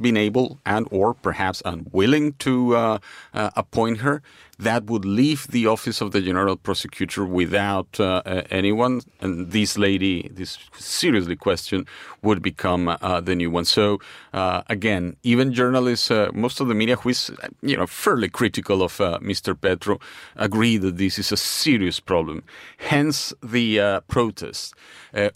been 0.00 0.16
able 0.16 0.58
and 0.64 0.88
or 0.90 1.12
perhaps 1.12 1.60
unwilling 1.66 2.32
to 2.38 2.98
appoint 3.34 3.98
her 3.98 4.22
that 4.62 4.84
would 4.86 5.04
leave 5.04 5.46
the 5.48 5.66
office 5.66 6.00
of 6.00 6.12
the 6.12 6.20
general 6.20 6.56
prosecutor 6.56 7.24
without 7.24 7.98
uh, 7.98 8.22
anyone, 8.50 9.00
and 9.20 9.50
this 9.50 9.76
lady, 9.76 10.28
this 10.32 10.58
seriously 10.78 11.36
question, 11.36 11.86
would 12.22 12.42
become 12.42 12.88
uh, 12.88 13.20
the 13.20 13.34
new 13.34 13.50
one. 13.50 13.64
So 13.64 13.98
uh, 14.32 14.62
again, 14.68 15.16
even 15.22 15.52
journalists, 15.52 16.10
uh, 16.10 16.30
most 16.32 16.60
of 16.60 16.68
the 16.68 16.74
media, 16.74 16.96
who 16.96 17.08
is 17.10 17.30
you 17.62 17.76
know 17.76 17.86
fairly 17.86 18.28
critical 18.28 18.82
of 18.82 19.00
uh, 19.00 19.18
Mr. 19.20 19.60
Petro, 19.60 19.98
agree 20.36 20.76
that 20.78 20.96
this 20.96 21.18
is 21.18 21.32
a 21.32 21.36
serious 21.36 21.98
problem. 21.98 22.42
Hence 22.78 23.34
the 23.42 24.00
protests. 24.08 24.74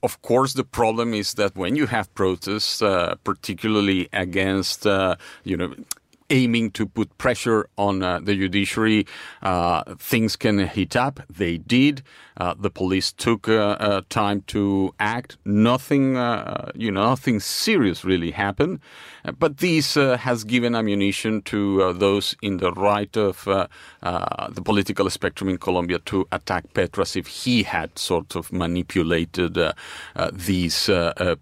of 0.03 0.23
course, 0.23 0.55
the 0.55 0.65
problem 0.65 1.15
is 1.15 1.35
that 1.35 1.57
when 1.57 1.77
you 1.77 1.87
have 1.87 2.15
protests, 2.15 2.83
particularly 3.25 4.09
against 4.13 4.85
you 5.45 5.57
know 5.57 5.75
aiming 6.31 6.71
to 6.73 6.87
put 6.87 7.17
pressure 7.19 7.69
on 7.77 8.03
uh, 8.03 8.21
the 8.21 8.35
judiciary, 8.35 9.07
uh, 9.43 9.83
things 9.99 10.37
can 10.37 10.67
heat 10.67 10.97
up. 10.97 11.21
They 11.31 11.59
did. 11.59 12.03
Uh, 12.39 12.55
the 12.59 12.71
police 12.71 13.13
took 13.13 13.49
uh, 13.49 13.77
uh, 13.81 14.03
time 14.11 14.43
to 14.43 14.95
act. 15.01 15.39
Nothing, 15.45 16.17
uh, 16.17 16.71
you 16.75 16.91
know, 16.91 17.09
nothing 17.09 17.41
serious 17.41 18.05
really 18.05 18.31
happened. 18.31 18.81
but 19.39 19.59
this 19.59 19.95
has 19.95 20.45
given 20.45 20.75
ammunition 20.75 21.43
to 21.43 21.93
those 21.95 22.37
in 22.43 22.59
the 22.59 22.73
right 22.73 23.17
of 23.17 23.45
the 23.45 24.63
political 24.63 25.09
spectrum 25.11 25.49
in 25.49 25.59
Colombia 25.59 25.99
to 26.01 26.29
attack 26.31 26.65
Petro 26.75 27.03
as 27.03 27.17
if 27.17 27.27
he 27.27 27.63
had 27.63 27.99
sort 27.99 28.37
of 28.37 28.53
manipulated 28.53 29.59
these 30.33 30.91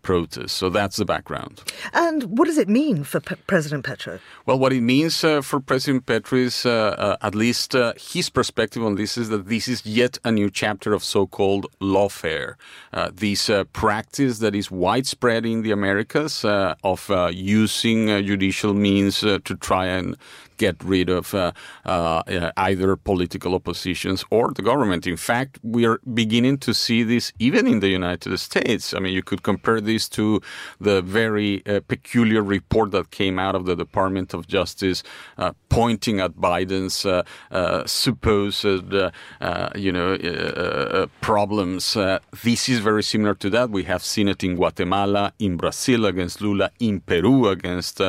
protests. 0.03 0.53
So 0.53 0.71
that's 0.71 0.97
the 0.97 1.05
background. 1.05 1.63
And 1.93 2.39
what 2.39 2.47
does 2.47 2.59
it 2.59 2.69
mean 2.69 3.05
for 3.05 3.21
P- 3.21 3.37
President 3.47 3.85
Petro? 3.85 4.19
Well, 4.47 4.59
what 4.59 4.73
it 4.75 4.83
means 4.83 5.25
uh, 5.25 5.41
for 5.41 5.61
President 5.61 6.07
Petro 6.07 6.39
is, 6.39 6.67
uh, 6.67 6.71
uh, 6.99 7.17
at 7.23 7.35
least 7.35 7.75
uh, 7.75 7.93
his 7.97 8.29
perspective 8.31 8.85
on 8.85 8.97
this, 8.97 9.17
is 9.17 9.29
that 9.29 9.49
this 9.49 9.69
is 9.69 9.87
yet 9.87 10.19
a 10.25 10.31
new 10.31 10.51
chapter 10.51 10.93
of 10.93 11.03
so-called 11.03 11.67
lawfare. 11.81 12.55
Uh, 12.93 13.11
this 13.15 13.49
uh, 13.49 13.65
practice 13.73 14.39
that 14.41 14.55
is 14.55 14.71
widespread 14.71 15.47
in 15.47 15.63
the 15.63 15.71
Americas 15.71 16.45
of 16.45 17.11
using 17.33 18.09
judicial 18.25 18.75
means 18.75 19.21
to 19.21 19.41
try 19.41 19.87
and 19.87 20.17
get 20.57 20.83
rid 20.85 21.09
of 21.09 21.35
uh, 21.35 21.53
uh, 21.85 22.23
either 22.57 22.97
political 22.97 23.55
oppositions 23.55 24.25
or 24.31 24.53
the 24.53 24.63
government. 24.63 25.07
In 25.07 25.17
fact, 25.17 25.59
we 25.63 25.85
are 25.87 26.01
beginning 26.13 26.59
to 26.59 26.75
see 26.75 27.03
this 27.03 27.33
even 27.39 27.67
in 27.67 27.81
the 27.81 27.89
United 27.89 28.37
States. 28.39 28.95
I 28.95 28.99
mean, 29.01 29.13
you 29.13 29.23
could 29.23 29.43
compare 29.43 29.81
this 29.81 30.09
to 30.11 30.41
the 30.81 31.03
very 31.03 31.65
uh, 31.67 31.81
peculiar 31.89 32.43
report 32.43 32.91
that 32.93 33.11
came 33.11 33.39
out 33.39 33.55
of 33.55 33.67
the 33.67 33.77
Department 33.77 34.35
of 34.35 34.47
Justice 34.47 35.03
uh, 35.39 35.53
pointing 35.69 36.21
at 36.21 36.33
Biden's 36.33 37.05
uh, 37.05 37.23
uh, 37.51 37.85
supposed, 37.87 38.65
you 38.65 39.93
know, 39.93 41.09
problems. 41.21 41.95
this 42.43 42.69
is 42.69 42.79
very 42.79 43.03
similar 43.03 43.35
to 43.35 43.51
that. 43.51 43.71
We 43.71 43.85
have 43.85 44.03
seen 44.03 44.29
it 44.29 44.45
in 44.45 44.57
Guatemala, 44.57 45.33
in 45.39 45.57
Brazil 45.57 46.07
against 46.07 46.41
Lula, 46.41 46.71
in 46.79 47.01
Peru 47.01 47.49
against 47.49 48.01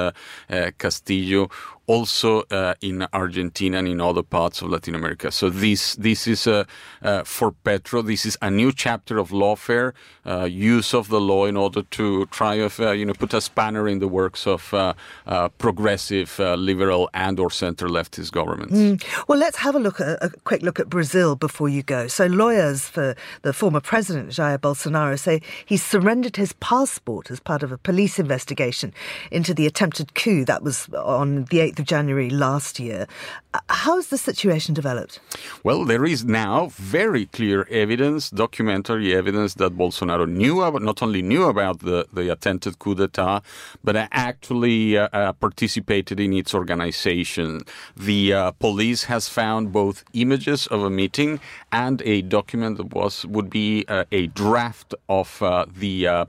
Castillo 0.78 1.50
also 1.88 2.42
uh, 2.52 2.74
in 2.82 3.06
Argentina 3.14 3.78
and 3.78 3.88
in 3.88 4.02
other 4.02 4.24
parts 4.24 4.62
of 4.62 4.70
Latin 4.70 4.96
America. 4.96 5.32
So 5.32 5.50
this 5.50 5.96
this 5.96 6.28
is 6.28 6.48
uh, 6.48 6.64
uh, 7.02 7.24
for 7.24 7.52
Petro. 7.52 8.02
This 8.02 8.26
is 8.26 8.38
a 8.42 8.50
new 8.50 8.72
chapter 8.72 9.18
of 9.18 9.30
lawfare, 9.30 9.94
uh, 10.26 10.46
use 10.46 10.94
of 10.94 11.10
the 11.10 11.22
law 11.22 11.46
in 11.46 11.58
order 11.58 11.84
to 11.84 12.26
try 12.28 12.56
of 12.56 12.80
uh, 12.80 12.92
you 12.92 13.06
know 13.06 13.14
put 13.14 13.34
a 13.34 13.42
spanner 13.42 13.88
in 13.88 14.00
the 14.00 14.08
works 14.08 14.48
of 14.48 14.74
uh, 14.74 14.94
progressive, 15.58 16.40
liberal, 16.40 17.10
and 17.14 17.40
or 17.40 17.52
center 17.52 17.88
leftist 17.88 18.32
governments. 18.32 18.74
Mm. 18.74 19.04
Well, 19.28 19.38
let's 19.38 19.58
have 19.58 19.76
a 19.76 19.80
look 19.80 20.00
at 20.00 20.18
a 20.22 20.30
quick 20.44 20.62
look 20.62 20.80
at 20.80 20.90
Brazil 20.90 21.36
before 21.36 21.70
you 21.70 21.84
go. 21.84 22.08
So 22.08 22.26
lawyers 22.26 22.88
for 22.88 23.16
the 23.44 23.54
former 23.54 23.80
president 23.80 24.30
Jair 24.30 24.58
Bolsonaro 24.58 25.20
say 25.20 25.42
he 25.66 25.78
surrendered 25.78 26.36
his 26.36 26.54
passport 26.54 27.30
as 27.30 27.40
part 27.40 27.64
of 27.64 27.72
a 27.72 27.78
police 27.78 28.20
investigation 28.20 28.94
into 29.32 29.54
the 29.54 29.66
attempted 29.68 30.16
coup 30.16 30.46
that 30.46 30.64
was 30.64 30.90
on 30.94 31.46
the 31.46 31.60
8th 31.60 31.75
8th 31.76 31.80
of 31.80 31.86
January 31.86 32.30
last 32.30 32.80
year. 32.80 33.08
Uh, 33.54 33.60
how 33.70 33.96
has 33.96 34.08
the 34.08 34.18
situation 34.18 34.74
developed? 34.74 35.20
Well, 35.64 35.86
there 35.86 36.06
is 36.06 36.26
now 36.26 36.68
very 36.74 37.26
clear 37.28 37.68
evidence, 37.70 38.30
documentary 38.30 39.16
evidence 39.16 39.56
that 39.56 39.78
Bolsonaro 39.78 40.28
knew 40.28 40.62
about, 40.62 40.82
not 40.82 41.02
only 41.02 41.22
knew 41.22 41.44
about 41.46 41.80
the, 41.80 42.08
the 42.12 42.32
attempted 42.32 42.80
coup 42.80 42.96
d'etat, 42.96 43.42
but 43.84 43.96
actually 43.96 44.98
uh, 44.98 45.08
uh, 45.14 45.34
participated 45.34 46.20
in 46.20 46.34
its 46.34 46.54
organization. 46.54 47.62
The 47.96 48.34
uh, 48.34 48.52
police 48.52 49.06
has 49.06 49.30
found 49.30 49.72
both 49.72 50.04
images 50.14 50.68
of 50.68 50.84
a 50.84 50.90
meeting 50.90 51.40
and 51.72 52.02
a 52.04 52.22
document 52.22 52.78
that 52.78 52.94
was 52.94 53.26
would 53.26 53.50
be 53.50 53.86
uh, 53.88 54.06
a 54.12 54.28
draft 54.28 54.94
of 55.10 55.42
uh, 55.42 55.66
the 55.78 56.28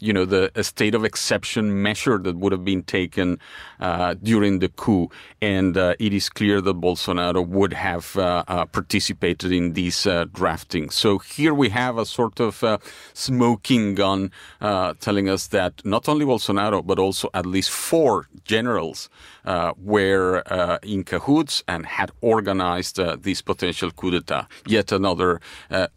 you 0.00 0.12
know 0.12 0.24
the 0.24 0.50
state 0.62 0.94
of 0.94 1.04
exception 1.04 1.82
measure 1.82 2.18
that 2.18 2.36
would 2.36 2.52
have 2.52 2.64
been 2.64 2.82
taken 2.82 3.38
during 4.30 4.60
the 4.60 4.68
coup, 4.68 5.08
and 5.42 5.76
uh, 5.76 5.94
it 5.98 6.12
is 6.12 6.28
clear 6.28 6.60
that 6.60 6.80
Bolsonaro 6.80 7.44
would 7.44 7.72
have 7.72 8.16
uh, 8.16 8.44
uh, 8.46 8.64
participated 8.66 9.50
in 9.50 9.72
these 9.72 10.06
drafting. 10.32 10.88
So 10.90 11.18
here 11.18 11.52
we 11.52 11.68
have 11.70 11.98
a 11.98 12.06
sort 12.06 12.38
of 12.38 12.54
smoking 13.12 13.96
gun 13.96 14.30
telling 15.06 15.28
us 15.28 15.48
that 15.48 15.72
not 15.84 16.08
only 16.08 16.24
Bolsonaro, 16.24 16.86
but 16.86 16.98
also 17.00 17.28
at 17.34 17.44
least 17.44 17.70
four 17.70 18.28
generals 18.44 19.08
uh, 19.50 19.72
were 19.76 20.44
uh, 20.46 20.78
in 20.84 21.02
cahoots 21.02 21.64
and 21.66 21.84
had 21.84 22.10
organized 22.20 23.00
uh, 23.00 23.16
this 23.20 23.42
potential 23.42 23.90
coup 23.90 24.12
d'etat. 24.12 24.46
Yet 24.64 24.92
another, 24.92 25.40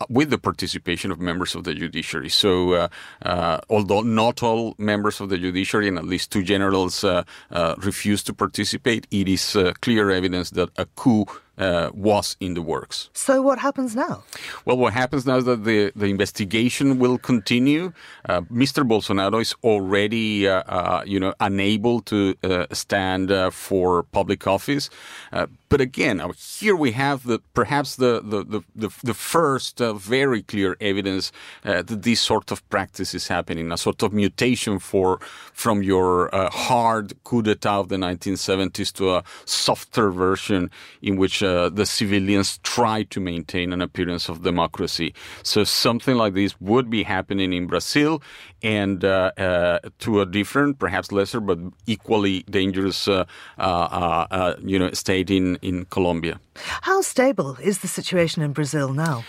with 0.09 0.29
the 0.31 0.39
participation 0.39 1.11
of 1.11 1.19
members 1.19 1.53
of 1.53 1.63
the 1.63 1.75
judiciary. 1.75 2.29
So, 2.29 2.89
although 3.69 4.01
not 4.01 4.41
all 4.41 4.73
members 4.79 5.21
of 5.21 5.29
the 5.29 5.37
judiciary 5.37 5.87
and 5.87 5.99
at 5.99 6.05
least 6.05 6.31
two 6.31 6.43
generals 6.43 7.05
refused 7.77 8.25
to 8.27 8.33
participate, 8.33 9.05
it 9.11 9.27
is 9.27 9.55
clear 9.81 10.09
evidence 10.09 10.49
that 10.51 10.69
a 10.77 10.85
coup 11.01 11.25
uh, 11.57 11.91
was 11.93 12.35
in 12.39 12.53
the 12.53 12.61
works. 12.61 13.09
So 13.13 13.41
what 13.41 13.59
happens 13.59 13.95
now? 13.95 14.23
Well, 14.65 14.77
what 14.77 14.93
happens 14.93 15.25
now 15.25 15.37
is 15.37 15.45
that 15.45 15.63
the, 15.63 15.91
the 15.95 16.07
investigation 16.07 16.99
will 16.99 17.17
continue. 17.17 17.93
Uh, 18.27 18.41
Mr. 18.41 18.87
Bolsonaro 18.87 19.41
is 19.41 19.55
already, 19.63 20.47
uh, 20.47 20.63
uh 20.67 21.03
you 21.05 21.19
know, 21.19 21.33
unable 21.39 22.01
to 22.01 22.35
uh, 22.43 22.65
stand 22.71 23.31
uh, 23.31 23.49
for 23.49 24.03
public 24.03 24.47
office. 24.47 24.89
But 25.73 25.81
again, 25.81 26.19
uh, 26.19 26.31
here 26.33 26.75
we 26.75 26.91
have 26.91 27.23
the 27.23 27.39
perhaps 27.55 27.95
the 27.95 28.21
the 28.23 28.43
the, 28.43 28.61
the, 28.75 28.89
the 29.03 29.15
first 29.15 29.81
uh, 29.81 29.91
very 29.95 30.43
clear 30.43 30.77
evidence 30.79 31.31
uh, 31.65 31.81
that 31.81 32.03
this 32.03 32.21
sort 32.21 32.51
of 32.51 32.59
practice 32.69 33.15
is 33.15 33.27
happening, 33.27 33.71
a 33.71 33.77
sort 33.77 34.03
of 34.03 34.13
mutation 34.13 34.77
for 34.77 35.19
from 35.51 35.81
your 35.81 36.29
hard 36.51 37.13
coup 37.23 37.41
d'état 37.41 37.79
of 37.79 37.89
the 37.89 37.95
1970s 37.95 38.93
to 38.93 39.15
a 39.15 39.23
softer 39.45 40.11
version 40.11 40.69
in 41.01 41.15
which 41.17 41.41
uh, 41.41 41.69
the 41.69 41.87
civilians 41.87 42.59
try 42.59 43.01
to 43.09 43.19
maintain 43.19 43.73
an 43.73 43.81
appearance 43.81 44.29
of 44.29 44.43
democracy. 44.43 45.11
So 45.41 45.63
something 45.63 46.17
like 46.17 46.35
this 46.35 46.53
would 46.61 46.91
be 46.91 47.01
happening 47.01 47.51
in 47.51 47.65
Brazil 47.65 48.21
and 48.63 49.03
uh, 49.03 49.31
uh, 49.37 49.79
to 49.99 50.21
a 50.21 50.25
different, 50.25 50.79
perhaps 50.79 51.11
lesser, 51.11 51.39
but 51.39 51.59
equally 51.85 52.43
dangerous, 52.43 53.07
uh, 53.07 53.25
uh, 53.59 53.61
uh, 54.31 54.55
you 54.63 54.79
know, 54.79 54.89
state 54.91 55.29
in, 55.29 55.57
in 55.61 55.85
Colombia. 55.85 56.39
How 56.81 57.01
stable 57.01 57.57
is 57.61 57.79
the 57.79 57.87
situation 57.87 58.41
in 58.41 58.53
Brazil 58.53 58.93
now? 58.93 59.23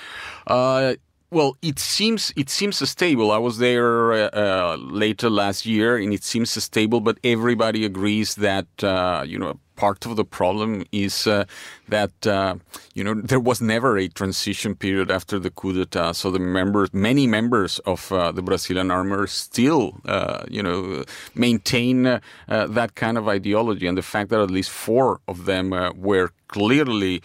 Well, 1.34 1.56
it 1.62 1.80
seems 1.80 2.32
it 2.36 2.48
seems 2.48 2.76
stable. 2.88 3.32
I 3.32 3.38
was 3.38 3.58
there 3.58 4.12
uh, 4.12 4.28
uh, 4.28 4.76
later 4.78 5.28
last 5.28 5.66
year, 5.66 5.96
and 5.96 6.12
it 6.12 6.22
seems 6.22 6.50
stable. 6.62 7.00
But 7.00 7.18
everybody 7.24 7.84
agrees 7.84 8.36
that 8.36 8.68
uh, 8.84 9.24
you 9.26 9.40
know 9.40 9.58
part 9.76 10.06
of 10.06 10.16
the 10.16 10.24
problem 10.24 10.84
is 10.92 11.26
uh, 11.26 11.44
that 11.88 12.26
uh, 12.26 12.56
you 12.94 13.04
know 13.04 13.14
there 13.14 13.40
was 13.40 13.60
never 13.60 13.98
a 13.98 14.08
transition 14.08 14.74
period 14.74 15.10
after 15.10 15.38
the 15.38 15.50
coup 15.50 15.72
d'état. 15.72 16.14
So 16.14 16.30
the 16.30 16.38
members, 16.38 16.92
many 16.92 17.26
members 17.26 17.78
of 17.80 18.10
uh, 18.12 18.32
the 18.32 18.42
Brazilian 18.42 18.90
army, 18.90 19.26
still 19.26 20.00
uh, 20.06 20.44
you 20.48 20.62
know 20.62 21.04
maintain 21.34 22.06
uh, 22.06 22.20
that 22.48 22.94
kind 22.94 23.18
of 23.18 23.28
ideology, 23.28 23.86
and 23.86 23.98
the 23.98 24.02
fact 24.02 24.30
that 24.30 24.40
at 24.40 24.50
least 24.50 24.70
four 24.70 25.20
of 25.28 25.44
them 25.44 25.72
uh, 25.72 25.92
were 25.92 26.30
clearly 26.48 27.20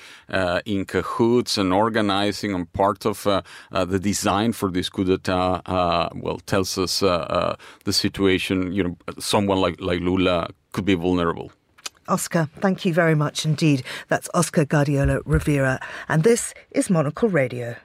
in 0.66 0.86
cahoots 0.86 1.56
and 1.58 1.72
organizing 1.72 2.52
and 2.56 2.72
part 2.74 3.06
of 3.06 3.24
the 3.24 4.00
design 4.00 4.52
for 4.54 4.72
this 4.72 4.90
coup 4.90 5.04
d'état, 5.04 5.62
well, 6.16 6.40
tells 6.48 6.78
us 6.80 7.02
the 7.02 7.94
situation. 7.94 8.74
You 8.74 8.84
know, 8.84 8.98
someone 9.20 9.60
like 9.60 9.80
like 9.80 10.00
Lula 10.00 10.48
could 10.72 10.86
be 10.86 10.96
vulnerable. 10.96 11.52
Oscar, 12.10 12.50
thank 12.60 12.86
you 12.86 12.94
very 12.94 13.16
much 13.16 13.46
indeed. 13.46 13.84
That's 14.08 14.30
Oscar 14.34 14.66
Guardiola 14.66 15.22
Rivera, 15.26 15.80
and 16.08 16.24
this 16.24 16.54
is 16.72 16.90
Monocle 16.90 17.30
Radio. 17.30 17.76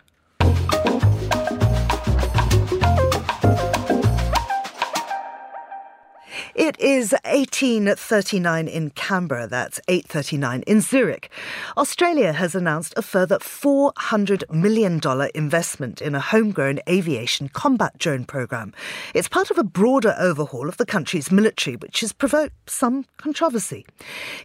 It 6.55 6.79
is 6.79 7.11
1839 7.25 8.69
in 8.69 8.91
Canberra, 8.91 9.49
that's 9.49 9.81
839 9.89 10.63
in 10.69 10.81
Zurich. 10.81 11.29
Australia 11.77 12.33
has 12.33 12.55
announced 12.55 12.95
a 12.97 13.03
further 13.03 13.41
$400 13.41 14.49
million 14.53 15.01
investment 15.35 16.01
in 16.01 16.15
a 16.15 16.21
homegrown 16.21 16.79
aviation 16.89 17.49
combat 17.49 17.99
drone 17.99 18.25
program. 18.25 18.73
It's 19.15 19.27
part 19.27 19.51
of 19.51 19.59
a 19.59 19.65
broader 19.65 20.15
overhaul 20.17 20.69
of 20.69 20.77
the 20.77 20.87
country's 20.87 21.33
military, 21.33 21.75
which 21.75 21.99
has 22.03 22.13
provoked 22.13 22.71
some 22.71 23.05
controversy. 23.17 23.85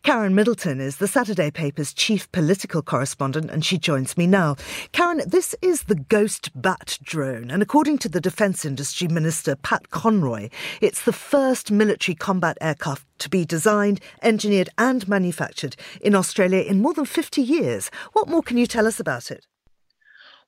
Karen 0.01 0.33
Middleton 0.33 0.81
is 0.81 0.97
the 0.97 1.07
Saturday 1.07 1.51
paper's 1.51 1.93
chief 1.93 2.31
political 2.31 2.81
correspondent, 2.81 3.51
and 3.51 3.63
she 3.63 3.77
joins 3.77 4.17
me 4.17 4.25
now. 4.25 4.55
Karen, 4.93 5.21
this 5.27 5.53
is 5.61 5.83
the 5.83 5.93
Ghost 5.93 6.49
Bat 6.59 6.97
drone, 7.03 7.51
and 7.51 7.61
according 7.61 7.99
to 7.99 8.09
the 8.09 8.19
Defence 8.19 8.65
Industry 8.65 9.07
Minister 9.07 9.55
Pat 9.55 9.91
Conroy, 9.91 10.49
it's 10.81 11.03
the 11.03 11.13
first 11.13 11.69
military 11.69 11.98
military 11.99 12.15
combat 12.15 12.57
aircraft 12.61 13.05
to 13.19 13.29
be 13.29 13.43
designed, 13.43 13.99
engineered, 14.21 14.69
and 14.77 15.05
manufactured 15.07 15.75
in 16.01 16.15
Australia 16.15 16.61
in 16.61 16.81
more 16.81 16.93
than 16.93 17.05
50 17.05 17.41
years. 17.41 17.91
What 18.13 18.29
more 18.29 18.41
can 18.41 18.57
you 18.57 18.65
tell 18.65 18.87
us 18.87 19.01
about 19.01 19.31
it? 19.31 19.45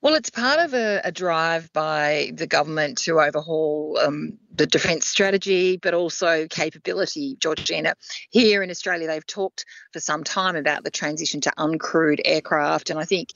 Well, 0.01 0.15
it's 0.15 0.29
part 0.29 0.59
of 0.61 0.73
a, 0.73 1.01
a 1.03 1.11
drive 1.11 1.71
by 1.73 2.31
the 2.33 2.47
government 2.47 2.99
to 2.99 3.19
overhaul 3.19 3.99
um, 4.01 4.39
the 4.55 4.67
defence 4.67 5.07
strategy, 5.07 5.77
but 5.77 5.93
also 5.93 6.47
capability, 6.47 7.37
Georgina. 7.39 7.95
Here 8.29 8.61
in 8.61 8.69
Australia, 8.69 9.07
they've 9.07 9.25
talked 9.25 9.65
for 9.93 9.99
some 9.99 10.23
time 10.23 10.55
about 10.55 10.83
the 10.83 10.91
transition 10.91 11.41
to 11.41 11.51
uncrewed 11.57 12.19
aircraft. 12.25 12.89
And 12.89 12.99
I 12.99 13.05
think 13.05 13.29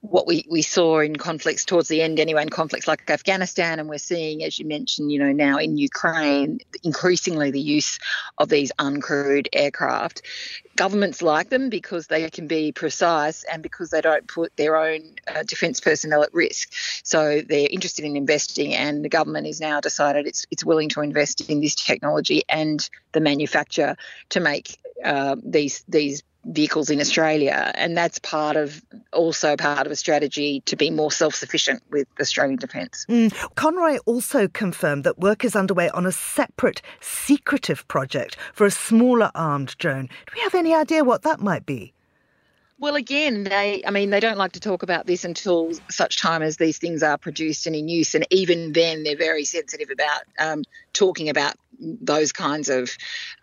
what 0.00 0.26
we, 0.26 0.46
we 0.50 0.62
saw 0.62 1.00
in 1.00 1.16
conflicts 1.16 1.64
towards 1.64 1.88
the 1.88 2.02
end, 2.02 2.20
anyway, 2.20 2.42
in 2.42 2.48
conflicts 2.48 2.88
like 2.88 3.08
Afghanistan, 3.10 3.78
and 3.78 3.88
we're 3.88 3.98
seeing, 3.98 4.42
as 4.44 4.58
you 4.58 4.66
mentioned, 4.66 5.12
you 5.12 5.18
know, 5.18 5.32
now 5.32 5.58
in 5.58 5.76
Ukraine, 5.76 6.60
increasingly 6.82 7.50
the 7.50 7.60
use 7.60 7.98
of 8.38 8.48
these 8.48 8.72
uncrewed 8.78 9.48
aircraft. 9.52 10.22
Governments 10.76 11.20
like 11.20 11.50
them 11.50 11.68
because 11.68 12.06
they 12.06 12.30
can 12.30 12.46
be 12.46 12.72
precise 12.72 13.44
and 13.44 13.62
because 13.62 13.90
they 13.90 14.00
don't 14.00 14.26
put 14.26 14.56
their 14.56 14.76
own 14.76 15.00
uh, 15.28 15.42
defence 15.42 15.80
personnel 15.80 16.22
at 16.22 16.32
risk. 16.32 16.72
So 17.04 17.42
they're 17.42 17.68
interested 17.70 18.04
in 18.04 18.16
investing, 18.16 18.74
and 18.74 19.04
the 19.04 19.10
government 19.10 19.46
is 19.46 19.60
now 19.60 19.80
decided 19.80 20.26
it's, 20.26 20.46
it's 20.50 20.59
willing 20.64 20.88
to 20.90 21.00
invest 21.00 21.48
in 21.48 21.60
this 21.60 21.74
technology 21.74 22.42
and 22.48 22.88
the 23.12 23.20
manufacture 23.20 23.96
to 24.30 24.40
make 24.40 24.76
uh, 25.04 25.36
these 25.42 25.84
these 25.88 26.22
vehicles 26.46 26.88
in 26.88 27.00
Australia, 27.00 27.70
and 27.74 27.96
that's 27.96 28.18
part 28.18 28.56
of 28.56 28.82
also 29.12 29.56
part 29.56 29.86
of 29.86 29.92
a 29.92 29.96
strategy 29.96 30.62
to 30.64 30.74
be 30.74 30.90
more 30.90 31.12
self-sufficient 31.12 31.82
with 31.90 32.08
Australian 32.18 32.56
defence. 32.56 33.04
Mm. 33.08 33.30
Conroy 33.56 33.98
also 34.06 34.48
confirmed 34.48 35.04
that 35.04 35.18
work 35.18 35.44
is 35.44 35.54
underway 35.54 35.90
on 35.90 36.06
a 36.06 36.12
separate, 36.12 36.80
secretive 37.00 37.86
project 37.88 38.36
for 38.54 38.64
a 38.64 38.70
smaller 38.70 39.30
armed 39.34 39.76
drone. 39.78 40.06
Do 40.06 40.32
we 40.34 40.40
have 40.40 40.54
any 40.54 40.74
idea 40.74 41.04
what 41.04 41.22
that 41.22 41.40
might 41.40 41.66
be? 41.66 41.92
Well, 42.80 42.94
again, 42.94 43.44
they, 43.44 43.82
I 43.86 43.90
mean, 43.90 44.08
they 44.08 44.20
don't 44.20 44.38
like 44.38 44.52
to 44.52 44.60
talk 44.60 44.82
about 44.82 45.06
this 45.06 45.26
until 45.26 45.74
such 45.90 46.18
time 46.18 46.40
as 46.40 46.56
these 46.56 46.78
things 46.78 47.02
are 47.02 47.18
produced 47.18 47.66
and 47.66 47.76
in 47.76 47.88
use. 47.88 48.14
And 48.14 48.26
even 48.30 48.72
then, 48.72 49.02
they're 49.02 49.18
very 49.18 49.44
sensitive 49.44 49.90
about 49.90 50.22
um, 50.38 50.62
talking 50.94 51.28
about 51.28 51.56
those 51.78 52.32
kinds 52.32 52.70
of 52.70 52.90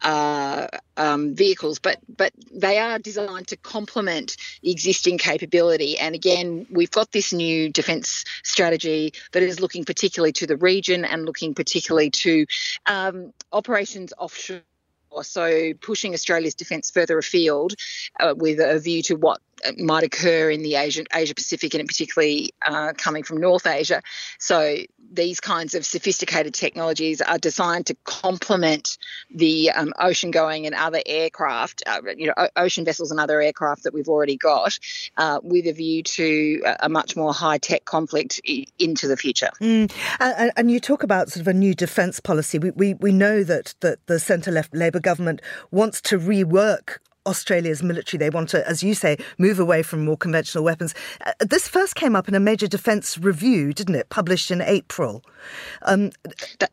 uh, 0.02 0.66
um, 0.98 1.36
vehicles. 1.36 1.78
But, 1.78 2.00
but 2.10 2.34
they 2.52 2.80
are 2.80 2.98
designed 2.98 3.50
to 3.50 3.58
complement 3.58 4.38
existing 4.64 5.20
capability. 5.20 6.00
And 6.00 6.16
again, 6.16 6.66
we've 6.72 6.90
got 6.90 7.12
this 7.12 7.32
new 7.32 7.70
defence 7.72 8.26
strategy 8.44 9.14
that 9.34 9.44
is 9.44 9.60
looking 9.60 9.86
particularly 9.86 10.34
to 10.34 10.48
the 10.48 10.58
region 10.58 11.06
and 11.06 11.26
looking 11.26 11.54
particularly 11.54 12.10
to 12.10 12.48
um, 12.88 13.34
operations 13.52 14.14
offshore 14.18 14.62
so 15.24 15.74
pushing 15.82 16.14
Australia's 16.14 16.56
defence 16.56 16.92
further 16.92 17.18
afield 17.18 17.74
uh, 18.20 18.34
with 18.36 18.60
a 18.60 18.80
view 18.80 19.02
to 19.04 19.16
what 19.16 19.42
might 19.78 20.04
occur 20.04 20.50
in 20.50 20.62
the 20.62 20.76
Asia, 20.76 21.04
Asia 21.14 21.34
Pacific 21.34 21.74
and 21.74 21.88
particularly 21.88 22.52
uh, 22.66 22.94
coming 22.98 23.24
from 23.24 23.38
North 23.38 23.66
Asia. 23.66 24.02
So 24.40 24.78
these 25.12 25.40
kinds 25.40 25.74
of 25.74 25.86
sophisticated 25.86 26.54
technologies 26.54 27.22
are 27.22 27.38
designed 27.38 27.86
to 27.88 27.96
complement 28.04 28.98
the 29.34 29.72
um, 29.72 29.94
ocean 30.00 30.32
going 30.32 30.66
and 30.66 30.76
other 30.76 31.02
aircraft, 31.06 31.84
uh, 31.88 32.02
you 32.16 32.28
know, 32.28 32.48
ocean 32.56 32.86
vessels 32.86 33.12
and 33.12 33.20
other 33.20 33.42
aircraft 33.42 33.84
that 33.84 33.94
we've 33.94 34.10
already 34.10 34.38
got, 34.38 34.78
uh, 35.18 35.40
with 35.44 35.66
a 35.66 35.74
view 35.74 36.04
to 36.04 36.62
a 36.82 36.90
much 36.90 37.16
more 37.16 37.34
high 37.34 37.58
tech 37.58 37.86
conflict 37.86 38.42
I- 38.48 38.66
into 38.80 39.08
the 39.08 39.18
future. 39.18 39.50
Mm. 39.62 39.92
And, 40.20 40.52
and, 40.56 40.72
you 40.72 40.80
talk 40.80 41.04
about 41.04 41.30
sort 41.30 41.42
of 41.42 41.48
a 41.48 41.54
new 41.54 41.74
defence 41.74 42.20
policy. 42.20 42.60
We, 42.60 42.72
we, 42.72 42.94
we 42.96 43.12
know 43.12 43.44
that, 43.44 43.74
that 43.80 44.06
the 44.08 44.20
centre 44.20 44.52
left 44.52 44.76
Labour 44.76 45.00
government 45.00 45.42
wants 45.72 46.02
to 46.02 46.20
rework 46.20 46.98
Australia's 47.28 47.84
military. 47.84 48.18
They 48.18 48.30
want 48.30 48.50
to, 48.50 48.68
as 48.68 48.82
you 48.82 48.94
say, 48.94 49.18
move 49.38 49.60
away 49.60 49.84
from 49.84 50.06
more 50.06 50.18
conventional 50.18 50.64
weapons. 50.64 50.96
Uh, 51.26 51.34
this 51.42 51.68
first 51.68 51.96
came 51.96 52.16
up 52.16 52.28
in 52.28 52.36
a 52.36 52.40
major 52.40 52.68
defence 52.68 53.18
review, 53.18 53.74
didn't 53.74 53.96
it? 53.96 54.10
Published 54.10 54.50
in 54.50 54.62
April. 54.62 55.24
Um, 55.84 56.12
that, 56.60 56.72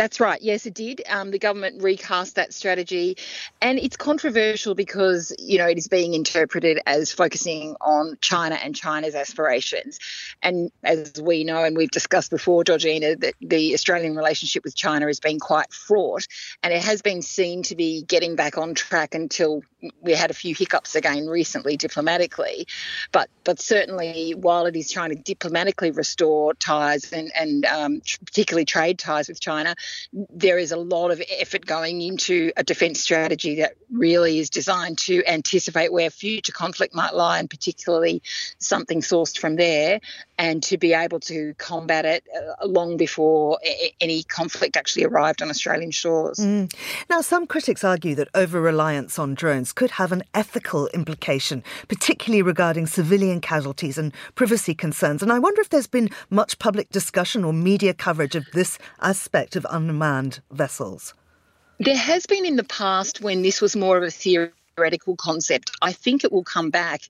that's 0.00 0.18
right. 0.18 0.40
Yes, 0.40 0.64
it 0.64 0.72
did. 0.72 1.02
Um, 1.10 1.30
the 1.30 1.38
government 1.38 1.82
recast 1.82 2.36
that 2.36 2.54
strategy, 2.54 3.18
and 3.60 3.78
it's 3.78 3.98
controversial 3.98 4.74
because 4.74 5.30
you 5.38 5.58
know 5.58 5.66
it 5.66 5.76
is 5.76 5.88
being 5.88 6.14
interpreted 6.14 6.80
as 6.86 7.12
focusing 7.12 7.76
on 7.82 8.16
China 8.22 8.54
and 8.54 8.74
China's 8.74 9.14
aspirations. 9.14 9.98
And 10.42 10.72
as 10.82 11.20
we 11.20 11.44
know, 11.44 11.64
and 11.64 11.76
we've 11.76 11.90
discussed 11.90 12.30
before, 12.30 12.64
Georgina, 12.64 13.14
that 13.16 13.34
the 13.42 13.74
Australian 13.74 14.16
relationship 14.16 14.64
with 14.64 14.74
China 14.74 15.06
has 15.06 15.20
been 15.20 15.38
quite 15.38 15.70
fraught, 15.70 16.26
and 16.62 16.72
it 16.72 16.82
has 16.82 17.02
been 17.02 17.20
seen 17.20 17.62
to 17.64 17.76
be 17.76 18.02
getting 18.02 18.36
back 18.36 18.56
on 18.56 18.72
track 18.72 19.14
until 19.14 19.60
we 20.00 20.14
had 20.14 20.30
a 20.30 20.34
few 20.34 20.54
hiccups 20.54 20.94
again 20.94 21.26
recently 21.26 21.76
diplomatically. 21.76 22.66
But 23.12 23.28
but 23.44 23.60
certainly, 23.60 24.32
while 24.34 24.64
it 24.64 24.76
is 24.76 24.90
trying 24.90 25.10
to 25.10 25.16
diplomatically 25.16 25.90
restore 25.90 26.54
ties 26.54 27.12
and 27.12 27.30
and 27.38 27.66
um, 27.66 28.00
particularly 28.24 28.64
trade 28.64 28.98
ties 28.98 29.28
with 29.28 29.40
China 29.40 29.74
there 30.12 30.58
is 30.58 30.72
a 30.72 30.76
lot 30.76 31.10
of 31.10 31.22
effort 31.38 31.64
going 31.64 32.00
into 32.00 32.52
a 32.56 32.64
defence 32.64 33.00
strategy 33.00 33.56
that 33.56 33.74
really 33.90 34.38
is 34.38 34.50
designed 34.50 34.98
to 34.98 35.22
anticipate 35.26 35.92
where 35.92 36.10
future 36.10 36.52
conflict 36.52 36.94
might 36.94 37.14
lie, 37.14 37.38
and 37.38 37.50
particularly 37.50 38.22
something 38.58 39.00
sourced 39.00 39.38
from 39.38 39.56
there, 39.56 40.00
and 40.40 40.62
to 40.62 40.78
be 40.78 40.94
able 40.94 41.20
to 41.20 41.52
combat 41.58 42.06
it 42.06 42.24
uh, 42.34 42.66
long 42.66 42.96
before 42.96 43.58
any 44.00 44.22
conflict 44.22 44.74
actually 44.74 45.04
arrived 45.04 45.42
on 45.42 45.50
Australian 45.50 45.90
shores. 45.90 46.38
Mm. 46.38 46.74
Now, 47.10 47.20
some 47.20 47.46
critics 47.46 47.84
argue 47.84 48.14
that 48.14 48.28
over 48.34 48.58
reliance 48.58 49.18
on 49.18 49.34
drones 49.34 49.74
could 49.74 49.90
have 49.92 50.12
an 50.12 50.22
ethical 50.32 50.86
implication, 50.94 51.62
particularly 51.88 52.40
regarding 52.40 52.86
civilian 52.86 53.42
casualties 53.42 53.98
and 53.98 54.14
privacy 54.34 54.74
concerns. 54.74 55.22
And 55.22 55.30
I 55.30 55.38
wonder 55.38 55.60
if 55.60 55.68
there's 55.68 55.86
been 55.86 56.08
much 56.30 56.58
public 56.58 56.88
discussion 56.88 57.44
or 57.44 57.52
media 57.52 57.92
coverage 57.92 58.34
of 58.34 58.46
this 58.54 58.78
aspect 59.02 59.56
of 59.56 59.66
unmanned 59.68 60.40
vessels? 60.50 61.12
There 61.78 61.96
has 61.96 62.24
been 62.24 62.46
in 62.46 62.56
the 62.56 62.64
past 62.64 63.20
when 63.20 63.42
this 63.42 63.60
was 63.60 63.76
more 63.76 63.98
of 63.98 64.02
a 64.02 64.10
theory 64.10 64.52
theoretical 64.80 65.14
concept. 65.14 65.70
I 65.82 65.92
think 65.92 66.24
it 66.24 66.32
will 66.32 66.44
come 66.44 66.70
back 66.70 67.02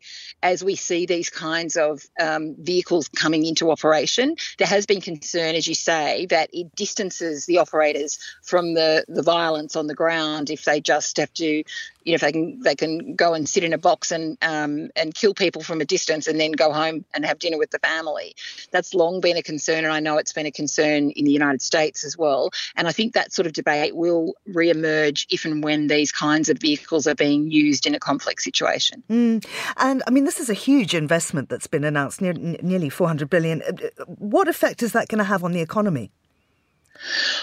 as 0.43 0.65
we 0.65 0.75
see 0.75 1.07
these 1.07 1.31
kinds 1.31 1.77
of 1.77 2.03
um, 2.21 2.57
vehicles 2.59 3.09
coming 3.09 3.47
into 3.47 3.71
operation. 3.71 4.35
There 4.59 4.67
has 4.67 4.87
been 4.87 5.01
concern, 5.01 5.55
as 5.55 5.69
you 5.69 5.75
say, 5.75 6.27
that 6.27 6.51
it 6.53 6.75
distances 6.75 7.47
the 7.47 7.59
operators 7.59 8.19
from 8.43 8.75
the, 8.75 9.05
the 9.07 9.23
violence 9.23 9.77
on 9.77 9.87
the 9.87 9.95
ground 9.95 10.51
if 10.51 10.65
they 10.65 10.81
just 10.81 11.19
have 11.19 11.33
to 11.35 11.63
you 12.05 12.13
know, 12.13 12.15
if 12.15 12.21
they 12.21 12.33
can 12.33 12.61
they 12.61 12.75
can 12.75 13.15
go 13.15 13.35
and 13.35 13.49
sit 13.49 13.65
in 13.65 13.73
a 13.73 13.79
box 13.79 14.11
and 14.11 14.39
um, 14.43 14.91
and 14.97 15.15
kill 15.15 15.35
people 15.35 15.63
from 15.63 15.81
a 15.81 15.85
distance 15.85 16.27
and 16.27 16.41
then 16.41 16.53
go 16.53 16.73
home 16.73 17.05
and 17.15 17.25
have 17.25 17.39
dinner 17.39 17.59
with 17.59 17.71
the 17.71 17.79
family. 17.79 18.35
That's 18.71 18.95
long 18.95 19.21
been 19.21 19.37
a 19.37 19.43
concern, 19.43 19.85
and 19.85 19.93
I 19.93 20.01
know 20.01 20.19
it's 20.19 20.33
been 20.33 20.47
a 20.47 20.51
concern 20.51 21.11
in 21.11 21.25
the 21.25 21.33
United 21.33 21.63
States 21.63 22.05
as 22.05 22.17
well. 22.17 22.51
And 22.77 22.89
I 22.89 22.93
think 22.93 23.15
that 23.15 23.33
sort 23.33 23.47
of 23.47 23.53
debate 23.53 23.95
will 23.95 24.35
re-emerge 24.47 25.27
if 25.31 25.45
and 25.45 25.63
when 25.63 25.89
these 25.89 26.13
kinds 26.13 26.49
of 26.49 26.59
vehicles 26.59 27.07
are 27.07 27.15
being 27.15 27.51
used 27.51 27.87
in 27.87 27.95
a 27.95 28.01
conflict 28.01 28.43
situation. 28.43 29.03
Mm. 29.11 29.45
And 29.77 30.03
I 30.07 30.11
mean, 30.11 30.25
this 30.25 30.41
is 30.41 30.49
a 30.49 30.55
huge 30.55 30.95
investment 30.95 31.49
that's 31.49 31.67
been 31.67 31.85
announced, 31.85 32.21
near, 32.21 32.33
nearly 32.33 32.89
400 32.89 33.29
billion. 33.29 33.63
Uh, 33.63 34.05
what 34.07 34.49
effect 34.49 34.83
is 34.83 34.93
that 34.93 35.09
going 35.09 35.19
to 35.19 35.25
have 35.25 35.45
on 35.45 35.53
the 35.53 35.61
economy? 35.61 36.13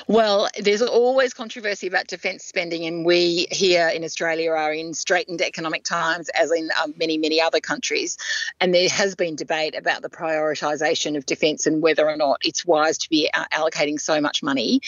Well, 0.07 0.49
there's 0.59 0.81
always 0.81 1.33
controversy 1.33 1.87
about 1.87 2.07
defence 2.07 2.43
spending, 2.45 2.85
and 2.85 3.05
we 3.05 3.47
here 3.51 3.87
in 3.87 4.03
Australia 4.03 4.51
are 4.51 4.73
in 4.73 4.93
straitened 4.93 5.41
economic 5.41 5.83
times, 5.83 6.29
as 6.29 6.51
in 6.51 6.69
um, 6.81 6.93
many, 6.97 7.17
many 7.17 7.41
other 7.41 7.59
countries. 7.59 8.17
And 8.61 8.73
there 8.73 8.89
has 8.89 9.15
been 9.15 9.35
debate 9.35 9.75
about 9.75 10.01
the 10.01 10.09
prioritisation 10.09 11.17
of 11.17 11.25
defence 11.25 11.65
and 11.65 11.81
whether 11.81 12.07
or 12.07 12.15
not 12.15 12.41
it's 12.43 12.65
wise 12.65 12.97
to 12.99 13.09
be 13.09 13.29
allocating 13.33 13.99
so 13.99 14.21
much 14.21 14.43
money. 14.43 14.81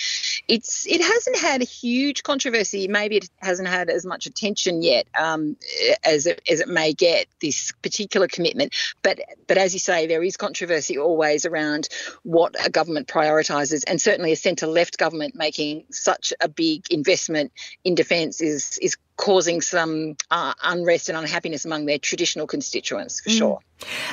It's 0.48 0.86
it 0.88 1.02
hasn't 1.02 1.38
had 1.38 1.62
a 1.62 1.66
huge 1.66 2.24
controversy. 2.24 2.88
Maybe 2.88 3.18
it 3.18 3.30
hasn't 3.40 3.68
had 3.68 3.90
as 3.90 4.06
much 4.06 4.26
attention 4.26 4.82
yet 4.82 5.08
um, 5.18 5.58
as 6.04 6.26
it, 6.26 6.42
as 6.50 6.60
it 6.60 6.68
may 6.68 6.94
get 6.94 7.28
this 7.42 7.72
particular 7.82 8.28
commitment. 8.28 8.74
But 9.02 9.20
but 9.48 9.58
as 9.58 9.74
you 9.74 9.80
say, 9.80 10.08
there 10.08 10.24
is 10.24 10.38
controversy 10.38 10.98
always 10.98 11.46
around 11.46 11.90
what 12.24 12.56
a 12.64 12.70
government 12.70 13.08
prioritises, 13.08 13.84
and 13.88 14.00
certainly 14.00 14.32
a 14.32 14.36
centre 14.36 14.59
centre 14.60 14.72
left 14.72 14.98
government 14.98 15.36
making 15.36 15.86
such 15.92 16.34
a 16.42 16.48
big 16.48 16.86
investment 16.92 17.52
in 17.84 17.96
defence 17.96 18.42
is 18.42 18.78
is 18.82 18.98
causing 19.18 19.60
some 19.60 20.16
uh, 20.32 20.54
unrest 20.64 21.10
and 21.10 21.18
unhappiness 21.18 21.66
among 21.66 21.86
their 21.86 22.00
traditional 22.00 22.48
constituents, 22.48 23.20
for 23.20 23.30
mm. 23.30 23.38
sure. 23.38 23.60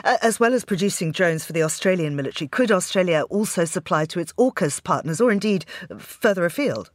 As 0.03 0.41
well 0.41 0.53
as 0.53 0.65
producing 0.65 1.13
drones 1.13 1.45
for 1.45 1.53
the 1.53 1.63
Australian 1.63 2.17
military, 2.17 2.49
could 2.49 2.73
Australia 2.73 3.23
also 3.31 3.65
supply 3.65 4.05
to 4.07 4.19
its 4.19 4.33
AUKUS 4.33 4.83
partners 4.83 5.21
or 5.21 5.31
indeed 5.31 5.65
further 5.99 6.45
afield? 6.45 6.91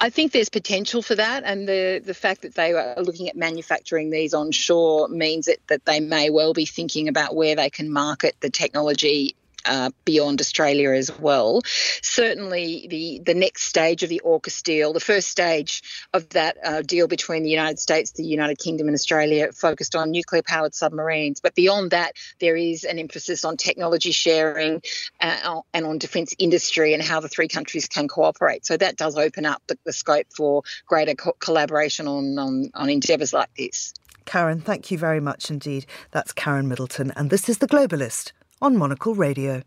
I 0.00 0.10
think 0.10 0.32
there's 0.32 0.48
potential 0.48 1.02
for 1.02 1.14
that, 1.14 1.44
and 1.44 1.68
the 1.68 2.02
the 2.04 2.14
fact 2.14 2.42
that 2.42 2.54
they 2.54 2.72
are 2.72 3.02
looking 3.02 3.28
at 3.28 3.36
manufacturing 3.36 4.10
these 4.10 4.34
onshore 4.34 5.08
means 5.08 5.46
that, 5.46 5.58
that 5.68 5.84
they 5.84 6.00
may 6.00 6.30
well 6.30 6.52
be 6.52 6.66
thinking 6.66 7.08
about 7.08 7.36
where 7.36 7.54
they 7.54 7.70
can 7.70 7.92
market 7.92 8.34
the 8.40 8.50
technology 8.50 9.36
uh, 9.64 9.90
beyond 10.04 10.40
Australia 10.40 10.90
as 10.90 11.16
well. 11.18 11.62
Certainly, 12.02 12.86
the, 12.90 13.20
the 13.24 13.34
next 13.34 13.64
stage 13.64 14.02
of 14.02 14.08
the 14.08 14.22
AUKUS 14.24 14.62
deal, 14.62 14.92
the 14.92 15.00
first 15.00 15.28
stage 15.28 15.82
of 16.12 16.28
that 16.30 16.56
uh, 16.64 16.82
deal 16.82 17.08
between 17.08 17.42
the 17.42 17.50
United 17.50 17.78
States, 17.78 18.12
the 18.12 18.24
United 18.24 18.58
Kingdom, 18.58 18.88
and 18.88 18.94
Australia 18.94 19.52
focused 19.52 19.94
on 19.94 20.10
nuclear 20.10 20.42
powered 20.42 20.74
submarines. 20.74 21.40
But 21.40 21.54
beyond 21.54 21.90
that, 21.90 22.12
there 22.40 22.56
is 22.56 22.84
an 22.84 22.98
emphasis 22.98 23.44
on 23.44 23.56
technology 23.56 24.12
sharing 24.12 24.82
uh, 25.20 25.60
and 25.72 25.86
on 25.86 25.98
defence 25.98 26.34
industry 26.38 26.94
and 26.94 27.02
how 27.02 27.20
the 27.20 27.28
three 27.28 27.48
countries 27.48 27.86
can 27.86 28.08
cooperate. 28.08 28.66
So 28.66 28.76
that 28.76 28.96
does 28.96 29.16
open 29.16 29.46
up 29.46 29.62
the, 29.66 29.78
the 29.84 29.92
scope 29.92 30.26
for 30.34 30.62
greater 30.86 31.14
co- 31.14 31.36
collaboration 31.38 32.06
on, 32.06 32.38
on, 32.38 32.70
on 32.74 32.90
endeavours 32.90 33.32
like 33.32 33.50
this. 33.56 33.94
Karen, 34.24 34.60
thank 34.60 34.90
you 34.90 34.98
very 34.98 35.20
much 35.20 35.50
indeed. 35.50 35.84
That's 36.10 36.32
Karen 36.32 36.66
Middleton, 36.66 37.12
and 37.14 37.28
this 37.28 37.48
is 37.48 37.58
The 37.58 37.68
Globalist 37.68 38.32
on 38.64 38.74
Monocle 38.78 39.14
Radio. 39.14 39.60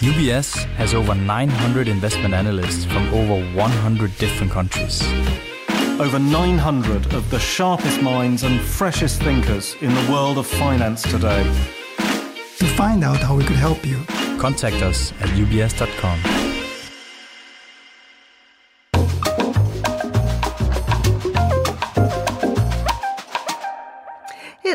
UBS 0.00 0.64
has 0.76 0.94
over 0.94 1.14
900 1.14 1.86
investment 1.86 2.32
analysts 2.32 2.86
from 2.86 3.12
over 3.12 3.44
100 3.54 4.16
different 4.16 4.50
countries. 4.50 5.02
Over 6.00 6.18
900 6.18 7.12
of 7.12 7.30
the 7.30 7.38
sharpest 7.38 8.00
minds 8.00 8.42
and 8.42 8.58
freshest 8.58 9.22
thinkers 9.22 9.76
in 9.82 9.92
the 9.92 10.10
world 10.10 10.38
of 10.38 10.46
finance 10.46 11.02
today. 11.02 11.42
To 11.98 12.66
find 12.74 13.04
out 13.04 13.18
how 13.18 13.36
we 13.36 13.44
could 13.44 13.56
help 13.56 13.84
you, 13.84 14.02
contact 14.38 14.76
us 14.76 15.12
at 15.20 15.28
ubs.com. 15.28 16.47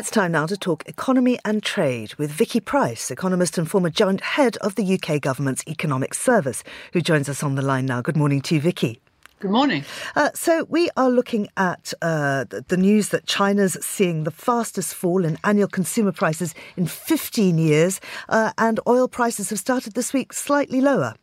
It's 0.04 0.10
time 0.10 0.32
now 0.32 0.44
to 0.44 0.56
talk 0.58 0.86
economy 0.86 1.38
and 1.46 1.62
trade 1.62 2.14
with 2.16 2.30
Vicky 2.30 2.60
Pryce, 2.60 3.10
economist 3.10 3.56
and 3.56 3.66
former 3.66 3.88
joint 3.88 4.20
head 4.20 4.58
of 4.58 4.74
the 4.74 4.84
UK 4.84 5.18
government's 5.18 5.64
economic 5.66 6.12
service, 6.12 6.62
who 6.92 7.00
joins 7.00 7.26
us 7.26 7.42
on 7.42 7.54
the 7.54 7.62
line 7.62 7.86
now. 7.86 8.02
Good 8.02 8.14
morning 8.14 8.42
to 8.42 8.54
you, 8.54 8.60
Vicky. 8.60 9.00
Good 9.40 9.50
morning. 9.50 9.82
Uh, 10.14 10.28
so, 10.34 10.64
we 10.68 10.90
are 10.98 11.08
looking 11.08 11.48
at 11.56 11.94
uh, 12.02 12.44
the 12.68 12.76
news 12.76 13.08
that 13.08 13.24
China's 13.24 13.78
seeing 13.80 14.24
the 14.24 14.30
fastest 14.30 14.94
fall 14.94 15.24
in 15.24 15.38
annual 15.42 15.68
consumer 15.68 16.12
prices 16.12 16.54
in 16.76 16.86
15 16.86 17.56
years, 17.56 17.98
uh, 18.28 18.52
and 18.58 18.80
oil 18.86 19.08
prices 19.08 19.48
have 19.48 19.58
started 19.58 19.94
this 19.94 20.12
week 20.12 20.34
slightly 20.34 20.82
lower. 20.82 21.14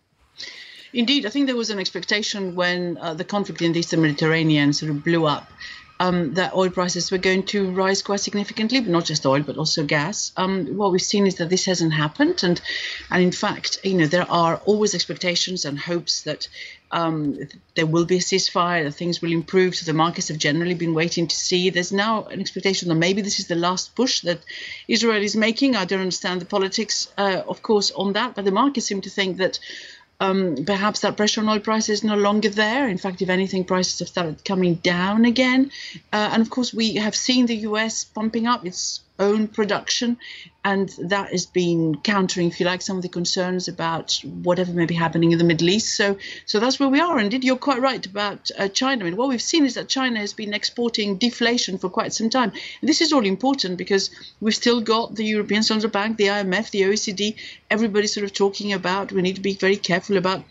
Indeed, 0.91 1.27
I 1.27 1.29
think 1.29 1.45
there 1.45 1.55
was 1.55 1.69
an 1.69 1.77
expectation 1.77 2.55
when 2.55 2.97
uh, 2.97 3.13
the 3.13 3.25
conflict 3.25 3.61
in 3.61 3.73
the 3.73 3.79
Eastern 3.79 4.01
Mediterranean 4.01 4.73
sort 4.73 4.89
of 4.89 5.03
blew 5.03 5.27
up 5.27 5.51
um, 6.01 6.33
that 6.33 6.55
oil 6.55 6.71
prices 6.71 7.11
were 7.11 7.19
going 7.19 7.43
to 7.43 7.69
rise 7.69 8.01
quite 8.01 8.21
significantly, 8.21 8.79
but 8.81 8.89
not 8.89 9.05
just 9.05 9.23
oil, 9.23 9.43
but 9.43 9.57
also 9.57 9.83
gas. 9.83 10.31
Um, 10.35 10.75
what 10.75 10.91
we've 10.91 11.09
seen 11.13 11.27
is 11.27 11.35
that 11.35 11.49
this 11.49 11.65
hasn't 11.65 11.93
happened, 11.93 12.43
and 12.43 12.59
and 13.11 13.21
in 13.21 13.31
fact, 13.31 13.77
you 13.83 13.93
know, 13.93 14.07
there 14.07 14.29
are 14.29 14.55
always 14.65 14.95
expectations 14.95 15.63
and 15.63 15.77
hopes 15.77 16.23
that 16.23 16.47
um, 16.91 17.37
there 17.75 17.85
will 17.85 18.05
be 18.05 18.17
a 18.17 18.19
ceasefire, 18.19 18.83
that 18.83 18.93
things 18.93 19.21
will 19.21 19.31
improve. 19.31 19.75
So 19.75 19.85
the 19.85 19.93
markets 19.93 20.29
have 20.29 20.39
generally 20.39 20.73
been 20.73 20.95
waiting 20.95 21.27
to 21.27 21.35
see. 21.35 21.69
There's 21.69 21.93
now 21.93 22.25
an 22.25 22.39
expectation 22.39 22.89
that 22.89 22.95
maybe 22.95 23.21
this 23.21 23.39
is 23.39 23.47
the 23.47 23.55
last 23.67 23.95
push 23.95 24.21
that 24.21 24.39
Israel 24.87 25.21
is 25.21 25.35
making. 25.35 25.75
I 25.75 25.85
don't 25.85 26.01
understand 26.01 26.41
the 26.41 26.45
politics, 26.57 27.13
uh, 27.15 27.43
of 27.47 27.61
course, 27.61 27.91
on 27.91 28.13
that, 28.13 28.33
but 28.33 28.45
the 28.45 28.51
markets 28.51 28.87
seem 28.87 29.01
to 29.01 29.09
think 29.11 29.37
that 29.37 29.59
um, 30.21 30.65
perhaps 30.65 30.99
that 30.99 31.17
pressure 31.17 31.41
on 31.41 31.49
oil 31.49 31.59
prices 31.59 31.89
is 31.89 32.03
no 32.03 32.15
longer 32.15 32.49
there. 32.49 32.87
In 32.87 32.99
fact, 32.99 33.23
if 33.23 33.29
anything, 33.29 33.63
prices 33.65 33.99
have 33.99 34.07
started 34.07 34.45
coming 34.45 34.75
down 34.75 35.25
again. 35.25 35.71
Uh, 36.13 36.29
and 36.33 36.41
of 36.43 36.49
course, 36.51 36.71
we 36.71 36.95
have 36.95 37.15
seen 37.15 37.47
the 37.47 37.55
US 37.69 38.03
pumping 38.03 38.45
up 38.45 38.63
its 38.63 39.01
own 39.21 39.47
production, 39.47 40.17
and 40.63 40.89
that 40.99 41.31
has 41.31 41.45
been 41.45 41.95
countering, 42.01 42.47
if 42.47 42.59
you 42.59 42.65
like, 42.65 42.81
some 42.81 42.97
of 42.97 43.03
the 43.03 43.09
concerns 43.09 43.67
about 43.67 44.19
whatever 44.43 44.73
may 44.73 44.85
be 44.85 44.95
happening 44.95 45.31
in 45.31 45.37
the 45.37 45.43
Middle 45.43 45.69
East. 45.69 45.95
So, 45.95 46.17
so 46.45 46.59
that's 46.59 46.79
where 46.79 46.89
we 46.89 46.99
are. 46.99 47.19
Indeed, 47.19 47.43
you're 47.43 47.55
quite 47.55 47.81
right 47.81 48.05
about 48.05 48.51
uh, 48.57 48.67
China. 48.67 49.03
I 49.03 49.09
mean, 49.09 49.17
what 49.17 49.29
we've 49.29 49.41
seen 49.41 49.65
is 49.65 49.75
that 49.75 49.87
China 49.87 50.19
has 50.19 50.33
been 50.33 50.53
exporting 50.53 51.17
deflation 51.17 51.77
for 51.77 51.89
quite 51.89 52.13
some 52.13 52.29
time. 52.29 52.51
And 52.81 52.89
this 52.89 53.01
is 53.01 53.13
all 53.13 53.25
important 53.25 53.77
because 53.77 54.11
we've 54.39 54.55
still 54.55 54.81
got 54.81 55.15
the 55.15 55.25
European 55.25 55.63
Central 55.63 55.91
Bank, 55.91 56.17
the 56.17 56.25
IMF, 56.25 56.71
the 56.71 56.81
OECD, 56.81 57.35
everybody 57.69 58.07
sort 58.07 58.25
of 58.25 58.33
talking 58.33 58.73
about 58.73 59.11
we 59.11 59.21
need 59.21 59.35
to 59.35 59.41
be 59.41 59.55
very 59.55 59.77
careful 59.77 60.17
about 60.17 60.43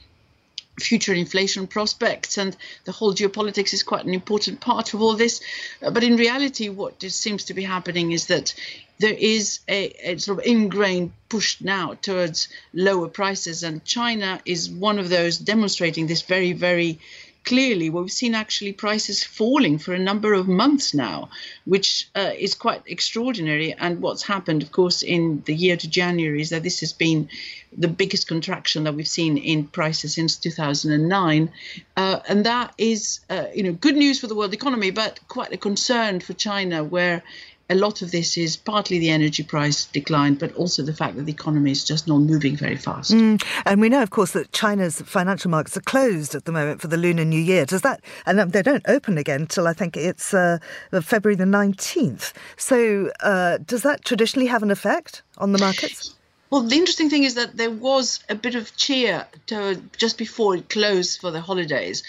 future 0.81 1.15
inflation 1.15 1.67
prospects 1.67 2.39
and 2.39 2.57
the 2.85 2.93
whole 2.93 3.15
geopolitics 3.15 3.73
is 3.73 3.83
quite 3.83 4.05
an 4.05 4.15
important 4.15 4.61
part 4.61 4.95
of 4.95 5.03
all 5.03 5.15
this. 5.15 5.41
Uh, 5.83 5.91
but 5.91 6.03
in 6.03 6.17
reality 6.17 6.69
what 6.69 7.03
seems 7.03 7.45
to 7.45 7.55
be 7.55 7.63
happening 7.63 8.13
is 8.13 8.27
that 8.27 8.55
there 8.99 9.15
is 9.15 9.61
a, 9.67 9.93
a, 10.03 10.19
sort 10.19 10.39
of 10.39 10.45
ingrained 10.45 11.13
push 11.31 11.61
now 11.61 11.95
towards 11.95 12.49
lower 12.75 13.09
prices 13.09 13.63
and 13.63 13.85
china 13.85 14.41
is 14.45 14.69
one 14.69 14.99
of 14.99 15.09
those 15.09 15.39
demonstrating 15.39 16.07
this 16.07 16.23
very 16.23 16.53
very 16.53 16.99
clearly 17.45 17.91
we've 17.91 18.13
seen 18.13 18.35
actually 18.35 18.73
prices 18.73 19.25
falling 19.25 19.79
for 19.79 19.95
a 19.95 19.99
number 19.99 20.35
of 20.35 20.47
months 20.49 20.95
now, 20.95 21.31
which 21.65 22.09
uh, 22.15 22.31
is 22.37 22.55
quite 22.55 22.83
extraordinary. 22.87 23.73
And 23.73 24.01
what's 24.01 24.23
happened, 24.23 24.63
of 24.63 24.73
course, 24.73 25.03
in 25.03 25.43
the 25.47 25.55
year 25.55 25.77
to 25.77 25.89
January 25.89 26.41
is 26.41 26.51
that 26.51 26.63
this 26.63 26.81
has 26.81 26.93
been 26.93 27.29
the 27.77 27.89
biggest 27.89 28.27
contraction 28.27 28.85
that 28.85 28.95
we've 28.95 29.09
seen 29.09 29.37
in 29.39 29.67
prices 29.67 30.15
since 30.15 30.37
2009. 30.37 31.53
Uh, 31.97 32.21
and 32.29 32.47
that 32.47 32.75
is, 32.79 33.21
uh, 33.31 33.47
you 33.55 33.63
know, 33.63 33.73
good 33.73 33.97
news 33.97 34.21
for 34.21 34.27
the 34.27 34.35
world 34.35 34.53
economy, 34.53 34.91
but 34.91 35.21
quite 35.29 35.53
a 35.53 35.57
concern 35.57 36.21
for 36.21 36.33
China, 36.33 36.83
where 36.83 37.23
a 37.71 37.75
lot 37.77 38.03
of 38.03 38.11
this 38.11 38.37
is 38.37 38.57
partly 38.57 38.99
the 38.99 39.11
energy 39.11 39.45
price 39.45 39.87
decline, 39.87 40.35
but 40.35 40.53
also 40.57 40.83
the 40.83 40.93
fact 40.93 41.17
that 41.17 41.25
the 41.25 41.33
economy 41.33 41.71
is 41.71 41.85
just 41.85 42.09
not 42.09 42.19
moving 42.19 42.57
very 42.57 42.77
fast. 42.77 43.13
Mm. 43.13 43.43
And 43.65 43.81
we 43.81 43.89
know, 43.89 44.03
of 44.03 44.11
course, 44.11 44.33
that 44.33 44.53
China's 44.53 45.01
financial 45.03 45.51
markets 45.51 45.77
are 45.77 45.83
closed 45.83 46.35
at 46.35 46.45
the 46.45 46.53
moment 46.53 46.81
for 46.81 46.89
the 46.89 46.97
Lunar 46.97 47.25
New 47.25 47.41
Year. 47.41 47.65
Does 47.65 47.83
that, 47.83 48.03
and 48.27 48.41
um, 48.41 48.49
they 48.51 48.63
don't 48.63 48.83
open 48.89 49.17
again 49.17 49.43
until 49.43 49.69
I 49.69 49.73
think 49.73 49.97
it's 49.97 50.35
uh, 50.35 50.59
February 51.01 51.37
the 51.37 51.45
19th. 51.45 52.33
So 52.57 53.13
uh, 53.21 53.59
does 53.59 53.83
that 53.83 54.05
traditionally 54.05 54.49
have 54.49 54.65
an 54.65 54.73
effect 54.73 55.23
on 55.39 55.53
the 55.53 55.59
markets? 55.59 56.17
Well, 56.51 56.63
the 56.63 56.77
interesting 56.77 57.11
thing 57.11 57.23
is 57.23 57.35
that 57.35 57.57
there 57.57 57.71
was 57.71 58.25
a 58.29 58.35
bit 58.35 58.57
of 58.57 58.77
cheer 58.77 59.27
to, 59.47 59.81
just 59.97 60.19
before 60.19 60.57
it 60.57 60.69
closed 60.69 61.21
for 61.21 61.31
the 61.31 61.41
holidays, 61.41 62.03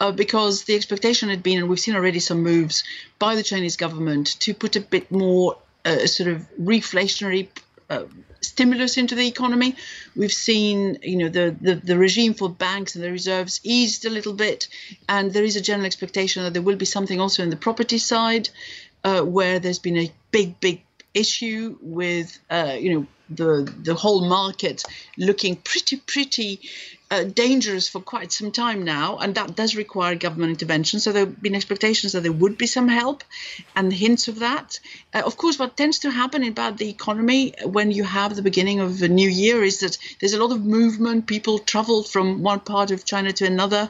uh, 0.00 0.12
because 0.12 0.64
the 0.64 0.76
expectation 0.76 1.28
had 1.28 1.42
been, 1.42 1.58
and 1.58 1.68
we've 1.68 1.80
seen 1.80 1.96
already 1.96 2.20
some 2.20 2.44
moves 2.44 2.84
by 3.18 3.34
the 3.34 3.42
Chinese 3.42 3.76
government 3.76 4.38
to 4.40 4.54
put 4.54 4.76
a 4.76 4.80
bit 4.80 5.10
more 5.10 5.58
uh, 5.84 6.06
sort 6.06 6.28
of 6.28 6.46
reflationary 6.60 7.48
uh, 7.90 8.04
stimulus 8.40 8.96
into 8.98 9.16
the 9.16 9.26
economy. 9.26 9.74
We've 10.14 10.32
seen, 10.32 10.98
you 11.02 11.16
know, 11.16 11.28
the, 11.28 11.56
the, 11.60 11.74
the 11.74 11.98
regime 11.98 12.34
for 12.34 12.48
banks 12.48 12.94
and 12.94 13.02
the 13.02 13.10
reserves 13.10 13.60
eased 13.64 14.04
a 14.04 14.10
little 14.10 14.34
bit, 14.34 14.68
and 15.08 15.32
there 15.32 15.42
is 15.42 15.56
a 15.56 15.60
general 15.60 15.86
expectation 15.86 16.44
that 16.44 16.52
there 16.52 16.62
will 16.62 16.76
be 16.76 16.84
something 16.84 17.20
also 17.20 17.42
in 17.42 17.50
the 17.50 17.56
property 17.56 17.98
side, 17.98 18.48
uh, 19.02 19.22
where 19.22 19.58
there's 19.58 19.80
been 19.80 19.98
a 19.98 20.12
big, 20.30 20.60
big 20.60 20.82
issue 21.14 21.76
with, 21.80 22.38
uh, 22.50 22.76
you 22.78 22.94
know, 22.94 23.06
the 23.30 23.70
the 23.82 23.94
whole 23.94 24.26
market 24.26 24.82
looking 25.18 25.56
pretty 25.56 25.96
pretty 25.96 26.60
uh, 27.10 27.24
dangerous 27.24 27.88
for 27.88 28.00
quite 28.00 28.32
some 28.32 28.50
time 28.50 28.84
now, 28.84 29.18
and 29.18 29.34
that 29.34 29.56
does 29.56 29.76
require 29.76 30.14
government 30.14 30.50
intervention. 30.50 31.00
So 31.00 31.12
there 31.12 31.26
have 31.26 31.42
been 31.42 31.54
expectations 31.54 32.12
that 32.12 32.22
there 32.22 32.32
would 32.32 32.58
be 32.58 32.66
some 32.66 32.88
help, 32.88 33.24
and 33.74 33.92
hints 33.92 34.28
of 34.28 34.38
that. 34.40 34.80
Uh, 35.14 35.22
of 35.24 35.36
course, 35.36 35.58
what 35.58 35.76
tends 35.76 36.00
to 36.00 36.10
happen 36.10 36.42
about 36.42 36.78
the 36.78 36.88
economy 36.88 37.54
when 37.64 37.90
you 37.90 38.04
have 38.04 38.34
the 38.34 38.42
beginning 38.42 38.80
of 38.80 39.02
a 39.02 39.08
new 39.08 39.28
year 39.28 39.62
is 39.62 39.80
that 39.80 39.98
there's 40.20 40.34
a 40.34 40.42
lot 40.42 40.52
of 40.52 40.64
movement. 40.64 41.26
People 41.26 41.58
travel 41.58 42.02
from 42.02 42.42
one 42.42 42.60
part 42.60 42.90
of 42.90 43.04
China 43.04 43.32
to 43.32 43.46
another, 43.46 43.88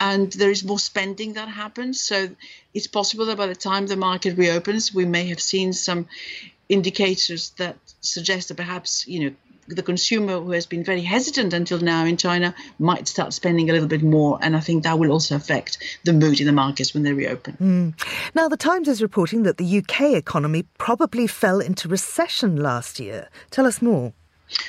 and 0.00 0.32
there 0.32 0.50
is 0.50 0.64
more 0.64 0.78
spending 0.78 1.34
that 1.34 1.48
happens. 1.48 2.00
So 2.00 2.28
it's 2.74 2.86
possible 2.86 3.26
that 3.26 3.36
by 3.36 3.46
the 3.46 3.54
time 3.54 3.86
the 3.86 3.96
market 3.96 4.38
reopens, 4.38 4.94
we 4.94 5.04
may 5.04 5.28
have 5.28 5.40
seen 5.40 5.72
some 5.72 6.06
indicators 6.72 7.50
that 7.58 7.76
suggest 8.00 8.48
that 8.48 8.56
perhaps 8.56 9.06
you 9.06 9.24
know 9.24 9.36
the 9.68 9.82
consumer 9.82 10.40
who 10.40 10.50
has 10.52 10.66
been 10.66 10.84
very 10.84 11.02
hesitant 11.02 11.52
until 11.52 11.78
now 11.78 12.04
in 12.04 12.16
China 12.16 12.54
might 12.78 13.06
start 13.06 13.32
spending 13.32 13.70
a 13.70 13.72
little 13.72 13.88
bit 13.88 14.02
more. 14.02 14.38
And 14.42 14.56
I 14.56 14.60
think 14.60 14.82
that 14.82 14.98
will 14.98 15.12
also 15.12 15.36
affect 15.36 15.78
the 16.04 16.12
mood 16.12 16.40
in 16.40 16.46
the 16.46 16.52
markets 16.52 16.94
when 16.94 17.04
they 17.04 17.12
reopen. 17.12 17.56
Mm. 17.60 18.34
Now, 18.34 18.48
The 18.48 18.56
Times 18.56 18.88
is 18.88 19.00
reporting 19.00 19.44
that 19.44 19.58
the 19.58 19.78
UK 19.78 20.14
economy 20.14 20.64
probably 20.78 21.26
fell 21.26 21.60
into 21.60 21.88
recession 21.88 22.56
last 22.56 22.98
year. 22.98 23.28
Tell 23.50 23.66
us 23.66 23.80
more. 23.80 24.12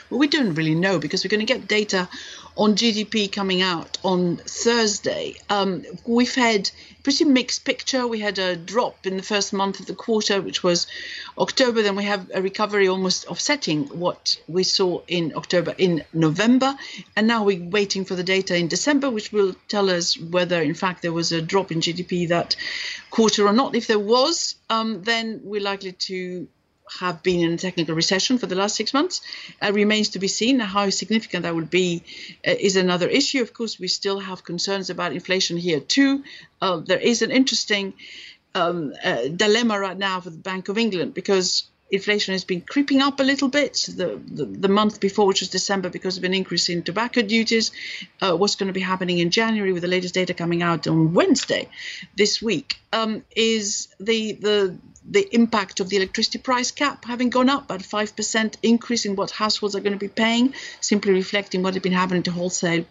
Well, 0.09 0.19
we 0.19 0.27
don't 0.27 0.55
really 0.55 0.75
know 0.75 0.99
because 0.99 1.23
we're 1.23 1.29
going 1.29 1.45
to 1.45 1.53
get 1.53 1.67
data 1.67 2.07
on 2.55 2.75
GDP 2.75 3.31
coming 3.31 3.61
out 3.61 3.97
on 4.03 4.37
Thursday. 4.37 5.35
Um, 5.49 5.83
we've 6.05 6.35
had 6.35 6.69
pretty 7.01 7.25
mixed 7.25 7.65
picture. 7.65 8.07
We 8.07 8.19
had 8.19 8.39
a 8.39 8.55
drop 8.55 9.05
in 9.05 9.17
the 9.17 9.23
first 9.23 9.53
month 9.53 9.79
of 9.79 9.87
the 9.87 9.95
quarter, 9.95 10.41
which 10.41 10.63
was 10.63 10.87
October. 11.37 11.81
Then 11.81 11.95
we 11.95 12.05
have 12.05 12.29
a 12.33 12.41
recovery 12.41 12.87
almost 12.87 13.25
offsetting 13.27 13.87
what 13.87 14.39
we 14.47 14.63
saw 14.63 15.01
in 15.07 15.33
October 15.35 15.73
in 15.77 16.03
November. 16.13 16.75
And 17.15 17.27
now 17.27 17.43
we're 17.43 17.63
waiting 17.63 18.05
for 18.05 18.15
the 18.15 18.23
data 18.23 18.55
in 18.55 18.67
December, 18.67 19.09
which 19.09 19.31
will 19.31 19.55
tell 19.67 19.89
us 19.89 20.17
whether, 20.17 20.61
in 20.61 20.75
fact, 20.75 21.01
there 21.01 21.13
was 21.13 21.31
a 21.31 21.41
drop 21.41 21.71
in 21.71 21.81
GDP 21.81 22.29
that 22.29 22.55
quarter 23.09 23.47
or 23.47 23.53
not. 23.53 23.75
If 23.75 23.87
there 23.87 23.99
was, 23.99 24.55
um, 24.69 25.03
then 25.03 25.41
we're 25.43 25.61
likely 25.61 25.93
to 25.93 26.47
have 26.99 27.23
been 27.23 27.41
in 27.41 27.53
a 27.53 27.57
technical 27.57 27.95
recession 27.95 28.37
for 28.37 28.45
the 28.45 28.55
last 28.55 28.75
six 28.75 28.93
months. 28.93 29.21
Uh, 29.61 29.71
remains 29.73 30.09
to 30.09 30.19
be 30.19 30.27
seen. 30.27 30.59
How 30.59 30.89
significant 30.89 31.43
that 31.43 31.55
will 31.55 31.65
be 31.65 32.03
uh, 32.47 32.51
is 32.59 32.75
another 32.75 33.07
issue. 33.07 33.41
Of 33.41 33.53
course, 33.53 33.79
we 33.79 33.87
still 33.87 34.19
have 34.19 34.43
concerns 34.43 34.89
about 34.89 35.13
inflation 35.13 35.57
here 35.57 35.79
too. 35.79 36.23
Uh, 36.61 36.77
there 36.77 36.99
is 36.99 37.21
an 37.21 37.31
interesting 37.31 37.93
um, 38.55 38.93
uh, 39.03 39.27
dilemma 39.27 39.79
right 39.79 39.97
now 39.97 40.19
for 40.19 40.29
the 40.29 40.37
Bank 40.37 40.69
of 40.69 40.77
England 40.77 41.13
because 41.13 41.63
inflation 41.93 42.33
has 42.33 42.43
been 42.43 42.61
creeping 42.61 43.01
up 43.01 43.19
a 43.19 43.23
little 43.23 43.47
bit. 43.47 43.73
The, 43.95 44.19
the, 44.25 44.45
the 44.45 44.67
month 44.67 44.99
before, 44.99 45.27
which 45.27 45.41
was 45.41 45.49
December, 45.49 45.89
because 45.89 46.17
of 46.17 46.23
an 46.23 46.33
increase 46.33 46.67
in 46.69 46.81
tobacco 46.81 47.21
duties. 47.21 47.71
Uh, 48.21 48.35
what's 48.35 48.55
going 48.55 48.67
to 48.67 48.73
be 48.73 48.81
happening 48.81 49.19
in 49.19 49.29
January 49.29 49.73
with 49.73 49.83
the 49.83 49.87
latest 49.87 50.13
data 50.13 50.33
coming 50.33 50.63
out 50.63 50.87
on 50.87 51.13
Wednesday 51.13 51.69
this 52.17 52.41
week 52.41 52.79
um, 52.91 53.23
is 53.35 53.89
the 53.99 54.33
the 54.33 54.77
the 55.09 55.27
impact 55.33 55.79
of 55.79 55.89
the 55.89 55.97
electricity 55.97 56.39
price 56.39 56.71
cap 56.71 57.05
having 57.05 57.29
gone 57.29 57.49
up 57.49 57.71
at 57.71 57.81
5% 57.81 58.55
increase 58.63 59.05
in 59.05 59.15
what 59.15 59.31
households 59.31 59.75
are 59.75 59.81
going 59.81 59.93
to 59.93 59.99
be 59.99 60.07
paying, 60.07 60.53
simply 60.81 61.13
reflecting 61.13 61.63
what 61.63 61.73
had 61.73 61.83
been 61.83 61.91
happening 61.91 62.23
to 62.23 62.31
wholesale 62.31 62.85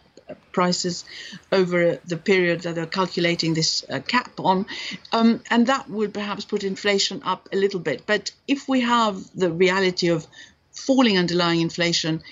prices 0.52 1.04
over 1.50 1.98
the 2.06 2.16
period 2.16 2.62
that 2.62 2.74
they're 2.74 2.86
calculating 2.86 3.54
this 3.54 3.84
uh, 3.90 4.00
cap 4.00 4.32
on. 4.38 4.66
Um, 5.12 5.42
and 5.50 5.66
that 5.66 5.88
would 5.90 6.14
perhaps 6.14 6.44
put 6.44 6.64
inflation 6.64 7.22
up 7.24 7.48
a 7.52 7.56
little 7.56 7.80
bit. 7.80 8.02
But 8.06 8.30
if 8.46 8.68
we 8.68 8.80
have 8.80 9.22
the 9.34 9.50
reality 9.50 10.08
of 10.08 10.26
falling 10.72 11.18
underlying 11.18 11.60
inflation, 11.60 12.22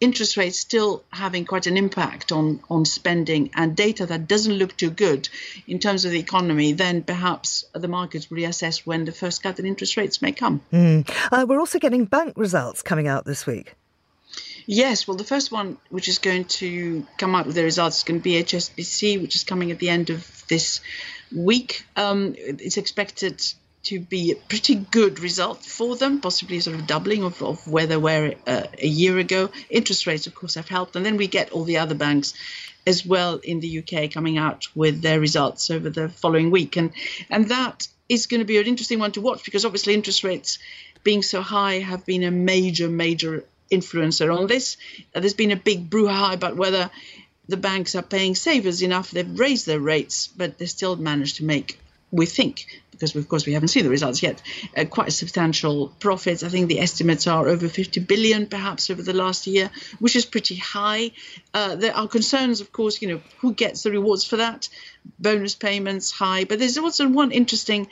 interest 0.00 0.36
rates 0.36 0.58
still 0.58 1.04
having 1.10 1.44
quite 1.44 1.66
an 1.66 1.76
impact 1.76 2.32
on, 2.32 2.60
on 2.70 2.84
spending 2.84 3.50
and 3.54 3.76
data 3.76 4.06
that 4.06 4.26
doesn't 4.26 4.54
look 4.54 4.76
too 4.76 4.90
good 4.90 5.28
in 5.66 5.78
terms 5.78 6.04
of 6.04 6.10
the 6.10 6.18
economy, 6.18 6.72
then 6.72 7.02
perhaps 7.02 7.64
the 7.72 7.88
markets 7.88 8.30
will 8.30 8.38
reassess 8.38 8.86
when 8.86 9.04
the 9.04 9.12
first 9.12 9.42
cut 9.42 9.58
in 9.58 9.66
interest 9.66 9.96
rates 9.96 10.22
may 10.22 10.32
come. 10.32 10.62
Mm. 10.72 11.08
Uh, 11.30 11.46
we're 11.46 11.60
also 11.60 11.78
getting 11.78 12.06
bank 12.06 12.34
results 12.36 12.82
coming 12.82 13.06
out 13.06 13.24
this 13.24 13.46
week. 13.46 13.74
Yes, 14.66 15.08
well, 15.08 15.16
the 15.16 15.24
first 15.24 15.50
one, 15.50 15.78
which 15.88 16.08
is 16.08 16.18
going 16.18 16.44
to 16.44 17.06
come 17.18 17.34
out 17.34 17.46
with 17.46 17.56
the 17.56 17.64
results, 17.64 17.98
is 17.98 18.04
going 18.04 18.20
to 18.20 18.24
be 18.24 18.42
HSBC, 18.42 19.20
which 19.20 19.34
is 19.34 19.44
coming 19.44 19.70
at 19.70 19.78
the 19.78 19.88
end 19.88 20.10
of 20.10 20.44
this 20.48 20.80
week. 21.34 21.84
Um, 21.96 22.34
it's 22.36 22.76
expected 22.76 23.42
to 23.82 23.98
be 23.98 24.30
a 24.30 24.36
pretty 24.36 24.74
good 24.74 25.20
result 25.20 25.64
for 25.64 25.96
them, 25.96 26.20
possibly 26.20 26.60
sort 26.60 26.76
of 26.76 26.86
doubling 26.86 27.24
of, 27.24 27.42
of 27.42 27.66
where 27.66 27.86
they 27.86 27.96
were 27.96 28.34
uh, 28.46 28.66
a 28.78 28.86
year 28.86 29.18
ago. 29.18 29.50
Interest 29.70 30.06
rates, 30.06 30.26
of 30.26 30.34
course, 30.34 30.54
have 30.54 30.68
helped. 30.68 30.96
And 30.96 31.06
then 31.06 31.16
we 31.16 31.26
get 31.26 31.50
all 31.52 31.64
the 31.64 31.78
other 31.78 31.94
banks 31.94 32.34
as 32.86 33.04
well 33.06 33.36
in 33.36 33.60
the 33.60 33.78
UK 33.78 34.10
coming 34.10 34.38
out 34.38 34.68
with 34.74 35.00
their 35.02 35.20
results 35.20 35.70
over 35.70 35.88
the 35.88 36.08
following 36.08 36.50
week. 36.50 36.76
And, 36.76 36.92
and 37.30 37.48
that 37.48 37.88
is 38.08 38.26
going 38.26 38.40
to 38.40 38.44
be 38.44 38.58
an 38.58 38.66
interesting 38.66 38.98
one 38.98 39.12
to 39.12 39.20
watch 39.20 39.44
because 39.44 39.64
obviously 39.64 39.94
interest 39.94 40.24
rates 40.24 40.58
being 41.02 41.22
so 41.22 41.40
high 41.40 41.78
have 41.78 42.04
been 42.04 42.24
a 42.24 42.30
major, 42.30 42.88
major 42.88 43.44
influencer 43.70 44.36
on 44.36 44.46
this. 44.46 44.76
Uh, 45.14 45.20
there's 45.20 45.34
been 45.34 45.52
a 45.52 45.56
big 45.56 45.88
brouhaha 45.88 46.34
about 46.34 46.56
whether 46.56 46.90
the 47.48 47.56
banks 47.56 47.94
are 47.94 48.02
paying 48.02 48.34
savers 48.34 48.82
enough. 48.82 49.10
They've 49.10 49.38
raised 49.38 49.66
their 49.66 49.80
rates, 49.80 50.28
but 50.28 50.58
they 50.58 50.66
still 50.66 50.96
managed 50.96 51.36
to 51.36 51.44
make, 51.44 51.78
we 52.10 52.26
think, 52.26 52.66
because 53.00 53.16
of 53.16 53.28
course 53.28 53.46
we 53.46 53.54
haven't 53.54 53.68
seen 53.68 53.84
the 53.84 53.90
results 53.90 54.22
yet, 54.22 54.42
uh, 54.76 54.84
quite 54.84 55.12
substantial 55.12 55.88
profits. 55.98 56.42
I 56.42 56.48
think 56.48 56.68
the 56.68 56.80
estimates 56.80 57.26
are 57.26 57.48
over 57.48 57.68
50 57.68 58.00
billion 58.00 58.46
perhaps 58.46 58.90
over 58.90 59.02
the 59.02 59.14
last 59.14 59.46
year, 59.46 59.70
which 59.98 60.16
is 60.16 60.26
pretty 60.26 60.56
high. 60.56 61.12
Uh, 61.54 61.76
there 61.76 61.96
are 61.96 62.06
concerns, 62.06 62.60
of 62.60 62.72
course, 62.72 63.00
you 63.00 63.08
know, 63.08 63.20
who 63.38 63.54
gets 63.54 63.82
the 63.82 63.90
rewards 63.90 64.24
for 64.24 64.36
that? 64.36 64.68
Bonus 65.18 65.54
payments 65.54 66.10
high, 66.10 66.44
but 66.44 66.58
there's 66.58 66.76
also 66.76 67.08
one 67.08 67.32
interesting 67.32 67.88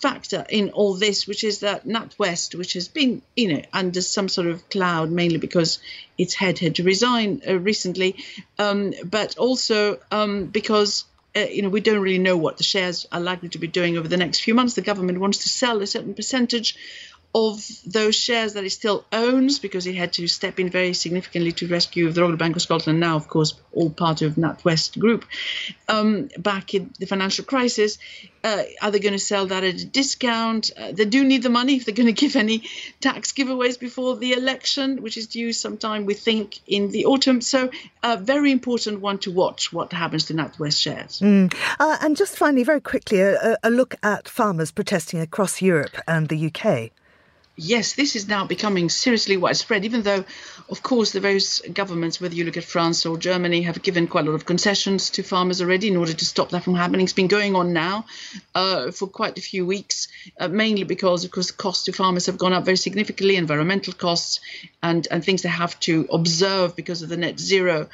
factor 0.00 0.46
in 0.48 0.70
all 0.70 0.94
this, 0.94 1.26
which 1.26 1.44
is 1.44 1.60
that 1.60 1.86
NatWest, 1.86 2.54
which 2.54 2.72
has 2.72 2.88
been, 2.88 3.20
you 3.36 3.52
know, 3.52 3.62
under 3.72 4.00
some 4.00 4.28
sort 4.28 4.46
of 4.46 4.68
cloud, 4.70 5.10
mainly 5.10 5.38
because 5.38 5.78
its 6.16 6.34
head 6.34 6.58
had 6.58 6.76
to 6.76 6.82
resign 6.82 7.42
uh, 7.46 7.58
recently, 7.58 8.16
um, 8.58 8.94
but 9.04 9.36
also 9.36 9.98
um, 10.10 10.46
because 10.46 11.04
uh, 11.36 11.40
you 11.40 11.62
know, 11.62 11.68
we 11.68 11.80
don't 11.80 12.00
really 12.00 12.18
know 12.18 12.36
what 12.36 12.56
the 12.56 12.64
shares 12.64 13.06
are 13.12 13.20
likely 13.20 13.48
to 13.50 13.58
be 13.58 13.66
doing 13.66 13.98
over 13.98 14.08
the 14.08 14.16
next 14.16 14.40
few 14.40 14.54
months. 14.54 14.74
The 14.74 14.82
government 14.82 15.20
wants 15.20 15.38
to 15.38 15.48
sell 15.48 15.82
a 15.82 15.86
certain 15.86 16.14
percentage 16.14 16.76
of 17.34 17.62
those 17.86 18.16
shares 18.16 18.54
that 18.54 18.64
it 18.64 18.70
still 18.70 19.04
owns 19.12 19.58
because 19.58 19.86
it 19.86 19.94
had 19.94 20.14
to 20.14 20.26
step 20.26 20.58
in 20.58 20.70
very 20.70 20.94
significantly 20.94 21.52
to 21.52 21.68
rescue 21.68 22.10
the 22.10 22.22
Royal 22.22 22.36
Bank 22.36 22.56
of 22.56 22.62
Scotland, 22.62 23.00
now, 23.00 23.16
of 23.16 23.28
course, 23.28 23.54
all 23.72 23.90
part 23.90 24.22
of 24.22 24.36
NatWest 24.36 24.98
Group, 24.98 25.26
um, 25.88 26.30
back 26.38 26.74
in 26.74 26.90
the 26.98 27.06
financial 27.06 27.44
crisis. 27.44 27.98
Uh, 28.42 28.62
are 28.80 28.90
they 28.90 28.98
going 28.98 29.12
to 29.12 29.18
sell 29.18 29.46
that 29.46 29.62
at 29.62 29.74
a 29.74 29.84
discount? 29.84 30.70
Uh, 30.76 30.92
they 30.92 31.04
do 31.04 31.22
need 31.22 31.42
the 31.42 31.50
money 31.50 31.76
if 31.76 31.84
they're 31.84 31.94
going 31.94 32.06
to 32.06 32.12
give 32.12 32.34
any 32.34 32.62
tax 33.00 33.32
giveaways 33.32 33.78
before 33.78 34.16
the 34.16 34.32
election, 34.32 35.02
which 35.02 35.18
is 35.18 35.26
due 35.26 35.52
sometime, 35.52 36.06
we 36.06 36.14
think, 36.14 36.60
in 36.66 36.90
the 36.90 37.04
autumn. 37.04 37.42
So, 37.42 37.70
a 38.02 38.16
very 38.16 38.52
important 38.52 39.00
one 39.00 39.18
to 39.18 39.30
watch 39.30 39.70
what 39.70 39.92
happens 39.92 40.26
to 40.26 40.34
NatWest 40.34 40.80
shares. 40.80 41.18
Mm. 41.18 41.54
Uh, 41.78 41.98
and 42.00 42.16
just 42.16 42.36
finally, 42.38 42.64
very 42.64 42.80
quickly, 42.80 43.20
a, 43.20 43.58
a 43.62 43.70
look 43.70 43.96
at 44.02 44.28
farmers 44.28 44.70
protesting 44.70 45.20
across 45.20 45.60
Europe 45.60 45.96
and 46.06 46.28
the 46.28 46.46
UK 46.46 46.90
yes, 47.58 47.94
this 47.94 48.16
is 48.16 48.28
now 48.28 48.46
becoming 48.46 48.88
seriously 48.88 49.36
widespread, 49.36 49.84
even 49.84 50.02
though, 50.02 50.24
of 50.70 50.82
course, 50.82 51.10
the 51.10 51.20
various 51.20 51.60
governments, 51.72 52.20
whether 52.20 52.34
you 52.34 52.44
look 52.44 52.56
at 52.56 52.64
France 52.64 53.04
or 53.04 53.18
Germany, 53.18 53.62
have 53.62 53.82
given 53.82 54.06
quite 54.06 54.26
a 54.26 54.30
lot 54.30 54.36
of 54.36 54.46
concessions 54.46 55.10
to 55.10 55.22
farmers 55.22 55.60
already 55.60 55.88
in 55.88 55.96
order 55.96 56.12
to 56.12 56.24
stop 56.24 56.50
that 56.50 56.62
from 56.62 56.76
happening. 56.76 57.04
It's 57.04 57.12
been 57.12 57.26
going 57.26 57.56
on 57.56 57.72
now 57.72 58.06
uh, 58.54 58.92
for 58.92 59.08
quite 59.08 59.36
a 59.36 59.42
few 59.42 59.66
weeks, 59.66 60.08
uh, 60.38 60.48
mainly 60.48 60.84
because, 60.84 61.24
of 61.24 61.32
course, 61.32 61.50
costs 61.50 61.84
to 61.84 61.92
farmers 61.92 62.26
have 62.26 62.38
gone 62.38 62.52
up 62.52 62.64
very 62.64 62.76
significantly, 62.76 63.36
environmental 63.36 63.92
costs 63.92 64.40
and, 64.82 65.06
and 65.10 65.24
things 65.24 65.42
they 65.42 65.48
have 65.48 65.78
to 65.80 66.06
observe 66.12 66.76
because 66.76 67.02
of 67.02 67.08
the 67.08 67.16
net 67.16 67.38
zero. 67.38 67.88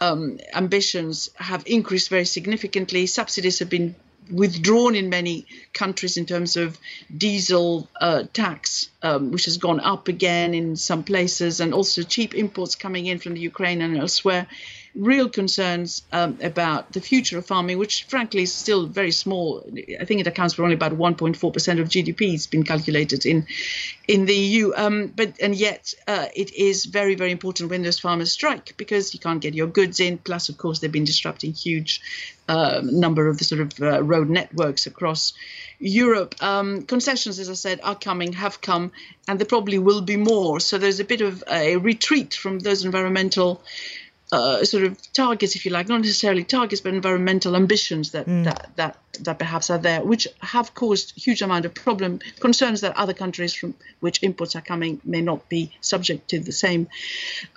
Um, 0.00 0.40
ambitions 0.52 1.30
have 1.36 1.62
increased 1.66 2.08
very 2.08 2.24
significantly. 2.24 3.06
Subsidies 3.06 3.60
have 3.60 3.70
been 3.70 3.94
withdrawn 4.30 4.94
in 4.94 5.10
many 5.10 5.46
countries 5.72 6.16
in 6.16 6.26
terms 6.26 6.56
of 6.56 6.78
diesel 7.16 7.88
uh, 8.00 8.24
tax, 8.32 8.88
um, 9.02 9.30
which 9.30 9.46
has 9.46 9.56
gone 9.56 9.80
up 9.80 10.08
again 10.08 10.54
in 10.54 10.76
some 10.76 11.02
places, 11.02 11.60
and 11.60 11.74
also 11.74 12.02
cheap 12.02 12.34
imports 12.34 12.74
coming 12.74 13.06
in 13.06 13.18
from 13.18 13.34
the 13.34 13.40
Ukraine 13.40 13.82
and 13.82 13.96
elsewhere. 13.96 14.46
Real 14.94 15.28
concerns 15.28 16.02
um, 16.12 16.38
about 16.42 16.92
the 16.92 17.00
future 17.00 17.38
of 17.38 17.46
farming, 17.46 17.78
which 17.78 18.04
frankly 18.04 18.42
is 18.42 18.52
still 18.52 18.86
very 18.86 19.10
small. 19.10 19.64
I 20.00 20.04
think 20.04 20.20
it 20.20 20.26
accounts 20.26 20.54
for 20.54 20.64
only 20.64 20.74
about 20.74 20.92
1.4% 20.92 21.80
of 21.80 21.88
GDP. 21.88 22.34
It's 22.34 22.46
been 22.46 22.64
calculated 22.64 23.24
in 23.24 23.46
in 24.06 24.26
the 24.26 24.34
EU. 24.34 24.72
Um, 24.74 25.12
but 25.14 25.40
and 25.40 25.54
yet 25.54 25.94
uh, 26.06 26.26
it 26.34 26.52
is 26.54 26.84
very 26.84 27.14
very 27.14 27.30
important 27.30 27.70
when 27.70 27.82
those 27.82 27.98
farmers 27.98 28.32
strike 28.32 28.74
because 28.76 29.14
you 29.14 29.20
can't 29.20 29.40
get 29.40 29.54
your 29.54 29.66
goods 29.66 30.00
in. 30.00 30.18
Plus, 30.18 30.48
of 30.48 30.58
course, 30.58 30.80
they've 30.80 30.92
been 30.92 31.04
disrupting 31.04 31.52
huge 31.52 32.00
uh, 32.48 32.80
number 32.84 33.28
of 33.28 33.38
the 33.38 33.44
sort 33.44 33.60
of 33.60 33.80
uh, 33.80 34.02
road 34.02 34.28
networks 34.28 34.86
across 34.86 35.32
Europe. 35.78 36.34
Um, 36.42 36.82
concessions, 36.82 37.38
as 37.38 37.48
I 37.48 37.54
said, 37.54 37.80
are 37.82 37.94
coming, 37.94 38.34
have 38.34 38.60
come, 38.60 38.92
and 39.26 39.38
there 39.38 39.46
probably 39.46 39.78
will 39.78 40.02
be 40.02 40.16
more. 40.16 40.60
So 40.60 40.76
there's 40.78 41.00
a 41.00 41.04
bit 41.04 41.22
of 41.22 41.42
a 41.50 41.76
retreat 41.76 42.34
from 42.34 42.58
those 42.58 42.84
environmental 42.84 43.62
uh, 44.32 44.64
sort 44.64 44.84
of 44.84 45.12
targets, 45.12 45.54
if 45.54 45.66
you 45.66 45.70
like, 45.70 45.88
not 45.88 46.00
necessarily 46.00 46.42
targets, 46.42 46.80
but 46.80 46.94
environmental 46.94 47.54
ambitions 47.54 48.12
that, 48.12 48.26
mm. 48.26 48.44
that 48.44 48.70
that 48.76 48.96
that 49.20 49.38
perhaps 49.38 49.68
are 49.68 49.76
there, 49.76 50.02
which 50.02 50.26
have 50.40 50.72
caused 50.74 51.12
huge 51.22 51.42
amount 51.42 51.66
of 51.66 51.74
problem 51.74 52.18
concerns 52.40 52.80
that 52.80 52.96
other 52.96 53.12
countries 53.12 53.52
from 53.52 53.74
which 54.00 54.22
imports 54.22 54.56
are 54.56 54.62
coming 54.62 55.00
may 55.04 55.20
not 55.20 55.46
be 55.50 55.70
subject 55.82 56.30
to 56.30 56.40
the 56.40 56.50
same 56.50 56.88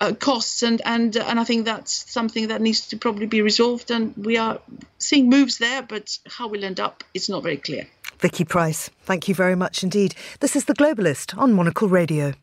uh, 0.01 0.13
costs, 0.13 0.63
and 0.63 0.81
and 0.85 1.15
and 1.15 1.39
I 1.39 1.45
think 1.45 1.63
that's 1.65 2.11
something 2.11 2.49
that 2.49 2.61
needs 2.61 2.89
to 2.89 2.97
probably 2.97 3.25
be 3.25 3.41
resolved, 3.41 3.89
and 3.89 4.13
we 4.17 4.37
are 4.37 4.59
seeing 4.97 5.29
moves 5.29 5.57
there, 5.57 5.81
but 5.81 6.17
how 6.27 6.49
we'll 6.49 6.65
end 6.65 6.81
up, 6.81 7.05
it's 7.13 7.29
not 7.29 7.41
very 7.41 7.57
clear. 7.57 7.87
Vicky 8.19 8.43
Pryce, 8.43 8.89
thank 9.03 9.29
you 9.29 9.35
very 9.35 9.55
much 9.55 9.81
indeed. 9.81 10.13
This 10.41 10.55
is 10.55 10.65
the 10.65 10.73
Globalist 10.73 11.37
on 11.37 11.53
Monocle 11.53 11.87
Radio. 11.87 12.33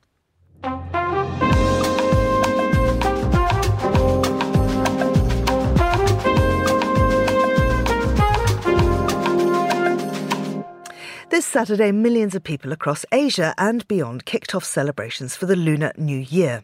This 11.32 11.46
Saturday, 11.46 11.92
millions 11.92 12.34
of 12.34 12.44
people 12.44 12.72
across 12.72 13.06
Asia 13.10 13.54
and 13.56 13.88
beyond 13.88 14.26
kicked 14.26 14.54
off 14.54 14.66
celebrations 14.66 15.34
for 15.34 15.46
the 15.46 15.56
Lunar 15.56 15.90
New 15.96 16.18
Year. 16.18 16.62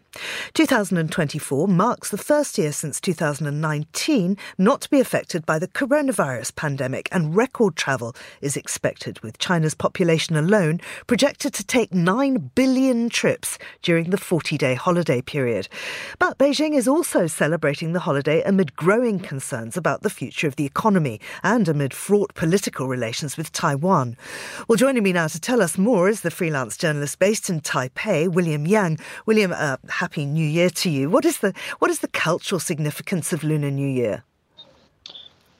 2024 0.53 1.67
marks 1.67 2.11
the 2.11 2.19
first 2.19 2.59
year 2.59 2.71
since 2.73 3.01
2019 3.01 4.37
not 4.59 4.83
to 4.83 4.91
be 4.91 5.01
affected 5.01 5.47
by 5.47 5.59
the 5.59 5.69
coronavirus 5.69 6.55
pandemic, 6.55 7.09
and 7.11 7.35
record 7.35 7.77
travel 7.77 8.15
is 8.43 8.59
expected, 8.59 9.19
with 9.21 9.39
China's 9.39 9.75
population 9.75 10.37
alone 10.37 10.81
projected 11.07 11.55
to 11.55 11.65
take 11.65 11.95
9 11.95 12.51
billion 12.55 13.09
trips 13.09 13.57
during 13.81 14.11
the 14.11 14.19
40 14.19 14.59
day 14.59 14.75
holiday 14.75 15.23
period. 15.23 15.67
But 16.19 16.37
Beijing 16.37 16.77
is 16.77 16.87
also 16.87 17.27
celebrating 17.27 17.95
the 17.95 18.01
holiday 18.01 18.43
amid 18.43 18.77
growing 18.77 19.19
concerns 19.19 19.79
about 19.79 20.03
the 20.03 20.11
future 20.11 20.47
of 20.47 20.57
the 20.57 20.67
economy 20.67 21.23
and 21.43 21.67
amid 21.69 21.95
fraught 21.95 22.35
political 22.35 22.87
relations 22.87 23.39
with 23.39 23.51
Taiwan. 23.51 24.15
Well, 24.67 24.77
joining 24.77 25.05
me 25.05 25.13
now 25.13 25.29
to 25.29 25.41
tell 25.41 25.63
us 25.63 25.79
more 25.79 26.09
is 26.09 26.23
the 26.23 26.31
freelance 26.31 26.77
journalist 26.77 27.19
based 27.21 27.49
in 27.49 27.61
Taipei, 27.61 28.29
William 28.29 28.67
Yang. 28.67 28.99
William, 29.25 29.53
uh, 29.53 29.77
happy 29.89 30.27
New 30.27 30.45
Year 30.45 30.69
to 30.71 30.91
you. 30.91 31.09
What 31.09 31.25
is 31.25 31.39
the 31.39 31.53
what 31.79 31.91
is 31.91 32.01
the 32.01 32.09
cultural 32.09 32.59
significance 32.59 33.33
of 33.33 33.45
Lunar 33.45 33.71
New 33.71 33.87
Year? 33.87 34.25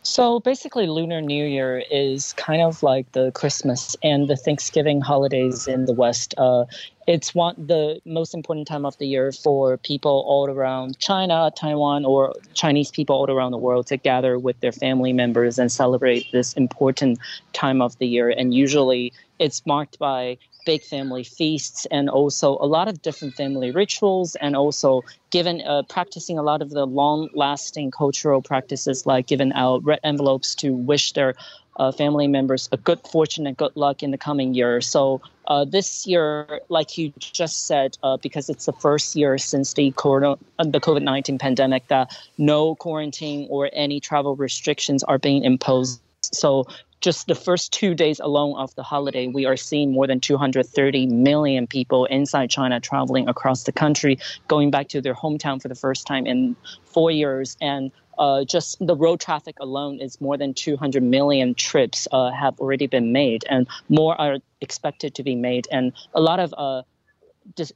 So 0.09 0.41
basically, 0.41 0.87
Lunar 0.87 1.21
New 1.21 1.45
Year 1.45 1.85
is 1.91 2.33
kind 2.33 2.63
of 2.63 2.83
like 2.83 3.13
the 3.13 3.31
Christmas 3.33 3.95
and 4.03 4.27
the 4.27 4.37
Thanksgiving 4.37 5.03
holidays 5.03 5.69
in 5.69 5.85
the 5.85 5.93
West. 5.93 6.35
Uh, 6.39 6.65
it's 7.07 7.35
one 7.35 7.55
the 7.59 8.01
most 8.07 8.33
important 8.33 8.67
time 8.67 8.87
of 8.87 8.97
the 8.97 9.07
year 9.07 9.33
for 9.33 9.77
people 9.77 10.25
all 10.27 10.49
around 10.49 10.99
China, 10.99 11.53
Taiwan, 11.55 12.07
or 12.07 12.33
Chinese 12.55 12.91
people 12.91 13.17
all 13.17 13.31
around 13.31 13.53
the 13.53 13.59
world 13.59 13.87
to 13.89 13.99
gather 13.99 14.39
with 14.39 14.59
their 14.61 14.73
family 14.73 15.13
members 15.13 15.59
and 15.59 15.71
celebrate 15.71 16.25
this 16.33 16.55
important 16.55 17.19
time 17.53 17.83
of 17.83 17.99
the 17.99 18.07
year. 18.07 18.31
And 18.31 18.55
usually, 18.55 19.13
it's 19.39 19.67
marked 19.67 19.99
by 19.99 20.39
big 20.69 20.83
family 20.83 21.25
feasts 21.25 21.87
and 21.97 22.05
also 22.19 22.49
a 22.67 22.69
lot 22.77 22.87
of 22.89 23.01
different 23.07 23.35
family 23.41 23.71
rituals 23.83 24.37
and 24.45 24.53
also 24.63 24.91
given 25.37 25.57
uh, 25.63 25.83
practicing 25.97 26.37
a 26.39 26.45
lot 26.51 26.61
of 26.65 26.69
the 26.79 26.85
long 27.01 27.21
lasting 27.45 27.91
cultural 27.91 28.41
practices 28.43 29.07
like 29.13 29.25
giving 29.33 29.53
out 29.63 29.79
red 29.91 30.01
envelopes 30.05 30.55
to 30.55 30.69
wish 30.91 31.13
their 31.13 31.33
uh, 31.79 31.93
family 31.93 32.29
members 32.29 32.69
a 32.73 32.77
good 32.89 33.01
fortune 33.13 33.47
and 33.49 33.57
good 33.57 33.75
luck 33.77 34.03
in 34.03 34.11
the 34.11 34.19
coming 34.19 34.53
year. 34.53 34.81
So 34.83 35.23
uh, 35.47 35.65
this 35.65 36.07
year, 36.07 36.61
like 36.69 36.99
you 36.99 37.13
just 37.19 37.57
said, 37.67 37.97
uh, 38.03 38.19
because 38.27 38.51
it's 38.53 38.67
the 38.67 38.77
first 38.87 39.17
year 39.17 39.39
since 39.39 39.73
the 39.73 39.93
corona, 40.03 40.37
uh, 40.59 40.65
the 40.65 40.81
COVID 40.81 41.05
nineteen 41.13 41.39
pandemic, 41.39 41.83
that 41.89 42.07
no 42.37 42.75
quarantine 42.75 43.47
or 43.49 43.71
any 43.73 44.01
travel 44.01 44.37
restrictions 44.37 45.01
are 45.05 45.19
being 45.19 45.45
imposed. 45.45 46.03
So 46.21 46.67
just 47.01 47.27
the 47.27 47.35
first 47.35 47.73
two 47.73 47.95
days 47.95 48.21
alone 48.21 48.59
of 48.59 48.75
the 48.75 48.83
holiday, 48.83 49.27
we 49.27 49.47
are 49.47 49.57
seeing 49.57 49.93
more 49.93 50.07
than 50.07 50.21
230 50.21 51.07
million 51.07 51.67
people 51.67 52.05
inside 52.07 52.51
China 52.51 52.81
traveling 52.81 53.29
across 53.29 53.65
the 53.65 53.73
country, 53.73 54.19
going 54.49 54.71
back 54.71 54.89
to 54.89 55.01
their 55.01 55.15
hometown 55.15 55.61
for 55.63 55.69
the 55.69 55.75
first 55.75 56.07
time 56.07 56.27
in 56.27 56.57
four 56.85 57.11
years. 57.11 57.57
And 57.61 57.93
uh, 58.19 58.45
just 58.45 58.85
the 58.85 58.97
road 58.97 59.21
traffic 59.21 59.57
alone 59.61 60.01
is 60.01 60.21
more 60.21 60.37
than 60.37 60.55
200 60.55 61.03
million 61.03 61.55
trips 61.55 62.09
uh, 62.11 62.33
have 62.33 62.59
already 62.59 62.89
been 62.89 63.13
made, 63.13 63.45
and 63.49 63.69
more 63.89 64.21
are 64.21 64.39
expected 64.61 65.15
to 65.15 65.23
be 65.23 65.37
made. 65.37 65.69
And 65.71 65.93
a 66.15 66.21
lot 66.21 66.41
of 66.41 66.53
uh, 66.59 66.83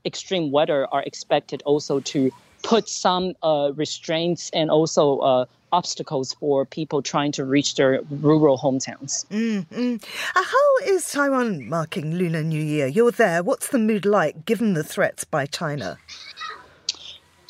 extreme 0.05 0.51
weather 0.51 0.87
are 0.93 1.03
expected 1.03 1.63
also 1.65 2.01
to 2.01 2.33
put 2.63 2.89
some 2.89 3.35
uh, 3.43 3.71
restraints 3.75 4.51
and 4.51 4.71
also 4.71 5.19
uh, 5.19 5.45
obstacles 5.73 6.35
for 6.35 6.65
people 6.65 7.03
trying 7.03 7.33
to 7.33 7.45
reach 7.45 7.75
their 7.75 8.01
rural 8.11 8.59
hometowns. 8.59 9.27
Mm-hmm. 9.27 9.97
Uh, 10.37 10.43
how 10.45 10.77
is 10.85 11.11
Taiwan 11.11 11.69
marking 11.69 12.15
Lunar 12.15 12.43
New 12.43 12.63
Year? 12.63 12.87
You're 12.87 13.11
there. 13.11 13.43
What's 13.43 13.69
the 13.69 13.79
mood 13.79 14.05
like 14.05 14.45
given 14.45 14.75
the 14.75 14.85
threats 14.85 15.25
by 15.25 15.47
China? 15.47 15.99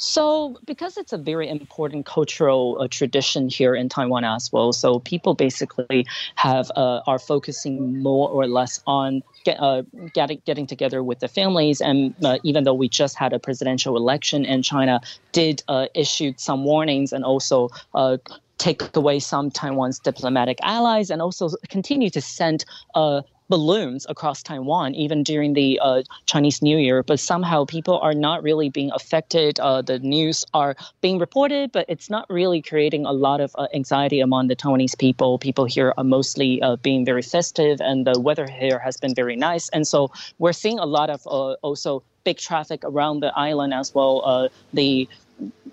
So, 0.04 0.58
because 0.64 0.96
it's 0.96 1.12
a 1.12 1.16
very 1.16 1.48
important 1.48 2.06
cultural 2.06 2.76
uh, 2.80 2.88
tradition 2.88 3.48
here 3.48 3.72
in 3.72 3.88
Taiwan 3.88 4.24
as 4.24 4.50
well, 4.52 4.72
so 4.72 4.98
people 4.98 5.34
basically 5.34 6.04
have 6.34 6.72
uh, 6.74 7.02
are 7.06 7.20
focusing 7.20 8.02
more 8.02 8.28
or 8.28 8.48
less 8.48 8.82
on 8.84 9.22
get, 9.44 9.60
uh, 9.60 9.82
getting 10.12 10.42
getting 10.44 10.66
together 10.66 11.04
with 11.04 11.20
the 11.20 11.28
families. 11.28 11.80
And 11.80 12.16
uh, 12.24 12.38
even 12.42 12.64
though 12.64 12.74
we 12.74 12.88
just 12.88 13.16
had 13.16 13.32
a 13.32 13.38
presidential 13.38 13.96
election, 13.96 14.44
and 14.44 14.64
China 14.64 15.00
did 15.30 15.62
uh, 15.68 15.86
issue 15.94 16.32
some 16.36 16.64
warnings 16.64 17.12
and 17.12 17.24
also 17.24 17.68
uh, 17.94 18.16
take 18.58 18.96
away 18.96 19.20
some 19.20 19.52
Taiwan's 19.52 20.00
diplomatic 20.00 20.58
allies 20.62 21.10
and 21.10 21.22
also 21.22 21.50
continue 21.68 22.10
to 22.10 22.20
send 22.20 22.64
uh, 22.96 23.22
balloons 23.52 24.06
across 24.08 24.42
Taiwan, 24.42 24.94
even 24.94 25.22
during 25.22 25.52
the 25.52 25.78
uh, 25.82 26.02
Chinese 26.24 26.62
New 26.62 26.78
Year. 26.78 27.02
But 27.02 27.20
somehow 27.20 27.66
people 27.66 27.98
are 27.98 28.14
not 28.14 28.42
really 28.42 28.70
being 28.70 28.90
affected. 28.94 29.60
Uh, 29.60 29.82
the 29.82 29.98
news 29.98 30.42
are 30.54 30.74
being 31.02 31.18
reported, 31.18 31.70
but 31.70 31.84
it's 31.86 32.08
not 32.08 32.24
really 32.30 32.62
creating 32.62 33.04
a 33.04 33.12
lot 33.12 33.42
of 33.42 33.54
uh, 33.58 33.68
anxiety 33.74 34.20
among 34.20 34.48
the 34.48 34.56
Taiwanese 34.56 34.96
people. 34.96 35.38
People 35.38 35.66
here 35.66 35.92
are 35.98 36.04
mostly 36.04 36.62
uh, 36.62 36.76
being 36.76 37.04
very 37.04 37.20
festive, 37.20 37.78
and 37.82 38.06
the 38.06 38.18
weather 38.18 38.48
here 38.48 38.78
has 38.78 38.96
been 38.96 39.14
very 39.14 39.36
nice. 39.36 39.68
And 39.68 39.86
so 39.86 40.10
we're 40.38 40.54
seeing 40.54 40.78
a 40.78 40.86
lot 40.86 41.10
of 41.10 41.20
uh, 41.26 41.52
also 41.60 42.02
big 42.24 42.38
traffic 42.38 42.80
around 42.84 43.20
the 43.20 43.36
island 43.36 43.74
as 43.74 43.94
well. 43.94 44.22
Uh, 44.24 44.48
the 44.72 45.06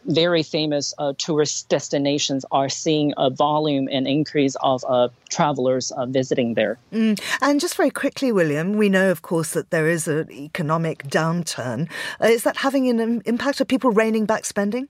very 0.05 0.43
famous 0.43 0.93
uh, 0.97 1.13
tourist 1.17 1.69
destinations 1.69 2.43
are 2.51 2.69
seeing 2.69 3.13
a 3.17 3.29
volume 3.29 3.87
and 3.91 4.07
increase 4.07 4.55
of 4.61 4.83
uh, 4.87 5.09
travelers 5.29 5.91
uh, 5.91 6.05
visiting 6.05 6.55
there. 6.55 6.79
Mm. 6.91 7.19
And 7.41 7.59
just 7.59 7.75
very 7.75 7.91
quickly, 7.91 8.31
William, 8.31 8.73
we 8.73 8.89
know, 8.89 9.11
of 9.11 9.21
course, 9.21 9.51
that 9.53 9.69
there 9.69 9.87
is 9.87 10.07
an 10.07 10.31
economic 10.31 11.03
downturn. 11.03 11.89
Uh, 12.21 12.27
is 12.27 12.43
that 12.43 12.57
having 12.57 12.89
an 12.89 13.21
impact? 13.25 13.61
Are 13.61 13.65
people 13.65 13.91
reining 13.91 14.25
back 14.25 14.45
spending? 14.45 14.87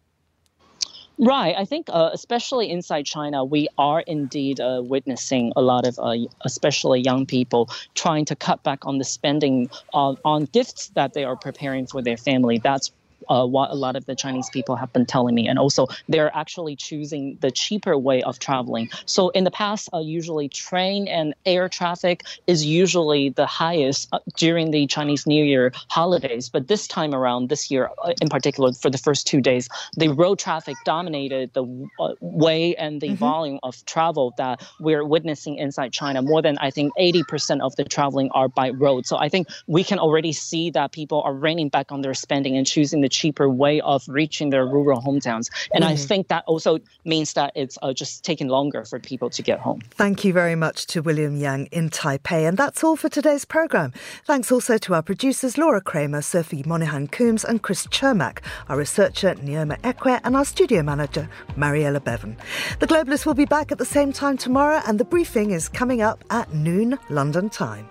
Right. 1.21 1.53
I 1.57 1.65
think, 1.65 1.87
uh, 1.89 2.11
especially 2.13 2.69
inside 2.69 3.05
China, 3.05 3.43
we 3.43 3.67
are 3.77 3.99
indeed 3.99 4.61
uh, 4.61 4.81
witnessing 4.85 5.51
a 5.57 5.61
lot 5.61 5.85
of, 5.85 5.99
uh, 5.99 6.15
especially 6.45 7.01
young 7.01 7.25
people, 7.25 7.69
trying 7.93 8.23
to 8.25 8.37
cut 8.37 8.63
back 8.63 8.85
on 8.85 8.99
the 8.99 9.03
spending 9.03 9.69
on 9.93 10.45
gifts 10.45 10.87
that 10.95 11.13
they 11.13 11.25
are 11.25 11.35
preparing 11.35 11.87
for 11.87 12.01
their 12.01 12.15
family. 12.15 12.57
That's 12.57 12.93
uh, 13.27 13.45
what 13.45 13.71
a 13.71 13.75
lot 13.75 13.95
of 13.95 14.05
the 14.05 14.15
Chinese 14.15 14.49
people 14.49 14.75
have 14.75 14.91
been 14.93 15.05
telling 15.05 15.35
me. 15.35 15.47
And 15.47 15.59
also, 15.59 15.87
they're 16.07 16.35
actually 16.35 16.75
choosing 16.75 17.37
the 17.41 17.51
cheaper 17.51 17.97
way 17.97 18.21
of 18.23 18.39
traveling. 18.39 18.89
So 19.05 19.29
in 19.29 19.43
the 19.43 19.51
past, 19.51 19.89
uh, 19.93 19.99
usually 19.99 20.49
train 20.49 21.07
and 21.07 21.33
air 21.45 21.69
traffic 21.69 22.23
is 22.47 22.65
usually 22.65 23.29
the 23.29 23.45
highest 23.45 24.09
uh, 24.11 24.19
during 24.37 24.71
the 24.71 24.87
Chinese 24.87 25.25
New 25.27 25.43
Year 25.43 25.71
holidays. 25.89 26.49
But 26.49 26.67
this 26.67 26.87
time 26.87 27.13
around, 27.13 27.49
this 27.49 27.69
year 27.71 27.89
uh, 28.03 28.13
in 28.21 28.29
particular, 28.29 28.73
for 28.73 28.89
the 28.89 28.97
first 28.97 29.27
two 29.27 29.41
days, 29.41 29.69
the 29.95 30.09
road 30.09 30.39
traffic 30.39 30.75
dominated 30.85 31.53
the 31.53 31.63
uh, 31.99 32.13
way 32.21 32.75
and 32.75 33.01
the 33.01 33.07
mm-hmm. 33.07 33.15
volume 33.15 33.59
of 33.63 33.83
travel 33.85 34.33
that 34.37 34.61
we're 34.79 35.05
witnessing 35.05 35.57
inside 35.57 35.91
China. 35.91 36.21
More 36.21 36.41
than 36.41 36.57
I 36.59 36.71
think 36.71 36.93
80% 36.97 37.61
of 37.61 37.75
the 37.75 37.83
traveling 37.83 38.29
are 38.31 38.47
by 38.47 38.69
road. 38.69 39.05
So 39.05 39.17
I 39.17 39.29
think 39.29 39.47
we 39.67 39.83
can 39.83 39.99
already 39.99 40.31
see 40.31 40.69
that 40.71 40.91
people 40.91 41.21
are 41.21 41.33
reining 41.33 41.69
back 41.69 41.91
on 41.91 42.01
their 42.01 42.13
spending 42.13 42.57
and 42.57 42.65
choosing 42.65 43.01
the 43.01 43.08
cheaper 43.09 43.49
way 43.49 43.81
of 43.81 44.03
reaching 44.07 44.49
their 44.49 44.65
rural 44.65 45.01
hometowns. 45.01 45.49
And 45.73 45.83
mm-hmm. 45.83 45.93
I 45.93 45.95
think 45.95 46.27
that 46.27 46.43
also 46.45 46.79
means 47.05 47.33
that 47.33 47.51
it's 47.55 47.77
uh, 47.81 47.93
just 47.93 48.23
taking 48.23 48.47
longer 48.47 48.85
for 48.85 48.99
people 48.99 49.29
to 49.31 49.41
get 49.41 49.59
home. 49.59 49.81
Thank 49.91 50.23
you 50.23 50.33
very 50.33 50.55
much 50.55 50.85
to 50.87 51.01
William 51.01 51.35
Yang 51.35 51.67
in 51.67 51.89
Taipei. 51.89 52.47
And 52.47 52.57
that's 52.57 52.83
all 52.83 52.95
for 52.95 53.09
today's 53.09 53.45
programme. 53.45 53.93
Thanks 54.25 54.51
also 54.51 54.77
to 54.77 54.93
our 54.93 55.01
producers 55.01 55.57
Laura 55.57 55.81
Kramer, 55.81 56.21
Sophie 56.21 56.63
Monaghan 56.65 57.07
Coombs, 57.07 57.43
and 57.43 57.61
Chris 57.61 57.87
Chermak, 57.87 58.39
our 58.67 58.77
researcher 58.77 59.35
Neoma 59.35 59.79
Ekwe, 59.81 60.19
and 60.23 60.35
our 60.35 60.45
studio 60.45 60.83
manager 60.83 61.29
Mariella 61.55 61.99
Bevan. 61.99 62.37
The 62.79 62.87
Globalists 62.87 63.25
will 63.25 63.33
be 63.33 63.45
back 63.45 63.71
at 63.71 63.77
the 63.77 63.85
same 63.85 64.13
time 64.13 64.37
tomorrow, 64.37 64.81
and 64.87 64.99
the 64.99 65.05
briefing 65.05 65.51
is 65.51 65.69
coming 65.69 66.01
up 66.01 66.23
at 66.29 66.53
noon 66.53 66.97
London 67.09 67.49
time. 67.49 67.89